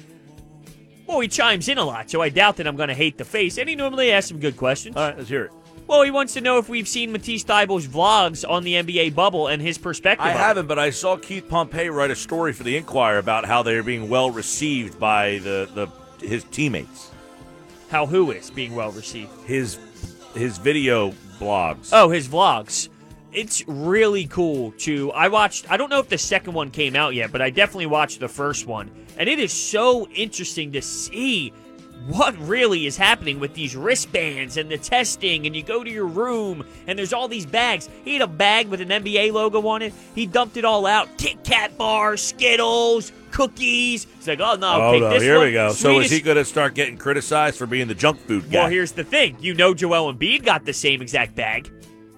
Well, 1.07 1.21
he 1.21 1.29
chimes 1.29 1.68
in 1.68 1.79
a 1.79 1.85
lot, 1.85 2.11
so 2.11 2.21
I 2.21 2.29
doubt 2.29 2.57
that 2.57 2.66
I'm 2.66 2.77
going 2.77 2.88
to 2.88 2.94
hate 2.94 3.18
the 3.18 3.25
face. 3.25 3.57
And 3.57 3.68
he 3.68 3.75
normally 3.77 4.11
asks 4.12 4.29
some 4.29 4.40
good 4.40 4.57
questions. 4.57 4.97
all 4.97 5.07
right, 5.09 5.16
let's 5.16 5.29
hear 5.29 5.44
it. 5.44 5.53
Well, 5.88 6.03
he 6.03 6.11
wants 6.11 6.35
to 6.35 6.42
know 6.42 6.59
if 6.59 6.68
we've 6.68 6.87
seen 6.87 7.12
Matisse 7.12 7.44
Thybulle's 7.44 7.88
vlogs 7.88 8.44
on 8.46 8.62
the 8.62 8.74
NBA 8.74 9.14
bubble 9.14 9.46
and 9.46 9.62
his 9.62 9.79
perspective. 9.79 10.27
I 10.27 10.33
haven't, 10.33 10.66
but 10.66 10.79
I 10.79 10.90
saw 10.90 11.16
Keith 11.16 11.48
Pompey 11.48 11.88
write 11.88 12.11
a 12.11 12.14
story 12.14 12.53
for 12.53 12.62
the 12.62 12.77
Inquirer 12.77 13.16
about 13.16 13.46
how 13.46 13.62
they 13.62 13.74
are 13.74 13.83
being 13.83 14.11
well 14.11 14.31
received 14.31 15.01
by 15.01 15.38
the, 15.38 15.66
the 15.74 16.27
his 16.27 16.44
teammates. 16.44 17.11
How 17.88 18.05
who 18.05 18.33
is 18.33 18.51
being 18.51 18.74
well 18.74 18.92
received? 18.92 19.31
His 19.46 19.79
his 20.35 20.59
video 20.59 21.14
blogs. 21.40 21.88
Oh, 21.94 22.11
his 22.11 22.29
vlogs. 22.29 22.90
It's 23.33 23.66
really 23.66 24.27
cool 24.27 24.72
to. 24.81 25.11
I 25.12 25.29
watched. 25.29 25.70
I 25.70 25.79
don't 25.79 25.88
know 25.88 26.01
if 26.01 26.11
the 26.11 26.18
second 26.18 26.53
one 26.53 26.70
came 26.70 26.96
out 26.96 27.14
yet, 27.14 27.33
but 27.33 27.40
I 27.40 27.48
definitely 27.48 27.87
watched 27.87 28.20
the 28.20 28.29
first 28.29 28.66
one, 28.66 28.90
and 29.16 29.27
it 29.27 29.38
is 29.38 29.55
so 29.55 30.07
interesting 30.09 30.72
to 30.72 30.83
see 30.83 31.55
what 32.07 32.37
really 32.39 32.87
is 32.87 32.97
happening 32.97 33.39
with 33.41 33.55
these 33.55 33.77
wristbands 33.77 34.57
and 34.57 34.71
the 34.71 34.79
testing. 34.79 35.47
And 35.47 35.55
you 35.55 35.63
go 35.63 35.85
to 35.85 35.91
your 35.91 36.07
room, 36.07 36.65
and 36.87 36.99
there's 36.99 37.13
all 37.13 37.29
these 37.29 37.45
bags. 37.47 37.89
He 38.05 38.15
had 38.15 38.23
a 38.23 38.27
bag 38.27 38.69
with 38.69 38.81
an 38.81 38.89
NBA 38.89 39.33
logo 39.33 39.67
on 39.69 39.83
it. 39.83 39.93
He 40.15 40.27
dumped 40.27 40.57
it 40.57 40.65
all 40.65 40.87
out: 40.87 41.09
Kit 41.19 41.43
Kat 41.45 41.77
bars, 41.77 42.23
Skittles, 42.23 43.13
cookies. 43.31 44.07
He's 44.17 44.29
like, 44.29 44.41
"Oh 44.41 44.55
no, 44.57 44.81
Oh 44.83 44.93
take 44.93 45.03
no! 45.03 45.11
this 45.11 45.23
Here 45.23 45.37
one. 45.37 45.47
we 45.47 45.53
go. 45.53 45.73
So 45.73 46.01
is 46.01 46.11
he 46.11 46.21
going 46.21 46.37
to 46.39 46.45
start 46.45 46.75
getting 46.75 46.97
criticized 46.97 47.59
for 47.59 47.67
being 47.67 47.89
the 47.89 47.95
junk 47.95 48.19
food 48.21 48.51
guy? 48.51 48.61
well, 48.61 48.69
here's 48.71 48.93
the 48.93 49.05
thing. 49.05 49.37
You 49.41 49.55
know 49.55 49.75
Joel 49.75 50.13
Embiid 50.15 50.45
got 50.45 50.65
the 50.65 50.73
same 50.73 51.03
exact 51.03 51.35
bag. 51.35 51.71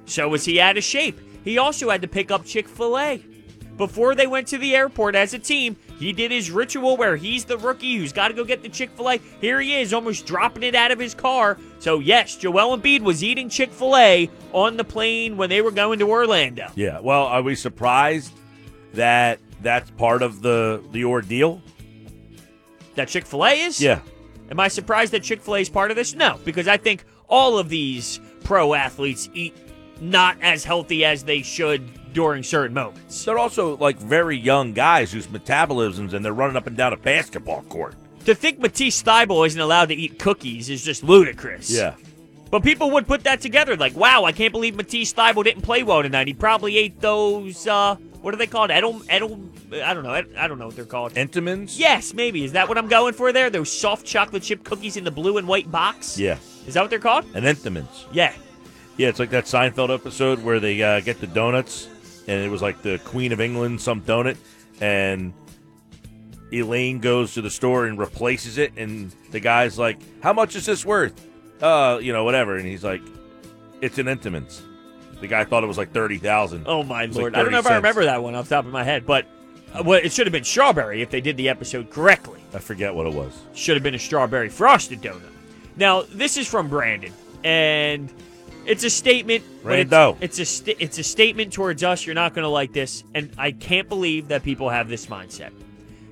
So 0.06 0.28
was 0.28 0.44
he 0.44 0.60
out 0.60 0.76
of 0.76 0.84
shape? 0.84 1.18
He 1.44 1.56
also 1.58 1.88
had 1.90 2.02
to 2.02 2.08
pick 2.08 2.30
up 2.30 2.44
Chick-fil-A. 2.44 3.24
Before 3.76 4.14
they 4.14 4.26
went 4.26 4.46
to 4.48 4.58
the 4.58 4.76
airport 4.76 5.14
as 5.14 5.32
a 5.32 5.38
team, 5.38 5.76
he 6.00 6.12
did 6.12 6.32
his 6.32 6.50
ritual 6.50 6.96
where 6.96 7.14
he's 7.14 7.44
the 7.44 7.58
rookie 7.58 7.96
who's 7.96 8.12
got 8.12 8.28
to 8.28 8.34
go 8.34 8.42
get 8.44 8.62
the 8.62 8.68
Chick-fil-A. 8.68 9.20
Here 9.40 9.60
he 9.60 9.80
is, 9.80 9.92
almost 9.92 10.26
dropping 10.26 10.64
it 10.64 10.74
out 10.74 10.90
of 10.90 10.98
his 10.98 11.14
car. 11.14 11.58
So 11.78 12.00
yes, 12.00 12.36
Joel 12.36 12.76
Embiid 12.76 13.02
was 13.02 13.22
eating 13.22 13.48
Chick-fil-A 13.48 14.28
on 14.52 14.76
the 14.76 14.84
plane 14.84 15.36
when 15.36 15.48
they 15.50 15.62
were 15.62 15.70
going 15.70 15.98
to 16.00 16.08
Orlando. 16.08 16.66
yeah. 16.74 16.98
Well, 16.98 17.24
are 17.26 17.42
we 17.42 17.54
surprised 17.54 18.32
that 18.94 19.38
that's 19.62 19.90
part 19.92 20.22
of 20.22 20.42
the 20.42 20.82
the 20.90 21.04
ordeal? 21.04 21.62
That 22.96 23.08
Chick-fil-A 23.08 23.52
is? 23.52 23.80
Yeah. 23.80 24.00
Am 24.50 24.58
I 24.58 24.66
surprised 24.68 25.12
that 25.12 25.22
Chick 25.22 25.40
fil 25.42 25.54
A 25.54 25.60
is 25.60 25.68
part 25.68 25.90
of 25.92 25.96
this? 25.96 26.14
No, 26.14 26.40
because 26.44 26.66
I 26.66 26.76
think 26.76 27.04
all 27.28 27.56
of 27.58 27.68
these 27.68 28.18
pro 28.42 28.74
athletes 28.74 29.28
eat 29.32 29.54
not 30.00 30.36
as 30.40 30.64
healthy 30.64 31.04
as 31.04 31.22
they 31.22 31.42
should 31.42 31.88
during 32.12 32.42
certain 32.42 32.74
moments. 32.74 33.24
They're 33.24 33.38
also 33.38 33.76
like 33.76 33.98
very 33.98 34.36
young 34.36 34.72
guys 34.72 35.12
whose 35.12 35.26
metabolisms 35.28 36.12
and 36.12 36.24
they're 36.24 36.32
running 36.32 36.56
up 36.56 36.66
and 36.66 36.76
down 36.76 36.92
a 36.92 36.96
basketball 36.96 37.62
court. 37.62 37.94
To 38.26 38.34
think 38.34 38.58
Matisse 38.58 39.02
Thybulle 39.02 39.46
isn't 39.46 39.60
allowed 39.60 39.88
to 39.88 39.94
eat 39.94 40.18
cookies 40.18 40.68
is 40.68 40.84
just 40.84 41.02
ludicrous. 41.02 41.70
Yeah. 41.70 41.94
But 42.50 42.62
people 42.62 42.90
would 42.90 43.06
put 43.06 43.24
that 43.24 43.40
together 43.40 43.76
like, 43.76 43.94
wow, 43.94 44.24
I 44.24 44.32
can't 44.32 44.52
believe 44.52 44.74
Matisse 44.74 45.12
Thybulle 45.14 45.44
didn't 45.44 45.62
play 45.62 45.82
well 45.82 46.02
tonight. 46.02 46.26
He 46.26 46.34
probably 46.34 46.76
ate 46.76 47.00
those, 47.00 47.66
uh, 47.66 47.94
what 48.22 48.34
are 48.34 48.36
they 48.36 48.46
called? 48.46 48.70
Edel, 48.70 49.00
Edel, 49.08 49.40
I 49.82 49.94
don't 49.94 50.02
know. 50.02 50.12
I 50.12 50.48
don't 50.48 50.58
know 50.58 50.66
what 50.66 50.76
they're 50.76 50.84
called. 50.84 51.14
Entenmann's? 51.14 51.78
yes, 51.78 52.12
maybe. 52.12 52.44
Is 52.44 52.52
that 52.52 52.68
what 52.68 52.76
I'm 52.76 52.88
going 52.88 53.14
for 53.14 53.32
there? 53.32 53.50
Those 53.50 53.72
soft 53.72 54.04
chocolate 54.04 54.42
chip 54.42 54.64
cookies 54.64 54.96
in 54.96 55.04
the 55.04 55.10
blue 55.10 55.38
and 55.38 55.46
white 55.46 55.70
box? 55.70 56.18
Yeah. 56.18 56.38
Is 56.66 56.74
that 56.74 56.82
what 56.82 56.90
they're 56.90 56.98
called? 56.98 57.24
And 57.34 57.44
Entenmann's. 57.44 58.06
Yeah. 58.12 58.34
Yeah, 58.96 59.08
it's 59.08 59.18
like 59.18 59.30
that 59.30 59.44
Seinfeld 59.44 59.94
episode 59.94 60.42
where 60.42 60.60
they 60.60 60.82
uh, 60.82 61.00
get 61.00 61.20
the 61.20 61.26
donuts, 61.26 61.88
and 62.30 62.44
it 62.44 62.48
was 62.48 62.62
like 62.62 62.80
the 62.82 62.98
Queen 63.04 63.32
of 63.32 63.40
England, 63.40 63.80
some 63.80 64.02
donut, 64.02 64.36
and 64.80 65.32
Elaine 66.52 67.00
goes 67.00 67.34
to 67.34 67.42
the 67.42 67.50
store 67.50 67.86
and 67.86 67.98
replaces 67.98 68.56
it, 68.56 68.72
and 68.76 69.12
the 69.32 69.40
guy's 69.40 69.78
like, 69.78 69.98
"How 70.22 70.32
much 70.32 70.54
is 70.54 70.64
this 70.64 70.86
worth?" 70.86 71.26
Uh, 71.60 71.98
you 72.00 72.12
know, 72.12 72.22
whatever, 72.22 72.56
and 72.56 72.66
he's 72.66 72.84
like, 72.84 73.02
"It's 73.80 73.98
an 73.98 74.06
Entenmann's." 74.06 74.62
The 75.20 75.26
guy 75.26 75.42
thought 75.44 75.64
it 75.64 75.66
was 75.66 75.76
like 75.76 75.92
thirty 75.92 76.18
thousand. 76.18 76.64
Oh, 76.66 76.84
my 76.84 77.02
It's 77.02 77.16
like 77.16 77.22
lord. 77.22 77.34
I 77.34 77.42
don't 77.42 77.50
know 77.50 77.58
if 77.58 77.66
I 77.66 77.76
remember 77.76 78.04
that 78.04 78.22
one 78.22 78.36
off 78.36 78.48
the 78.48 78.54
top 78.54 78.64
of 78.64 78.70
my 78.70 78.84
head, 78.84 79.06
but 79.06 79.26
uh, 79.74 79.82
well, 79.84 80.00
it 80.00 80.12
should 80.12 80.26
have 80.26 80.32
been 80.32 80.44
strawberry 80.44 81.02
if 81.02 81.10
they 81.10 81.20
did 81.20 81.36
the 81.36 81.48
episode 81.48 81.90
correctly. 81.90 82.38
I 82.54 82.58
forget 82.58 82.94
what 82.94 83.06
it 83.06 83.12
was. 83.12 83.42
should 83.54 83.74
have 83.74 83.82
been 83.82 83.96
a 83.96 83.98
strawberry 83.98 84.48
frosted 84.48 85.02
donut. 85.02 85.22
Now, 85.76 86.02
this 86.02 86.36
is 86.36 86.46
from 86.46 86.68
Brandon, 86.68 87.12
and 87.42 88.12
it's 88.66 88.84
a 88.84 88.90
statement. 88.90 89.44
but 89.62 89.78
it's-. 89.80 89.90
It's, 90.20 90.38
a 90.38 90.44
sta- 90.44 90.76
it's 90.78 90.98
a 90.98 91.02
statement 91.02 91.52
towards 91.52 91.82
us. 91.82 92.06
You're 92.06 92.14
not 92.14 92.34
going 92.34 92.44
to 92.44 92.48
like 92.48 92.72
this, 92.72 93.04
and 93.14 93.30
I 93.38 93.52
can't 93.52 93.88
believe 93.88 94.28
that 94.28 94.42
people 94.42 94.68
have 94.68 94.88
this 94.88 95.06
mindset. 95.06 95.50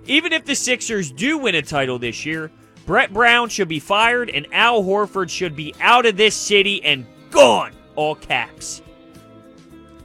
Even 0.06 0.32
if 0.32 0.44
the 0.44 0.54
Sixers 0.54 1.12
do 1.12 1.38
win 1.38 1.54
a 1.54 1.62
title 1.62 1.98
this 1.98 2.24
year, 2.24 2.50
Brett 2.86 3.12
Brown 3.12 3.48
should 3.50 3.68
be 3.68 3.78
fired, 3.80 4.30
and 4.30 4.46
Al 4.52 4.82
Horford 4.82 5.28
should 5.28 5.54
be 5.54 5.74
out 5.80 6.06
of 6.06 6.16
this 6.16 6.34
city 6.34 6.82
and 6.82 7.04
gone. 7.30 7.72
All 7.96 8.14
caps. 8.14 8.80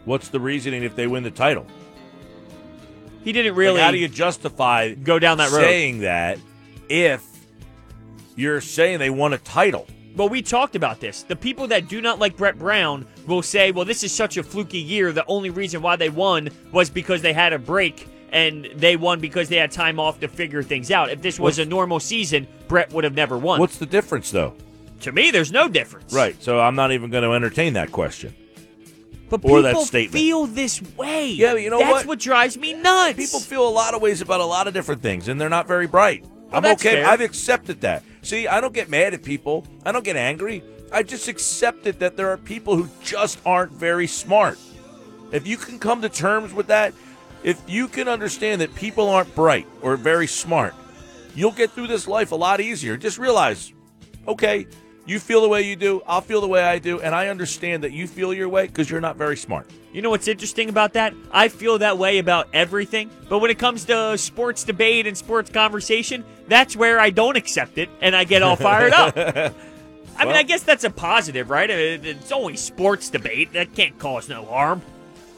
What's 0.06 0.28
the 0.30 0.40
reasoning 0.40 0.84
if 0.84 0.96
they 0.96 1.08
win 1.08 1.24
the 1.24 1.32
title? 1.32 1.66
He 3.24 3.32
didn't 3.32 3.54
Like, 3.54 3.60
really 3.60 3.80
how 3.80 3.92
do 3.92 3.98
you 3.98 4.10
justify 4.10 4.94
go 4.94 5.18
down 5.20 5.38
that 5.38 5.52
road. 5.52 5.62
saying 5.62 6.00
that 6.00 6.40
if 6.90 7.24
you're 8.36 8.60
saying 8.60 9.00
they 9.00 9.10
won 9.10 9.32
a 9.32 9.38
title? 9.38 9.88
Well, 10.16 10.30
we 10.30 10.42
talked 10.42 10.76
about 10.76 11.00
this. 11.00 11.24
The 11.24 11.36
people 11.36 11.68
that 11.68 11.88
do 11.88 12.02
not 12.02 12.20
like 12.20 12.38
Brett 12.38 12.60
Brown 12.60 13.08
will 13.28 13.42
say, 13.42 13.72
well, 13.72 13.86
this 13.86 14.04
is 14.04 14.12
such 14.12 14.38
a 14.38 14.44
fluky 14.44 14.80
year. 14.80 15.12
The 15.12 15.26
only 15.26 15.50
reason 15.50 15.82
why 15.82 15.96
they 15.96 16.10
won 16.10 16.50
was 16.72 16.90
because 16.90 17.22
they 17.22 17.34
had 17.34 17.54
a 17.54 17.60
break 17.60 18.08
and 18.32 18.66
they 18.76 18.96
won 18.96 19.20
because 19.20 19.50
they 19.50 19.58
had 19.58 19.72
time 19.72 20.00
off 20.00 20.20
to 20.20 20.28
figure 20.28 20.64
things 20.64 20.92
out. 20.92 21.10
If 21.10 21.22
this 21.22 21.40
was 21.40 21.60
a 21.60 21.66
normal 21.66 22.00
season, 22.00 22.48
Brett 22.68 22.92
would 22.94 23.04
have 23.04 23.16
never 23.16 23.38
won. 23.38 23.60
What's 23.60 23.78
the 23.78 23.86
difference, 23.86 24.32
though? 24.32 24.56
to 25.04 25.12
me, 25.12 25.32
there's 25.32 25.52
no 25.52 25.68
difference. 25.68 26.14
Right. 26.14 26.42
So 26.42 26.60
I'm 26.60 26.76
not 26.76 26.92
even 26.92 27.10
going 27.10 27.24
to 27.24 27.32
entertain 27.32 27.74
that 27.74 27.92
question. 27.92 28.34
But 29.30 29.38
Or 29.38 29.58
people 29.58 29.62
that 29.64 29.78
statement. 29.82 30.14
feel 30.14 30.46
this 30.46 30.82
way. 30.96 31.30
Yeah, 31.32 31.56
you 31.56 31.70
know 31.70 31.80
That's 31.80 32.06
what? 32.06 32.20
drives 32.20 32.58
me 32.58 32.74
nuts. 32.74 33.18
People 33.18 33.40
feel 33.40 33.68
a 33.68 33.70
lot 33.70 33.94
of 33.94 34.02
ways 34.02 34.22
about 34.22 34.42
a 34.42 34.46
lot 34.46 34.68
of 34.68 34.74
different 34.74 35.02
things, 35.02 35.28
and 35.28 35.40
they're 35.40 35.50
not 35.50 35.68
very 35.68 35.88
bright. 35.88 36.26
I'm 36.52 36.66
okay. 36.66 36.96
fair. 36.96 37.08
I've 37.08 37.22
accepted 37.22 37.82
that. 37.82 38.04
See, 38.24 38.48
I 38.48 38.62
don't 38.62 38.74
get 38.74 38.90
mad 38.90 39.14
at 39.14 39.22
people. 39.22 39.66
I 39.86 39.92
don't 39.92 40.04
get 40.04 40.16
angry. 40.16 40.64
I 40.92 41.04
just 41.04 41.28
accepted 41.28 42.00
that 42.00 42.18
there 42.18 42.30
are 42.30 42.38
people 42.38 42.76
who 42.76 42.90
just 43.04 43.40
aren't 43.46 43.74
very 43.74 44.08
smart. 44.08 44.58
If 45.32 45.46
you 45.46 45.58
can 45.58 45.78
come 45.78 46.02
to 46.02 46.10
terms 46.10 46.54
with 46.54 46.68
that, 46.68 46.94
if 47.44 47.62
you 47.68 47.88
can 47.88 48.08
understand 48.08 48.62
that 48.62 48.74
people 48.76 49.10
aren't 49.10 49.36
bright 49.36 49.68
or 49.82 49.98
very 49.98 50.28
smart, 50.28 50.74
you'll 51.36 51.52
get 51.52 51.72
through 51.72 51.88
this 51.88 52.08
life 52.08 52.32
a 52.32 52.36
lot 52.36 52.62
easier. 52.62 52.96
Just 52.96 53.18
realize, 53.18 53.74
okay, 54.28 54.68
you 55.06 55.20
feel 55.20 55.42
the 55.42 55.50
way 55.50 55.64
you 55.64 55.76
do, 55.76 56.02
I'll 56.08 56.22
feel 56.22 56.42
the 56.42 56.48
way 56.48 56.64
I 56.64 56.80
do, 56.80 57.02
and 57.02 57.14
I 57.14 57.28
understand 57.28 57.84
that 57.84 57.92
you 57.92 58.08
feel 58.08 58.34
your 58.34 58.50
way 58.50 58.68
because 58.68 58.90
you're 58.90 59.02
not 59.02 59.18
very 59.18 59.36
smart. 59.38 59.70
You 59.92 60.02
know 60.02 60.10
what's 60.10 60.28
interesting 60.28 60.70
about 60.70 60.94
that? 60.94 61.14
I 61.32 61.50
feel 61.50 61.78
that 61.80 61.98
way 61.98 62.18
about 62.18 62.48
everything, 62.54 63.10
but 63.30 63.40
when 63.40 63.52
it 63.52 63.60
comes 63.60 63.86
to 63.86 64.18
sports 64.18 64.64
debate 64.64 65.06
and 65.06 65.18
sports 65.18 65.50
conversation, 65.50 66.24
that's 66.48 66.76
where 66.76 67.00
I 67.00 67.10
don't 67.10 67.38
accept 67.38 67.78
it 67.78 67.90
and 68.02 68.16
I 68.16 68.24
get 68.24 68.42
all 68.42 68.56
fired 68.56 68.94
up. 68.94 69.16
I 70.18 70.26
mean, 70.26 70.36
I 70.36 70.44
guess 70.44 70.64
that's 70.64 70.84
a 70.84 70.90
positive, 70.90 71.50
right? 71.50 71.70
It's 71.70 72.32
only 72.32 72.56
sports 72.56 73.10
debate. 73.10 73.54
That 73.54 73.74
can't 73.76 73.98
cause 73.98 74.30
no 74.30 74.46
harm. 74.46 74.82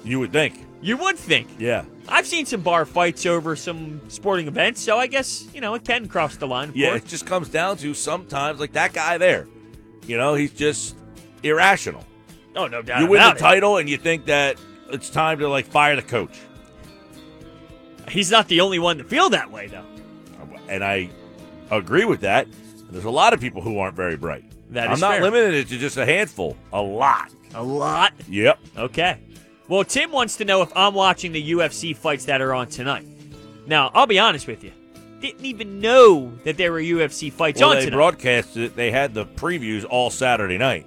You 0.04 0.20
would 0.20 0.32
think. 0.32 0.64
You 0.82 0.98
would 0.98 1.18
think. 1.18 1.48
Yeah. 1.58 1.86
I've 2.08 2.28
seen 2.28 2.46
some 2.46 2.62
bar 2.62 2.86
fights 2.86 3.26
over 3.26 3.56
some 3.56 4.02
sporting 4.10 4.48
events, 4.48 4.82
so 4.82 4.98
I 4.98 5.08
guess, 5.08 5.48
you 5.54 5.62
know, 5.62 5.74
it 5.74 5.84
can 5.84 6.08
cross 6.08 6.36
the 6.36 6.46
line. 6.46 6.72
Yeah, 6.76 6.90
course. 6.90 7.02
it 7.02 7.08
just 7.08 7.26
comes 7.26 7.50
down 7.50 7.78
to 7.78 7.94
sometimes 7.94 8.60
like 8.60 8.74
that 8.74 8.94
guy 8.94 9.18
there. 9.18 9.48
You 10.08 10.18
know, 10.18 10.36
he's 10.36 10.54
just 10.54 10.96
irrational. 11.44 12.04
Oh, 12.56 12.68
no 12.68 12.82
doubt 12.82 13.02
you 13.02 13.08
win 13.08 13.22
the 13.22 13.32
it. 13.32 13.38
title 13.38 13.78
and 13.78 13.90
you 13.90 13.98
think 13.98 14.26
that 14.26 14.58
it's 14.90 15.10
time 15.10 15.40
to 15.40 15.50
like 15.50 15.66
fire 15.66 15.96
the 15.96 16.02
coach. 16.02 16.40
He's 18.10 18.32
not 18.32 18.48
the 18.48 18.62
only 18.62 18.80
one 18.80 18.98
to 19.00 19.04
feel 19.04 19.30
that 19.32 19.52
way, 19.52 19.68
though. 19.68 19.86
And 20.68 20.84
I 20.84 21.10
agree 21.72 22.06
with 22.06 22.22
that. 22.22 22.48
There's 22.90 23.06
a 23.06 23.10
lot 23.10 23.34
of 23.34 23.40
people 23.40 23.62
who 23.62 23.80
aren't 23.80 23.96
very 23.96 24.16
bright. 24.16 24.46
That 24.72 24.90
I'm 24.90 25.00
not 25.00 25.14
fair. 25.14 25.24
limiting 25.24 25.54
it 25.60 25.68
to 25.70 25.78
just 25.78 25.98
a 25.98 26.06
handful. 26.06 26.56
A 26.72 26.82
lot. 26.82 27.32
A 27.54 27.64
lot. 27.64 28.14
Yep. 28.28 28.60
Okay. 28.78 29.20
Well, 29.68 29.84
Tim 29.84 30.12
wants 30.12 30.38
to 30.38 30.46
know 30.46 30.62
if 30.62 30.72
I'm 30.76 30.94
watching 30.94 31.32
the 31.32 31.52
UFC 31.52 31.96
fights 31.96 32.26
that 32.26 32.42
are 32.42 32.54
on 32.54 32.68
tonight. 32.68 33.08
Now, 33.68 33.92
I'll 33.94 34.08
be 34.08 34.20
honest 34.20 34.48
with 34.48 34.64
you. 34.64 34.72
Didn't 35.26 35.46
even 35.46 35.80
know 35.80 36.32
that 36.44 36.56
there 36.58 36.72
were 36.72 36.80
UFC 36.80 37.32
fights 37.32 37.60
Well, 37.60 37.72
on 37.72 37.76
they 37.78 37.86
tonight. 37.86 37.96
broadcasted 37.96 38.64
it. 38.64 38.76
They 38.76 38.92
had 38.92 39.14
the 39.14 39.26
previews 39.26 39.86
all 39.90 40.10
Saturday 40.12 40.58
night. 40.58 40.86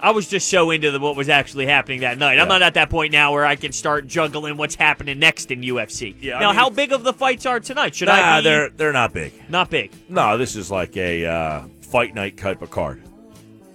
I 0.00 0.12
was 0.12 0.28
just 0.28 0.48
so 0.48 0.70
into 0.70 0.92
the, 0.92 1.00
what 1.00 1.16
was 1.16 1.28
actually 1.28 1.66
happening 1.66 2.00
that 2.02 2.18
night. 2.18 2.38
I'm 2.38 2.46
not 2.46 2.62
at 2.62 2.74
that 2.74 2.88
point 2.88 3.10
now 3.10 3.32
where 3.32 3.44
I 3.44 3.56
can 3.56 3.72
start 3.72 4.06
juggling 4.06 4.56
what's 4.56 4.76
happening 4.76 5.18
next 5.18 5.50
in 5.50 5.62
UFC. 5.62 6.14
Yeah, 6.20 6.36
I 6.36 6.40
now, 6.40 6.46
mean, 6.50 6.56
how 6.56 6.70
big 6.70 6.92
of 6.92 7.02
the 7.02 7.12
fights 7.12 7.44
are 7.46 7.58
tonight? 7.58 7.96
Should 7.96 8.06
Nah, 8.06 8.14
I 8.14 8.38
be 8.40 8.44
they're 8.44 8.68
they're 8.70 8.92
not 8.92 9.12
big. 9.12 9.32
not 9.50 9.70
big? 9.70 9.90
No, 10.08 10.38
this 10.38 10.54
is 10.54 10.70
like 10.70 10.96
a 10.96 11.26
uh, 11.26 11.62
fight 11.80 12.14
night 12.14 12.36
type 12.36 12.62
of 12.62 12.70
card. 12.70 13.02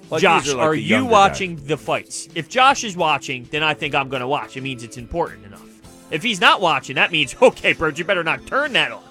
Like, 0.10 0.22
Josh, 0.22 0.48
are, 0.48 0.56
like 0.56 0.66
are 0.68 0.76
you 0.76 1.04
watching 1.06 1.58
the 1.66 1.76
fights? 1.76 2.30
If 2.36 2.48
Josh 2.48 2.86
is 2.86 2.96
watching, 2.96 3.46
then 3.52 3.62
I 3.62 3.74
think 3.74 3.94
I'm 3.94 4.08
going 4.08 4.22
to 4.22 4.28
watch. 4.28 4.56
It 4.56 4.62
means 4.62 4.84
it's 4.84 4.96
important 4.98 5.46
enough. 5.46 5.68
If 6.10 6.24
he's 6.24 6.40
not 6.40 6.62
watching, 6.62 6.96
that 6.96 7.12
means 7.12 7.36
okay, 7.42 7.74
bro, 7.74 7.90
you 7.90 8.06
better 8.06 8.24
not 8.24 8.46
turn 8.48 8.72
that 8.74 8.94
on. 8.94 9.04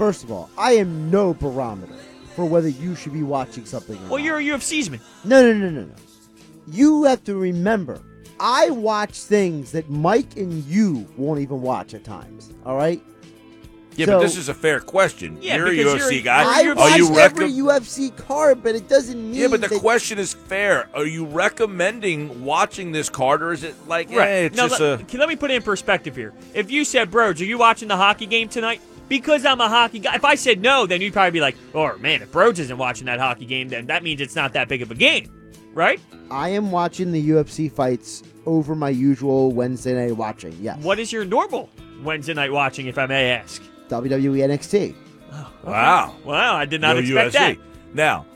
First 0.00 0.24
of 0.24 0.32
all, 0.32 0.48
I 0.56 0.72
am 0.76 1.10
no 1.10 1.34
barometer 1.34 1.92
for 2.34 2.46
whether 2.46 2.68
you 2.70 2.94
should 2.96 3.12
be 3.12 3.22
watching 3.22 3.66
something 3.66 3.96
or 3.96 4.08
Well, 4.08 4.16
not. 4.16 4.24
you're 4.24 4.38
a 4.38 4.58
UFCsman. 4.58 4.98
No, 5.24 5.42
no, 5.42 5.52
no, 5.52 5.68
no, 5.68 5.82
no. 5.82 5.94
You 6.72 7.04
have 7.04 7.22
to 7.24 7.34
remember, 7.36 8.00
I 8.40 8.70
watch 8.70 9.18
things 9.18 9.72
that 9.72 9.90
Mike 9.90 10.38
and 10.38 10.64
you 10.64 11.06
won't 11.18 11.40
even 11.40 11.60
watch 11.60 11.92
at 11.92 12.02
times. 12.02 12.48
All 12.64 12.76
right? 12.76 13.02
Yeah, 13.96 14.06
So- 14.06 14.12
but 14.12 14.22
this 14.22 14.38
is 14.38 14.48
a 14.48 14.54
fair 14.54 14.80
question. 14.80 15.36
Yeah, 15.42 15.56
you're 15.56 15.66
a 15.66 15.74
UFC 15.74 16.14
you're- 16.14 16.22
guy. 16.22 16.44
I 16.46 16.60
you're- 16.62 16.74
watch 16.76 16.92
are 16.92 16.96
you 16.98 17.18
every 17.18 17.50
recom- 17.50 17.56
UFC 17.56 18.10
card, 18.16 18.62
but 18.62 18.74
it 18.74 18.88
doesn't 18.88 19.22
mean. 19.22 19.34
Yeah, 19.38 19.48
but 19.48 19.60
the 19.60 19.68
that- 19.68 19.80
question 19.80 20.18
is 20.18 20.32
fair. 20.32 20.88
Are 20.94 21.04
you 21.04 21.26
recommending 21.26 22.42
watching 22.42 22.92
this 22.92 23.10
card, 23.10 23.42
or 23.42 23.52
is 23.52 23.64
it 23.64 23.74
like, 23.86 24.10
yeah, 24.10 24.24
it's 24.24 24.56
now, 24.56 24.68
just 24.68 24.80
let, 24.80 25.00
a. 25.02 25.04
can- 25.04 25.20
let 25.20 25.28
me 25.28 25.36
put 25.36 25.50
it 25.50 25.56
in 25.56 25.62
perspective 25.62 26.16
here. 26.16 26.32
If 26.54 26.70
you 26.70 26.86
said, 26.86 27.10
bro, 27.10 27.26
are 27.26 27.32
you 27.34 27.58
watching 27.58 27.88
the 27.88 27.98
hockey 27.98 28.24
game 28.24 28.48
tonight? 28.48 28.80
Because 29.10 29.44
I'm 29.44 29.60
a 29.60 29.68
hockey 29.68 29.98
guy. 29.98 30.14
If 30.14 30.24
I 30.24 30.36
said 30.36 30.62
no, 30.62 30.86
then 30.86 31.00
you'd 31.02 31.12
probably 31.12 31.32
be 31.32 31.40
like, 31.40 31.56
oh, 31.74 31.98
man, 31.98 32.22
if 32.22 32.30
Brodes 32.32 32.60
isn't 32.60 32.78
watching 32.78 33.06
that 33.06 33.18
hockey 33.18 33.44
game, 33.44 33.68
then 33.68 33.86
that 33.86 34.02
means 34.02 34.20
it's 34.20 34.36
not 34.36 34.52
that 34.54 34.68
big 34.68 34.80
of 34.82 34.90
a 34.90 34.94
game. 34.94 35.28
Right? 35.74 36.00
I 36.30 36.50
am 36.50 36.70
watching 36.70 37.10
the 37.12 37.28
UFC 37.30 37.70
fights 37.70 38.22
over 38.46 38.74
my 38.74 38.88
usual 38.88 39.50
Wednesday 39.52 39.94
night 39.94 40.16
watching. 40.16 40.56
Yes. 40.62 40.78
What 40.82 40.98
is 41.00 41.12
your 41.12 41.24
normal 41.24 41.68
Wednesday 42.02 42.34
night 42.34 42.52
watching, 42.52 42.86
if 42.86 42.96
I 42.98 43.06
may 43.06 43.32
ask? 43.32 43.60
WWE 43.88 44.38
NXT. 44.48 44.94
Oh, 45.32 45.52
wow. 45.64 46.14
Wow, 46.24 46.54
I 46.54 46.64
did 46.64 46.80
not 46.80 46.94
No 46.94 47.00
expect 47.00 47.34
UFC. 47.34 47.56
that. 47.56 47.56
Now, 47.94 48.26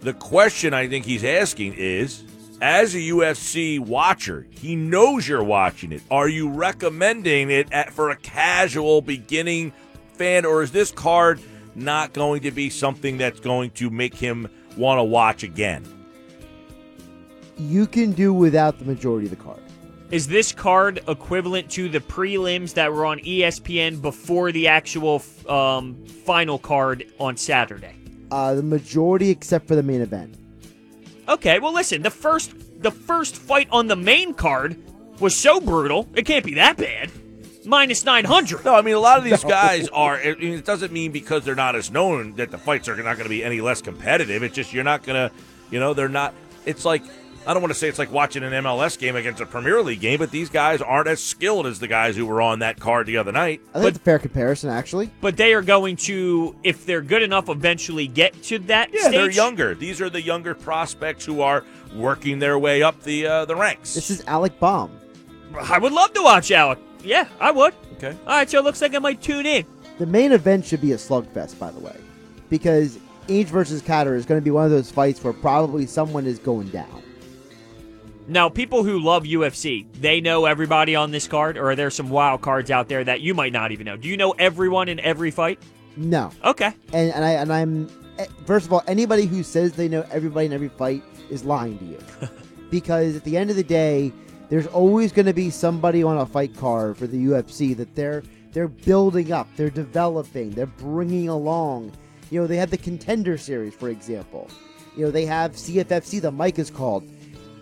the 0.00 0.12
question 0.12 0.74
I 0.74 0.88
think 0.88 1.04
he's 1.04 1.24
asking 1.24 1.74
is 1.74 2.24
as 2.60 2.94
a 2.94 2.98
UFC 2.98 3.78
watcher, 3.78 4.46
he 4.50 4.74
knows 4.76 5.26
you're 5.28 5.42
watching 5.44 5.92
it. 5.92 6.02
Are 6.10 6.28
you 6.28 6.50
recommending 6.50 7.50
it 7.50 7.72
at, 7.72 7.92
for 7.92 8.10
a 8.10 8.16
casual 8.16 9.00
beginning 9.00 9.72
fan, 10.14 10.44
or 10.44 10.62
is 10.62 10.72
this 10.72 10.90
card 10.90 11.40
not 11.74 12.12
going 12.12 12.42
to 12.42 12.50
be 12.50 12.70
something 12.70 13.18
that's 13.18 13.40
going 13.40 13.70
to 13.72 13.90
make 13.90 14.14
him 14.14 14.48
want 14.76 14.98
to 14.98 15.04
watch 15.04 15.42
again? 15.42 15.84
You 17.56 17.86
can 17.86 18.12
do 18.12 18.32
without 18.32 18.78
the 18.78 18.84
majority 18.84 19.26
of 19.26 19.30
the 19.30 19.42
card. 19.42 19.60
Is 20.10 20.28
this 20.28 20.52
card 20.52 21.00
equivalent 21.08 21.70
to 21.72 21.88
the 21.88 22.00
prelims 22.00 22.74
that 22.74 22.92
were 22.92 23.06
on 23.06 23.18
ESPN 23.20 24.00
before 24.00 24.52
the 24.52 24.68
actual 24.68 25.22
um, 25.48 26.04
final 26.06 26.58
card 26.58 27.06
on 27.18 27.36
Saturday? 27.36 27.96
Uh, 28.30 28.54
the 28.54 28.62
majority, 28.62 29.30
except 29.30 29.66
for 29.66 29.74
the 29.76 29.82
main 29.82 30.00
event. 30.00 30.36
Okay, 31.28 31.58
well 31.58 31.72
listen, 31.72 32.02
the 32.02 32.10
first 32.10 32.52
the 32.82 32.90
first 32.90 33.36
fight 33.36 33.66
on 33.70 33.86
the 33.86 33.96
main 33.96 34.34
card 34.34 34.76
was 35.20 35.34
so 35.34 35.60
brutal. 35.60 36.06
It 36.14 36.26
can't 36.26 36.44
be 36.44 36.54
that 36.54 36.76
bad. 36.76 37.10
Minus 37.66 38.04
900. 38.04 38.64
No, 38.64 38.74
I 38.74 38.82
mean 38.82 38.94
a 38.94 39.00
lot 39.00 39.18
of 39.18 39.24
these 39.24 39.42
guys 39.44 39.88
are. 39.88 40.16
I 40.16 40.34
mean, 40.34 40.52
it 40.54 40.64
doesn't 40.64 40.92
mean 40.92 41.12
because 41.12 41.44
they're 41.44 41.54
not 41.54 41.76
as 41.76 41.90
known 41.90 42.34
that 42.36 42.50
the 42.50 42.58
fights 42.58 42.88
are 42.88 42.96
not 42.96 43.16
going 43.16 43.24
to 43.24 43.28
be 43.28 43.42
any 43.44 43.60
less 43.60 43.80
competitive. 43.82 44.42
It's 44.42 44.54
just 44.54 44.72
you're 44.72 44.84
not 44.84 45.02
going 45.02 45.28
to, 45.28 45.34
you 45.70 45.80
know, 45.80 45.94
they're 45.94 46.08
not. 46.08 46.34
It's 46.66 46.84
like 46.84 47.02
I 47.46 47.52
don't 47.52 47.62
want 47.62 47.72
to 47.74 47.78
say 47.78 47.88
it's 47.88 47.98
like 47.98 48.10
watching 48.10 48.42
an 48.42 48.52
MLS 48.64 48.98
game 48.98 49.16
against 49.16 49.38
a 49.42 49.44
Premier 49.46 49.82
League 49.82 50.00
game, 50.00 50.18
but 50.18 50.30
these 50.30 50.48
guys 50.48 50.80
aren't 50.80 51.08
as 51.08 51.22
skilled 51.22 51.66
as 51.66 51.78
the 51.78 51.86
guys 51.86 52.16
who 52.16 52.24
were 52.24 52.40
on 52.40 52.60
that 52.60 52.80
card 52.80 53.06
the 53.06 53.18
other 53.18 53.32
night. 53.32 53.60
I 53.74 53.80
think 53.80 53.88
it's 53.90 53.98
a 53.98 54.00
fair 54.00 54.18
comparison, 54.18 54.70
actually. 54.70 55.10
But 55.20 55.36
they 55.36 55.52
are 55.52 55.60
going 55.60 55.96
to, 55.96 56.56
if 56.64 56.86
they're 56.86 57.02
good 57.02 57.22
enough, 57.22 57.50
eventually 57.50 58.06
get 58.06 58.42
to 58.44 58.60
that 58.60 58.94
Yeah, 58.94 59.00
stage. 59.02 59.12
they're 59.12 59.30
younger. 59.30 59.74
These 59.74 60.00
are 60.00 60.08
the 60.08 60.22
younger 60.22 60.54
prospects 60.54 61.26
who 61.26 61.42
are 61.42 61.64
working 61.94 62.38
their 62.38 62.58
way 62.58 62.82
up 62.82 63.02
the 63.02 63.26
uh, 63.26 63.44
the 63.44 63.56
ranks. 63.56 63.92
This 63.94 64.08
is 64.10 64.24
Alec 64.26 64.58
Baum. 64.58 64.90
I 65.60 65.78
would 65.78 65.92
love 65.92 66.14
to 66.14 66.22
watch 66.22 66.50
Alec. 66.50 66.78
Yeah, 67.04 67.28
I 67.40 67.50
would. 67.50 67.74
okay. 67.94 68.16
All 68.26 68.36
right, 68.36 68.48
so 68.48 68.58
it 68.58 68.64
looks 68.64 68.80
like 68.82 68.94
I 68.94 68.98
might 68.98 69.20
tune 69.22 69.46
in. 69.46 69.66
The 69.98 70.06
main 70.06 70.32
event 70.32 70.64
should 70.66 70.80
be 70.80 70.92
a 70.92 70.96
slugfest, 70.96 71.58
by 71.58 71.70
the 71.70 71.80
way, 71.80 71.96
because 72.50 72.98
Ige 73.28 73.46
versus 73.46 73.80
Kattar 73.82 74.16
is 74.16 74.26
going 74.26 74.40
to 74.40 74.44
be 74.44 74.50
one 74.50 74.64
of 74.64 74.70
those 74.70 74.90
fights 74.90 75.22
where 75.22 75.32
probably 75.32 75.86
someone 75.86 76.26
is 76.26 76.38
going 76.38 76.68
down. 76.68 77.02
Now, 78.26 78.48
people 78.48 78.82
who 78.84 79.00
love 79.00 79.24
UFC, 79.24 79.84
they 80.00 80.20
know 80.20 80.46
everybody 80.46 80.96
on 80.96 81.10
this 81.10 81.28
card, 81.28 81.58
or 81.58 81.70
are 81.70 81.76
there 81.76 81.90
some 81.90 82.08
wild 82.08 82.40
cards 82.40 82.70
out 82.70 82.88
there 82.88 83.04
that 83.04 83.20
you 83.20 83.34
might 83.34 83.52
not 83.52 83.70
even 83.70 83.84
know? 83.84 83.96
Do 83.98 84.08
you 84.08 84.16
know 84.16 84.30
everyone 84.32 84.88
in 84.88 84.98
every 85.00 85.30
fight? 85.30 85.58
No, 85.96 86.30
Okay. 86.42 86.72
and 86.92 87.12
and 87.12 87.24
I 87.24 87.30
and 87.32 87.52
I'm 87.52 87.88
eh, 88.18 88.26
first 88.46 88.66
of 88.66 88.72
all, 88.72 88.82
anybody 88.88 89.26
who 89.26 89.42
says 89.44 89.74
they 89.74 89.88
know 89.88 90.04
everybody 90.10 90.46
in 90.46 90.52
every 90.52 90.70
fight 90.70 91.04
is 91.30 91.44
lying 91.44 91.78
to 91.78 91.84
you, 91.84 91.98
because 92.70 93.14
at 93.14 93.22
the 93.24 93.36
end 93.36 93.50
of 93.50 93.56
the 93.56 93.62
day, 93.62 94.10
there's 94.54 94.68
always 94.68 95.10
going 95.10 95.26
to 95.26 95.32
be 95.32 95.50
somebody 95.50 96.04
on 96.04 96.16
a 96.16 96.24
fight 96.24 96.56
card 96.56 96.96
for 96.96 97.08
the 97.08 97.26
UFC 97.26 97.76
that 97.76 97.92
they're 97.96 98.22
they're 98.52 98.68
building 98.68 99.32
up, 99.32 99.48
they're 99.56 99.68
developing, 99.68 100.50
they're 100.50 100.66
bringing 100.66 101.28
along. 101.28 101.90
You 102.30 102.40
know, 102.40 102.46
they 102.46 102.58
have 102.58 102.70
the 102.70 102.78
Contender 102.78 103.36
Series, 103.36 103.74
for 103.74 103.88
example. 103.88 104.48
You 104.96 105.06
know, 105.06 105.10
they 105.10 105.26
have 105.26 105.54
CFFC, 105.54 106.20
the 106.20 106.30
mic 106.30 106.60
is 106.60 106.70
called. 106.70 107.02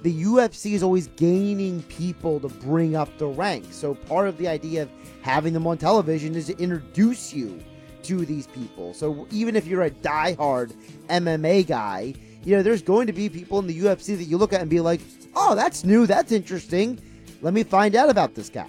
The 0.03 0.23
UFC 0.23 0.73
is 0.73 0.83
always 0.83 1.07
gaining 1.07 1.83
people 1.85 2.39
to 2.41 2.49
bring 2.49 2.95
up 2.95 3.17
the 3.17 3.27
ranks. 3.27 3.75
So 3.75 3.95
part 3.95 4.29
of 4.29 4.37
the 4.37 4.47
idea 4.47 4.83
of 4.83 4.91
having 5.23 5.55
them 5.55 5.67
on 5.67 5.79
television 5.79 6.35
is 6.35 6.49
to 6.49 6.59
introduce 6.59 7.33
you 7.33 7.59
to 8.03 8.27
these 8.27 8.49
people. 8.49 8.93
So 8.93 9.27
even 9.31 9.57
if 9.57 9.67
you're 9.67 9.85
a 9.85 9.91
diehard 9.91 10.75
MMA 11.09 11.67
guy, 11.67 12.13
you 12.45 12.55
know, 12.55 12.63
there's 12.63 12.83
going 12.83 13.07
to 13.07 13.15
be 13.15 13.31
people 13.31 13.61
in 13.61 13.67
the 13.67 13.81
UFC 13.81 14.15
that 14.19 14.25
you 14.25 14.37
look 14.37 14.53
at 14.53 14.61
and 14.61 14.69
be 14.69 14.81
like, 14.81 15.01
oh, 15.35 15.55
that's 15.55 15.85
new, 15.85 16.07
that's 16.07 16.33
interesting. 16.33 16.99
Let 17.41 17.55
me 17.55 17.65
find 17.65 17.95
out 17.97 18.09
about 18.11 18.35
this 18.35 18.49
guy. 18.49 18.69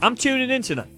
I'm 0.00 0.14
tuning 0.14 0.50
in 0.50 0.62
tonight. 0.62 0.90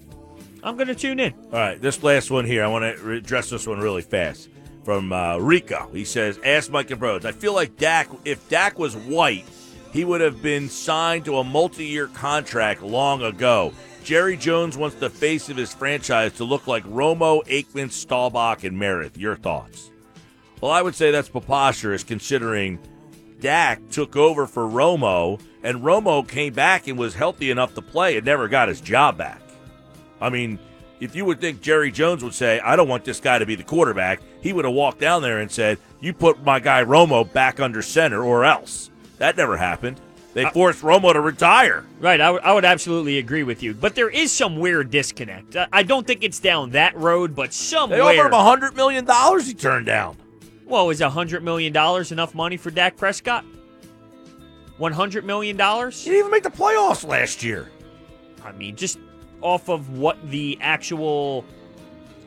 I'm 0.63 0.75
going 0.75 0.87
to 0.87 0.95
tune 0.95 1.19
in. 1.19 1.33
All 1.33 1.59
right, 1.59 1.79
this 1.79 2.01
last 2.01 2.31
one 2.31 2.45
here, 2.45 2.63
I 2.63 2.67
want 2.67 2.97
to 2.97 3.11
address 3.11 3.49
this 3.49 3.67
one 3.67 3.79
really 3.79 4.01
fast. 4.01 4.49
From 4.83 5.11
uh, 5.11 5.37
Rico, 5.37 5.89
he 5.93 6.05
says, 6.05 6.39
"Ask 6.43 6.69
Mike 6.69 6.91
and 6.91 6.99
Brodes. 6.99 7.25
I 7.25 7.31
feel 7.31 7.53
like 7.53 7.75
Dak. 7.75 8.07
If 8.23 8.47
Dak 8.49 8.77
was 8.77 8.95
white, 8.95 9.45
he 9.91 10.05
would 10.05 10.21
have 10.21 10.43
been 10.43 10.69
signed 10.69 11.25
to 11.25 11.37
a 11.37 11.43
multi-year 11.43 12.07
contract 12.07 12.83
long 12.83 13.23
ago. 13.23 13.73
Jerry 14.03 14.37
Jones 14.37 14.77
wants 14.77 14.97
the 14.97 15.09
face 15.09 15.49
of 15.49 15.57
his 15.57 15.73
franchise 15.73 16.33
to 16.33 16.43
look 16.43 16.67
like 16.67 16.83
Romo, 16.83 17.43
Aikman, 17.47 17.91
Staubach, 17.91 18.63
and 18.63 18.77
Meredith. 18.77 19.17
Your 19.17 19.35
thoughts?" 19.35 19.89
Well, 20.61 20.71
I 20.71 20.83
would 20.83 20.93
say 20.93 21.09
that's 21.09 21.29
preposterous 21.29 22.03
considering 22.03 22.79
Dak 23.45 23.91
took 23.91 24.15
over 24.15 24.47
for 24.47 24.63
Romo, 24.63 25.39
and 25.61 25.83
Romo 25.83 26.27
came 26.27 26.51
back 26.51 26.87
and 26.87 26.97
was 26.97 27.13
healthy 27.13 27.51
enough 27.51 27.75
to 27.75 27.81
play 27.83 28.17
and 28.17 28.25
never 28.25 28.47
got 28.47 28.69
his 28.69 28.81
job 28.81 29.19
back. 29.19 29.39
I 30.19 30.31
mean, 30.31 30.57
if 30.99 31.15
you 31.15 31.25
would 31.25 31.39
think 31.39 31.61
Jerry 31.61 31.91
Jones 31.91 32.23
would 32.23 32.33
say, 32.33 32.59
I 32.59 32.75
don't 32.75 32.87
want 32.87 33.05
this 33.05 33.19
guy 33.19 33.37
to 33.37 33.45
be 33.45 33.53
the 33.53 33.61
quarterback, 33.61 34.19
he 34.41 34.51
would 34.51 34.65
have 34.65 34.73
walked 34.73 34.99
down 34.99 35.21
there 35.21 35.41
and 35.41 35.51
said, 35.51 35.77
You 36.01 36.11
put 36.11 36.43
my 36.43 36.59
guy 36.59 36.83
Romo 36.83 37.31
back 37.31 37.59
under 37.59 37.83
center 37.83 38.23
or 38.25 38.45
else. 38.45 38.89
That 39.19 39.37
never 39.37 39.57
happened. 39.57 40.01
They 40.33 40.45
uh, 40.45 40.49
forced 40.49 40.81
Romo 40.81 41.13
to 41.13 41.21
retire. 41.21 41.85
Right, 41.99 42.19
I 42.19 42.51
would- 42.51 42.65
absolutely 42.65 43.19
agree 43.19 43.43
with 43.43 43.61
you. 43.61 43.75
But 43.75 43.93
there 43.93 44.09
is 44.09 44.31
some 44.31 44.57
weird 44.57 44.89
disconnect. 44.89 45.55
I- 45.55 45.67
I 45.71 45.83
don't 45.83 46.07
think 46.07 46.23
it's 46.23 46.39
down 46.39 46.71
that 46.71 46.97
road, 46.97 47.35
but 47.35 47.53
somewhere. 47.53 47.99
They 47.99 48.19
offered 48.19 48.33
him 48.33 48.71
$100 48.71 48.75
million 48.75 49.05
he 49.43 49.53
turned 49.53 49.85
down. 49.85 50.17
Well, 50.65 50.89
is 50.89 50.99
$100 50.99 51.41
million 51.43 51.75
enough 51.75 52.35
money 52.35 52.57
for 52.57 52.71
Dak 52.71 52.97
Prescott? 52.97 53.45
$100 54.79 55.23
million? 55.23 55.55
He 55.57 55.63
didn't 56.09 56.19
even 56.19 56.31
make 56.31 56.43
the 56.43 56.49
playoffs 56.49 57.07
last 57.07 57.43
year. 57.43 57.69
I 58.43 58.51
mean, 58.51 58.75
just 58.75 58.99
off 59.41 59.69
of 59.69 59.97
what 59.97 60.29
the 60.29 60.57
actual. 60.61 61.45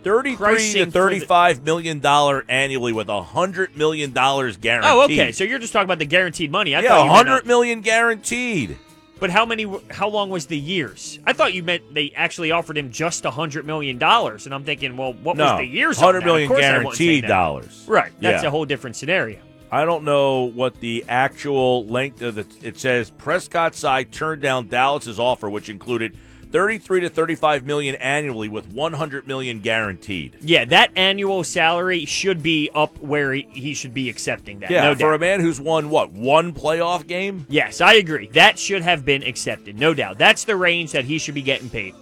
33 0.05 0.73
to 0.75 0.91
35 0.91 1.65
million 1.65 1.99
dollar 1.99 2.45
annually 2.49 2.93
with 2.93 3.09
a 3.09 3.21
hundred 3.21 3.77
million 3.77 4.13
dollars 4.13 4.57
guaranteed. 4.57 4.91
Oh, 4.93 5.03
okay. 5.03 5.33
So 5.33 5.43
you're 5.43 5.59
just 5.59 5.73
talking 5.73 5.87
about 5.87 5.99
the 5.99 6.07
guaranteed 6.07 6.53
money. 6.53 6.75
I 6.77 6.81
yeah, 6.81 7.05
a 7.05 7.09
hundred 7.09 7.47
million 7.47 7.81
guaranteed. 7.81 8.79
But 9.21 9.31
how 9.31 9.45
many? 9.45 9.67
How 9.91 10.09
long 10.09 10.31
was 10.31 10.47
the 10.47 10.57
years? 10.59 11.19
I 11.27 11.33
thought 11.33 11.53
you 11.53 11.63
meant 11.63 11.93
they 11.93 12.13
actually 12.15 12.53
offered 12.53 12.79
him 12.79 12.93
just 12.93 13.25
a 13.25 13.31
hundred 13.31 13.67
million 13.67 13.99
dollars, 13.99 14.47
and 14.47 14.55
I'm 14.55 14.65
thinking, 14.65 14.97
well, 14.97 15.13
what 15.13 15.37
No, 15.37 15.45
was 15.45 15.59
the 15.61 15.67
years? 15.67 15.99
hundred 15.99 16.25
million 16.25 16.45
Of 16.51 16.55
course 16.55 16.65
I 16.65 16.79
wouldn't 16.79 16.95
say 16.95 17.05
guaranteed 17.05 17.29
dollars. 17.29 17.85
Right. 17.89 18.13
That's 18.21 18.43
Yeah. 18.43 18.49
a 18.49 18.51
whole 18.51 18.65
different 18.65 18.95
scenario. 18.97 19.39
I 19.71 19.85
don't 19.85 20.05
know 20.05 20.45
what 20.45 20.81
the 20.81 21.05
actual 21.09 21.85
length 21.87 22.23
of 22.23 22.37
the. 22.37 22.47
It 22.63 22.79
says 22.79 23.11
Prescott 23.11 23.75
side 23.75 24.13
turned 24.13 24.41
down 24.41 24.69
Dallas's 24.69 25.19
offer, 25.19 25.51
which 25.51 25.69
included 25.69 26.17
33 26.51 27.01
to 27.01 27.09
35 27.11 27.67
million 27.67 27.95
annually 27.97 28.49
with 28.49 28.67
100 28.73 29.27
million 29.27 29.61
guaranteed. 29.61 30.37
Yeah, 30.41 30.65
that 30.67 30.91
annual 30.97 31.45
salary 31.45 32.05
should 32.05 32.43
be 32.43 32.71
up 32.75 32.99
where 32.99 33.33
he, 33.33 33.47
he 33.53 33.75
should 33.75 33.93
be 33.93 34.09
accepting 34.09 34.61
that. 34.61 34.71
Yeah, 34.71 34.85
no 34.85 34.95
for 34.95 35.01
doubt. 35.01 35.15
a 35.15 35.19
man 35.19 35.41
who's 35.41 35.61
won 35.61 35.91
what 35.91 36.13
one 36.13 36.53
playoff 36.53 37.07
game. 37.07 37.47
Yes, 37.49 37.81
I 37.81 37.95
agree. 37.95 38.29
That 38.29 38.59
should 38.59 38.83
have 38.83 39.05
been 39.05 39.23
accepted, 39.23 39.79
no 39.79 39.95
doubt. 39.95 40.19
That's 40.19 40.45
the 40.45 40.57
range 40.57 40.93
that 40.93 41.05
he 41.05 41.19
should 41.19 41.35
be 41.35 41.43
getting 41.43 41.69
paid. 41.69 41.95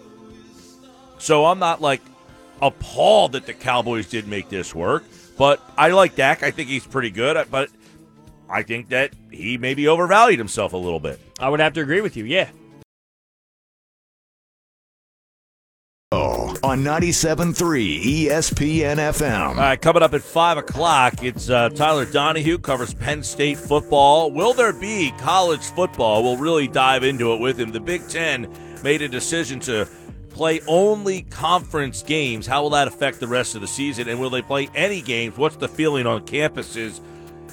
So 1.19 1.47
I'm 1.47 1.59
not 1.59 1.81
like 1.81 2.03
appalled 2.63 3.33
that 3.33 3.47
the 3.47 3.55
Cowboys 3.55 4.09
did 4.09 4.29
make 4.29 4.49
this 4.49 4.75
work, 4.75 5.05
but 5.37 5.61
I 5.77 5.89
like 5.91 6.15
Dak. 6.15 6.43
I 6.43 6.51
think 6.51 6.69
he's 6.69 6.87
pretty 6.87 7.11
good, 7.11 7.47
but 7.51 7.71
I 8.49 8.63
think 8.63 8.91
that 8.91 9.13
he 9.31 9.59
maybe 9.59 9.89
overvalued 9.89 10.39
himself 10.39 10.73
a 10.73 10.77
little 10.77 11.01
bit. 11.01 11.21
I 11.41 11.49
would 11.49 11.61
have 11.61 11.73
to 11.75 11.81
agree 11.81 12.01
with 12.01 12.17
you. 12.17 12.25
Yeah. 12.25 12.49
On 16.67 16.83
97.3 16.83 18.27
ESPN 18.27 18.97
FM. 18.97 19.51
All 19.51 19.55
right, 19.55 19.81
coming 19.81 20.03
up 20.03 20.14
at 20.14 20.21
5 20.21 20.59
o'clock, 20.59 21.23
it's 21.23 21.49
uh, 21.49 21.69
Tyler 21.69 22.05
Donohue 22.05 22.59
covers 22.59 22.93
Penn 22.93 23.23
State 23.23 23.57
football. 23.57 24.33
Will 24.33 24.53
there 24.53 24.73
be 24.73 25.12
college 25.21 25.61
football? 25.61 26.25
We'll 26.25 26.39
really 26.39 26.67
dive 26.67 27.05
into 27.05 27.33
it 27.35 27.41
with 27.41 27.61
him. 27.61 27.71
The 27.71 27.79
Big 27.79 28.09
Ten 28.09 28.53
made 28.83 29.01
a 29.01 29.07
decision 29.07 29.61
to 29.61 29.87
play 30.31 30.61
only 30.67 31.23
conference 31.23 32.03
games. 32.03 32.49
How 32.49 32.62
will 32.64 32.71
that 32.71 32.89
affect 32.89 33.21
the 33.21 33.29
rest 33.29 33.55
of 33.55 33.61
the 33.61 33.69
season? 33.69 34.09
And 34.09 34.19
will 34.19 34.31
they 34.31 34.43
play 34.43 34.69
any 34.75 35.01
games? 35.01 35.39
What's 35.39 35.55
the 35.55 35.69
feeling 35.69 36.05
on 36.05 36.27
campuses 36.27 37.01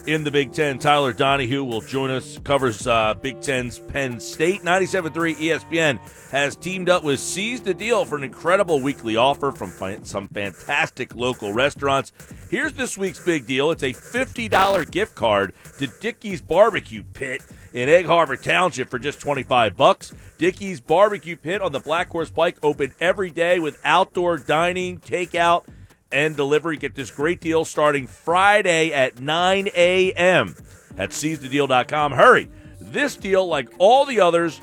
in 0.06 0.24
the 0.24 0.32
Big 0.32 0.54
Ten? 0.54 0.80
Tyler 0.80 1.14
Donohue 1.14 1.64
will 1.64 1.82
join 1.82 2.10
us, 2.12 2.40
covers 2.44 2.86
uh, 2.88 3.14
Big 3.16 3.42
Ten's 3.42 3.80
Penn 3.80 4.20
State. 4.20 4.62
97.3 4.62 5.36
ESPN 5.36 6.00
has 6.32 6.56
teamed 6.56 6.90
up 6.90 7.04
with 7.04 7.20
Seize 7.20 7.62
the 7.62 7.74
Deal 7.74 8.06
for 8.06 8.18
an 8.18 8.24
incredible 8.24 8.82
weekly 8.82 9.16
offer 9.16 9.52
from 9.52 9.70
fi- 9.70 10.00
some 10.04 10.28
fantastic 10.30 11.16
local 11.16 11.54
restaurants. 11.54 12.12
Here's 12.50 12.74
this 12.74 12.98
week's 12.98 13.24
big 13.24 13.46
deal. 13.46 13.72
It's 13.72 13.84
a 13.84 13.94
$50 13.94 14.92
gift 14.92 15.16
card 15.16 15.54
to 15.80 15.88
Dickey's 15.88 16.42
Barbecue 16.42 17.04
Pit 17.14 17.42
in 17.74 17.90
Egg 17.90 18.06
Harbor 18.06 18.38
Township 18.38 18.90
for 18.90 19.00
just 19.00 19.20
25 19.20 19.76
bucks. 19.76 20.14
Dickey's 20.38 20.82
Barbecue 20.82 21.36
Pit 21.38 21.62
on 21.62 21.72
the 21.72 21.80
Black 21.80 22.10
Horse 22.10 22.30
Pike 22.30 22.58
open 22.62 22.94
every 23.00 23.30
day 23.32 23.60
with 23.60 23.80
outdoor 23.84 24.38
dining, 24.38 25.00
takeout, 25.00 25.66
and 26.14 26.38
delivery. 26.38 26.78
Get 26.78 26.96
this 26.96 27.12
great 27.12 27.42
deal 27.42 27.66
starting 27.66 28.08
Friday 28.08 28.94
at 28.94 29.20
9 29.20 29.70
a.m. 29.76 30.56
at 30.98 31.10
seizethedeal.com. 31.10 32.14
Hurry! 32.14 32.50
This 32.80 33.16
deal, 33.16 33.48
like 33.48 33.70
all 33.80 34.06
the 34.06 34.22
others, 34.22 34.62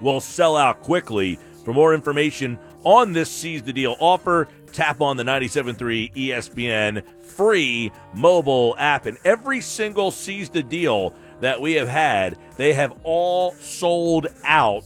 will 0.00 0.20
sell 0.20 0.56
out 0.56 0.82
quickly. 0.82 1.38
For 1.64 1.72
more 1.72 1.94
information 1.94 2.58
on 2.82 3.12
this 3.12 3.30
Seize 3.30 3.62
the 3.62 3.72
Deal 3.72 3.96
offer, 3.98 4.48
tap 4.72 5.00
on 5.00 5.16
the 5.16 5.22
97.3 5.22 6.14
ESPN 6.14 7.02
free 7.22 7.90
mobile 8.12 8.74
app. 8.78 9.06
And 9.06 9.16
every 9.24 9.60
single 9.60 10.10
Seize 10.10 10.50
the 10.50 10.62
Deal 10.62 11.14
that 11.40 11.60
we 11.60 11.74
have 11.74 11.88
had, 11.88 12.36
they 12.56 12.72
have 12.74 12.92
all 13.02 13.52
sold 13.52 14.26
out 14.44 14.84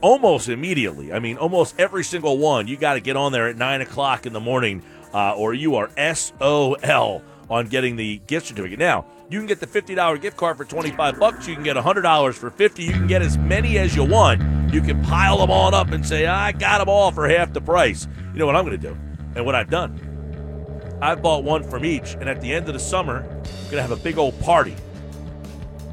almost 0.00 0.48
immediately. 0.48 1.12
I 1.12 1.18
mean, 1.18 1.36
almost 1.36 1.78
every 1.78 2.04
single 2.04 2.38
one. 2.38 2.66
You 2.68 2.76
got 2.76 2.94
to 2.94 3.00
get 3.00 3.16
on 3.16 3.32
there 3.32 3.48
at 3.48 3.56
9 3.56 3.80
o'clock 3.80 4.26
in 4.26 4.32
the 4.32 4.40
morning, 4.40 4.82
uh, 5.12 5.34
or 5.34 5.54
you 5.54 5.76
are 5.76 5.90
SOL 6.14 7.22
on 7.48 7.66
getting 7.66 7.96
the 7.96 8.18
gift 8.26 8.46
certificate. 8.46 8.78
Now, 8.78 9.06
you 9.28 9.38
can 9.38 9.46
get 9.46 9.60
the 9.60 9.66
$50 9.66 10.20
gift 10.20 10.36
card 10.36 10.56
for 10.56 10.64
25 10.64 11.18
bucks. 11.18 11.46
You 11.46 11.54
can 11.54 11.64
get 11.64 11.76
$100 11.76 12.34
for 12.34 12.50
50. 12.50 12.82
You 12.82 12.92
can 12.92 13.06
get 13.06 13.22
as 13.22 13.38
many 13.38 13.78
as 13.78 13.94
you 13.94 14.04
want. 14.04 14.42
You 14.72 14.80
can 14.80 15.02
pile 15.02 15.38
them 15.38 15.50
all 15.50 15.74
up 15.74 15.90
and 15.90 16.06
say, 16.06 16.26
I 16.26 16.52
got 16.52 16.78
them 16.78 16.88
all 16.88 17.10
for 17.10 17.28
half 17.28 17.52
the 17.52 17.60
price. 17.60 18.06
You 18.32 18.38
know 18.38 18.46
what 18.46 18.56
I'm 18.56 18.64
going 18.64 18.80
to 18.80 18.88
do? 18.88 18.96
And 19.36 19.44
what 19.44 19.54
I've 19.54 19.70
done? 19.70 20.98
I've 21.02 21.22
bought 21.22 21.44
one 21.44 21.62
from 21.62 21.84
each, 21.84 22.14
and 22.14 22.28
at 22.28 22.40
the 22.40 22.52
end 22.52 22.68
of 22.68 22.74
the 22.74 22.80
summer, 22.80 23.22
I'm 23.22 23.42
going 23.64 23.76
to 23.76 23.82
have 23.82 23.90
a 23.90 23.96
big 23.96 24.18
old 24.18 24.38
party. 24.40 24.76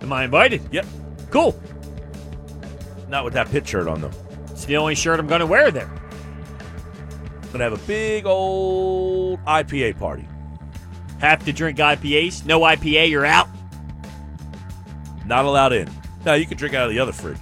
Am 0.01 0.11
I 0.11 0.25
invited? 0.25 0.61
Yep. 0.71 0.85
Cool. 1.31 1.59
Not 3.09 3.23
with 3.23 3.33
that 3.33 3.49
pit 3.49 3.67
shirt 3.67 3.87
on, 3.87 4.01
though. 4.01 4.11
It's 4.51 4.65
the 4.65 4.77
only 4.77 4.95
shirt 4.95 5.19
I'm 5.19 5.27
going 5.27 5.39
to 5.39 5.45
wear 5.45 5.71
there. 5.71 5.89
I'm 5.89 7.41
going 7.47 7.59
to 7.59 7.63
have 7.63 7.73
a 7.73 7.87
big 7.87 8.25
old 8.25 9.39
IPA 9.45 9.99
party. 9.99 10.27
Have 11.19 11.43
to 11.45 11.53
drink 11.53 11.77
IPAs. 11.77 12.45
No 12.45 12.61
IPA, 12.61 13.09
you're 13.09 13.25
out. 13.25 13.47
Not 15.25 15.45
allowed 15.45 15.73
in. 15.73 15.89
Now, 16.25 16.33
you 16.33 16.45
can 16.45 16.57
drink 16.57 16.75
out 16.75 16.87
of 16.87 16.91
the 16.91 16.99
other 16.99 17.11
fridge. 17.11 17.39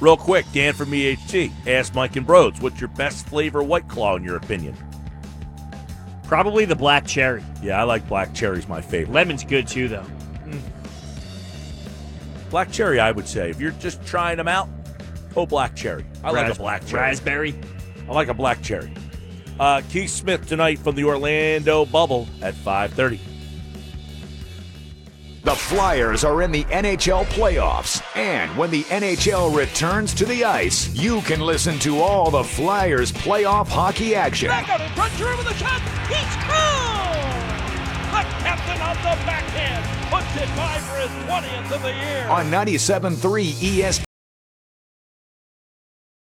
Real 0.00 0.16
quick, 0.16 0.46
Dan 0.52 0.74
from 0.74 0.90
EHT. 0.90 1.52
Ask 1.66 1.94
Mike 1.94 2.16
and 2.16 2.26
Brodes, 2.26 2.60
what's 2.60 2.80
your 2.80 2.88
best 2.88 3.26
flavor 3.26 3.62
White 3.62 3.88
Claw 3.88 4.16
in 4.16 4.24
your 4.24 4.36
opinion? 4.36 4.76
Probably 6.24 6.64
the 6.64 6.74
black 6.74 7.06
cherry. 7.06 7.44
Yeah, 7.62 7.80
I 7.80 7.84
like 7.84 8.08
black 8.08 8.34
cherry's 8.34 8.66
my 8.66 8.80
favorite. 8.80 9.12
Lemon's 9.12 9.44
good 9.44 9.68
too, 9.68 9.88
though. 9.88 10.06
Mm. 10.44 10.60
Black 12.50 12.72
cherry, 12.72 12.98
I 12.98 13.12
would 13.12 13.28
say. 13.28 13.50
If 13.50 13.60
you're 13.60 13.70
just 13.72 14.04
trying 14.04 14.38
them 14.38 14.48
out, 14.48 14.68
oh, 15.36 15.46
black 15.46 15.74
cherry. 15.76 16.04
I 16.22 16.30
like 16.30 16.52
a 16.52 16.54
black 16.54 16.86
cherry. 16.86 17.02
Raspberry. 17.02 17.54
I 18.08 18.12
like 18.12 18.28
a 18.28 18.34
black 18.34 18.62
cherry. 18.62 18.92
Uh, 19.58 19.82
Keith 19.90 20.10
Smith 20.10 20.46
tonight 20.46 20.78
from 20.78 20.94
the 20.94 21.04
Orlando 21.04 21.84
Bubble 21.84 22.26
at 22.40 22.54
5:30. 22.54 23.20
The 25.44 25.54
Flyers 25.56 26.22
are 26.22 26.42
in 26.42 26.52
the 26.52 26.62
NHL 26.64 27.24
playoffs, 27.26 28.00
and 28.16 28.56
when 28.56 28.70
the 28.70 28.84
NHL 28.84 29.54
returns 29.56 30.14
to 30.14 30.24
the 30.24 30.44
ice, 30.44 30.94
you 30.94 31.20
can 31.22 31.40
listen 31.40 31.80
to 31.80 31.98
all 31.98 32.30
the 32.30 32.44
Flyers 32.44 33.10
playoff 33.10 33.66
hockey 33.66 34.14
action. 34.14 34.48
Back 34.48 34.68
out 34.68 34.80
in 34.80 34.88
front, 34.90 35.12
Drew 35.16 35.36
with 35.36 35.50
a 35.50 35.54
shot. 35.54 35.80
He 36.06 36.14
scores! 36.30 37.42
The 38.12 38.22
captain 38.38 38.80
of 38.82 38.96
the 38.98 39.24
backhand 39.26 39.84
puts 40.12 40.36
it 40.36 40.56
by 40.56 40.78
for 40.78 40.98
his 41.00 41.10
20th 41.26 41.74
of 41.74 41.82
the 41.82 41.92
year. 41.92 42.28
On 42.28 42.46
97.3 42.46 43.52
ESPN. 43.52 44.04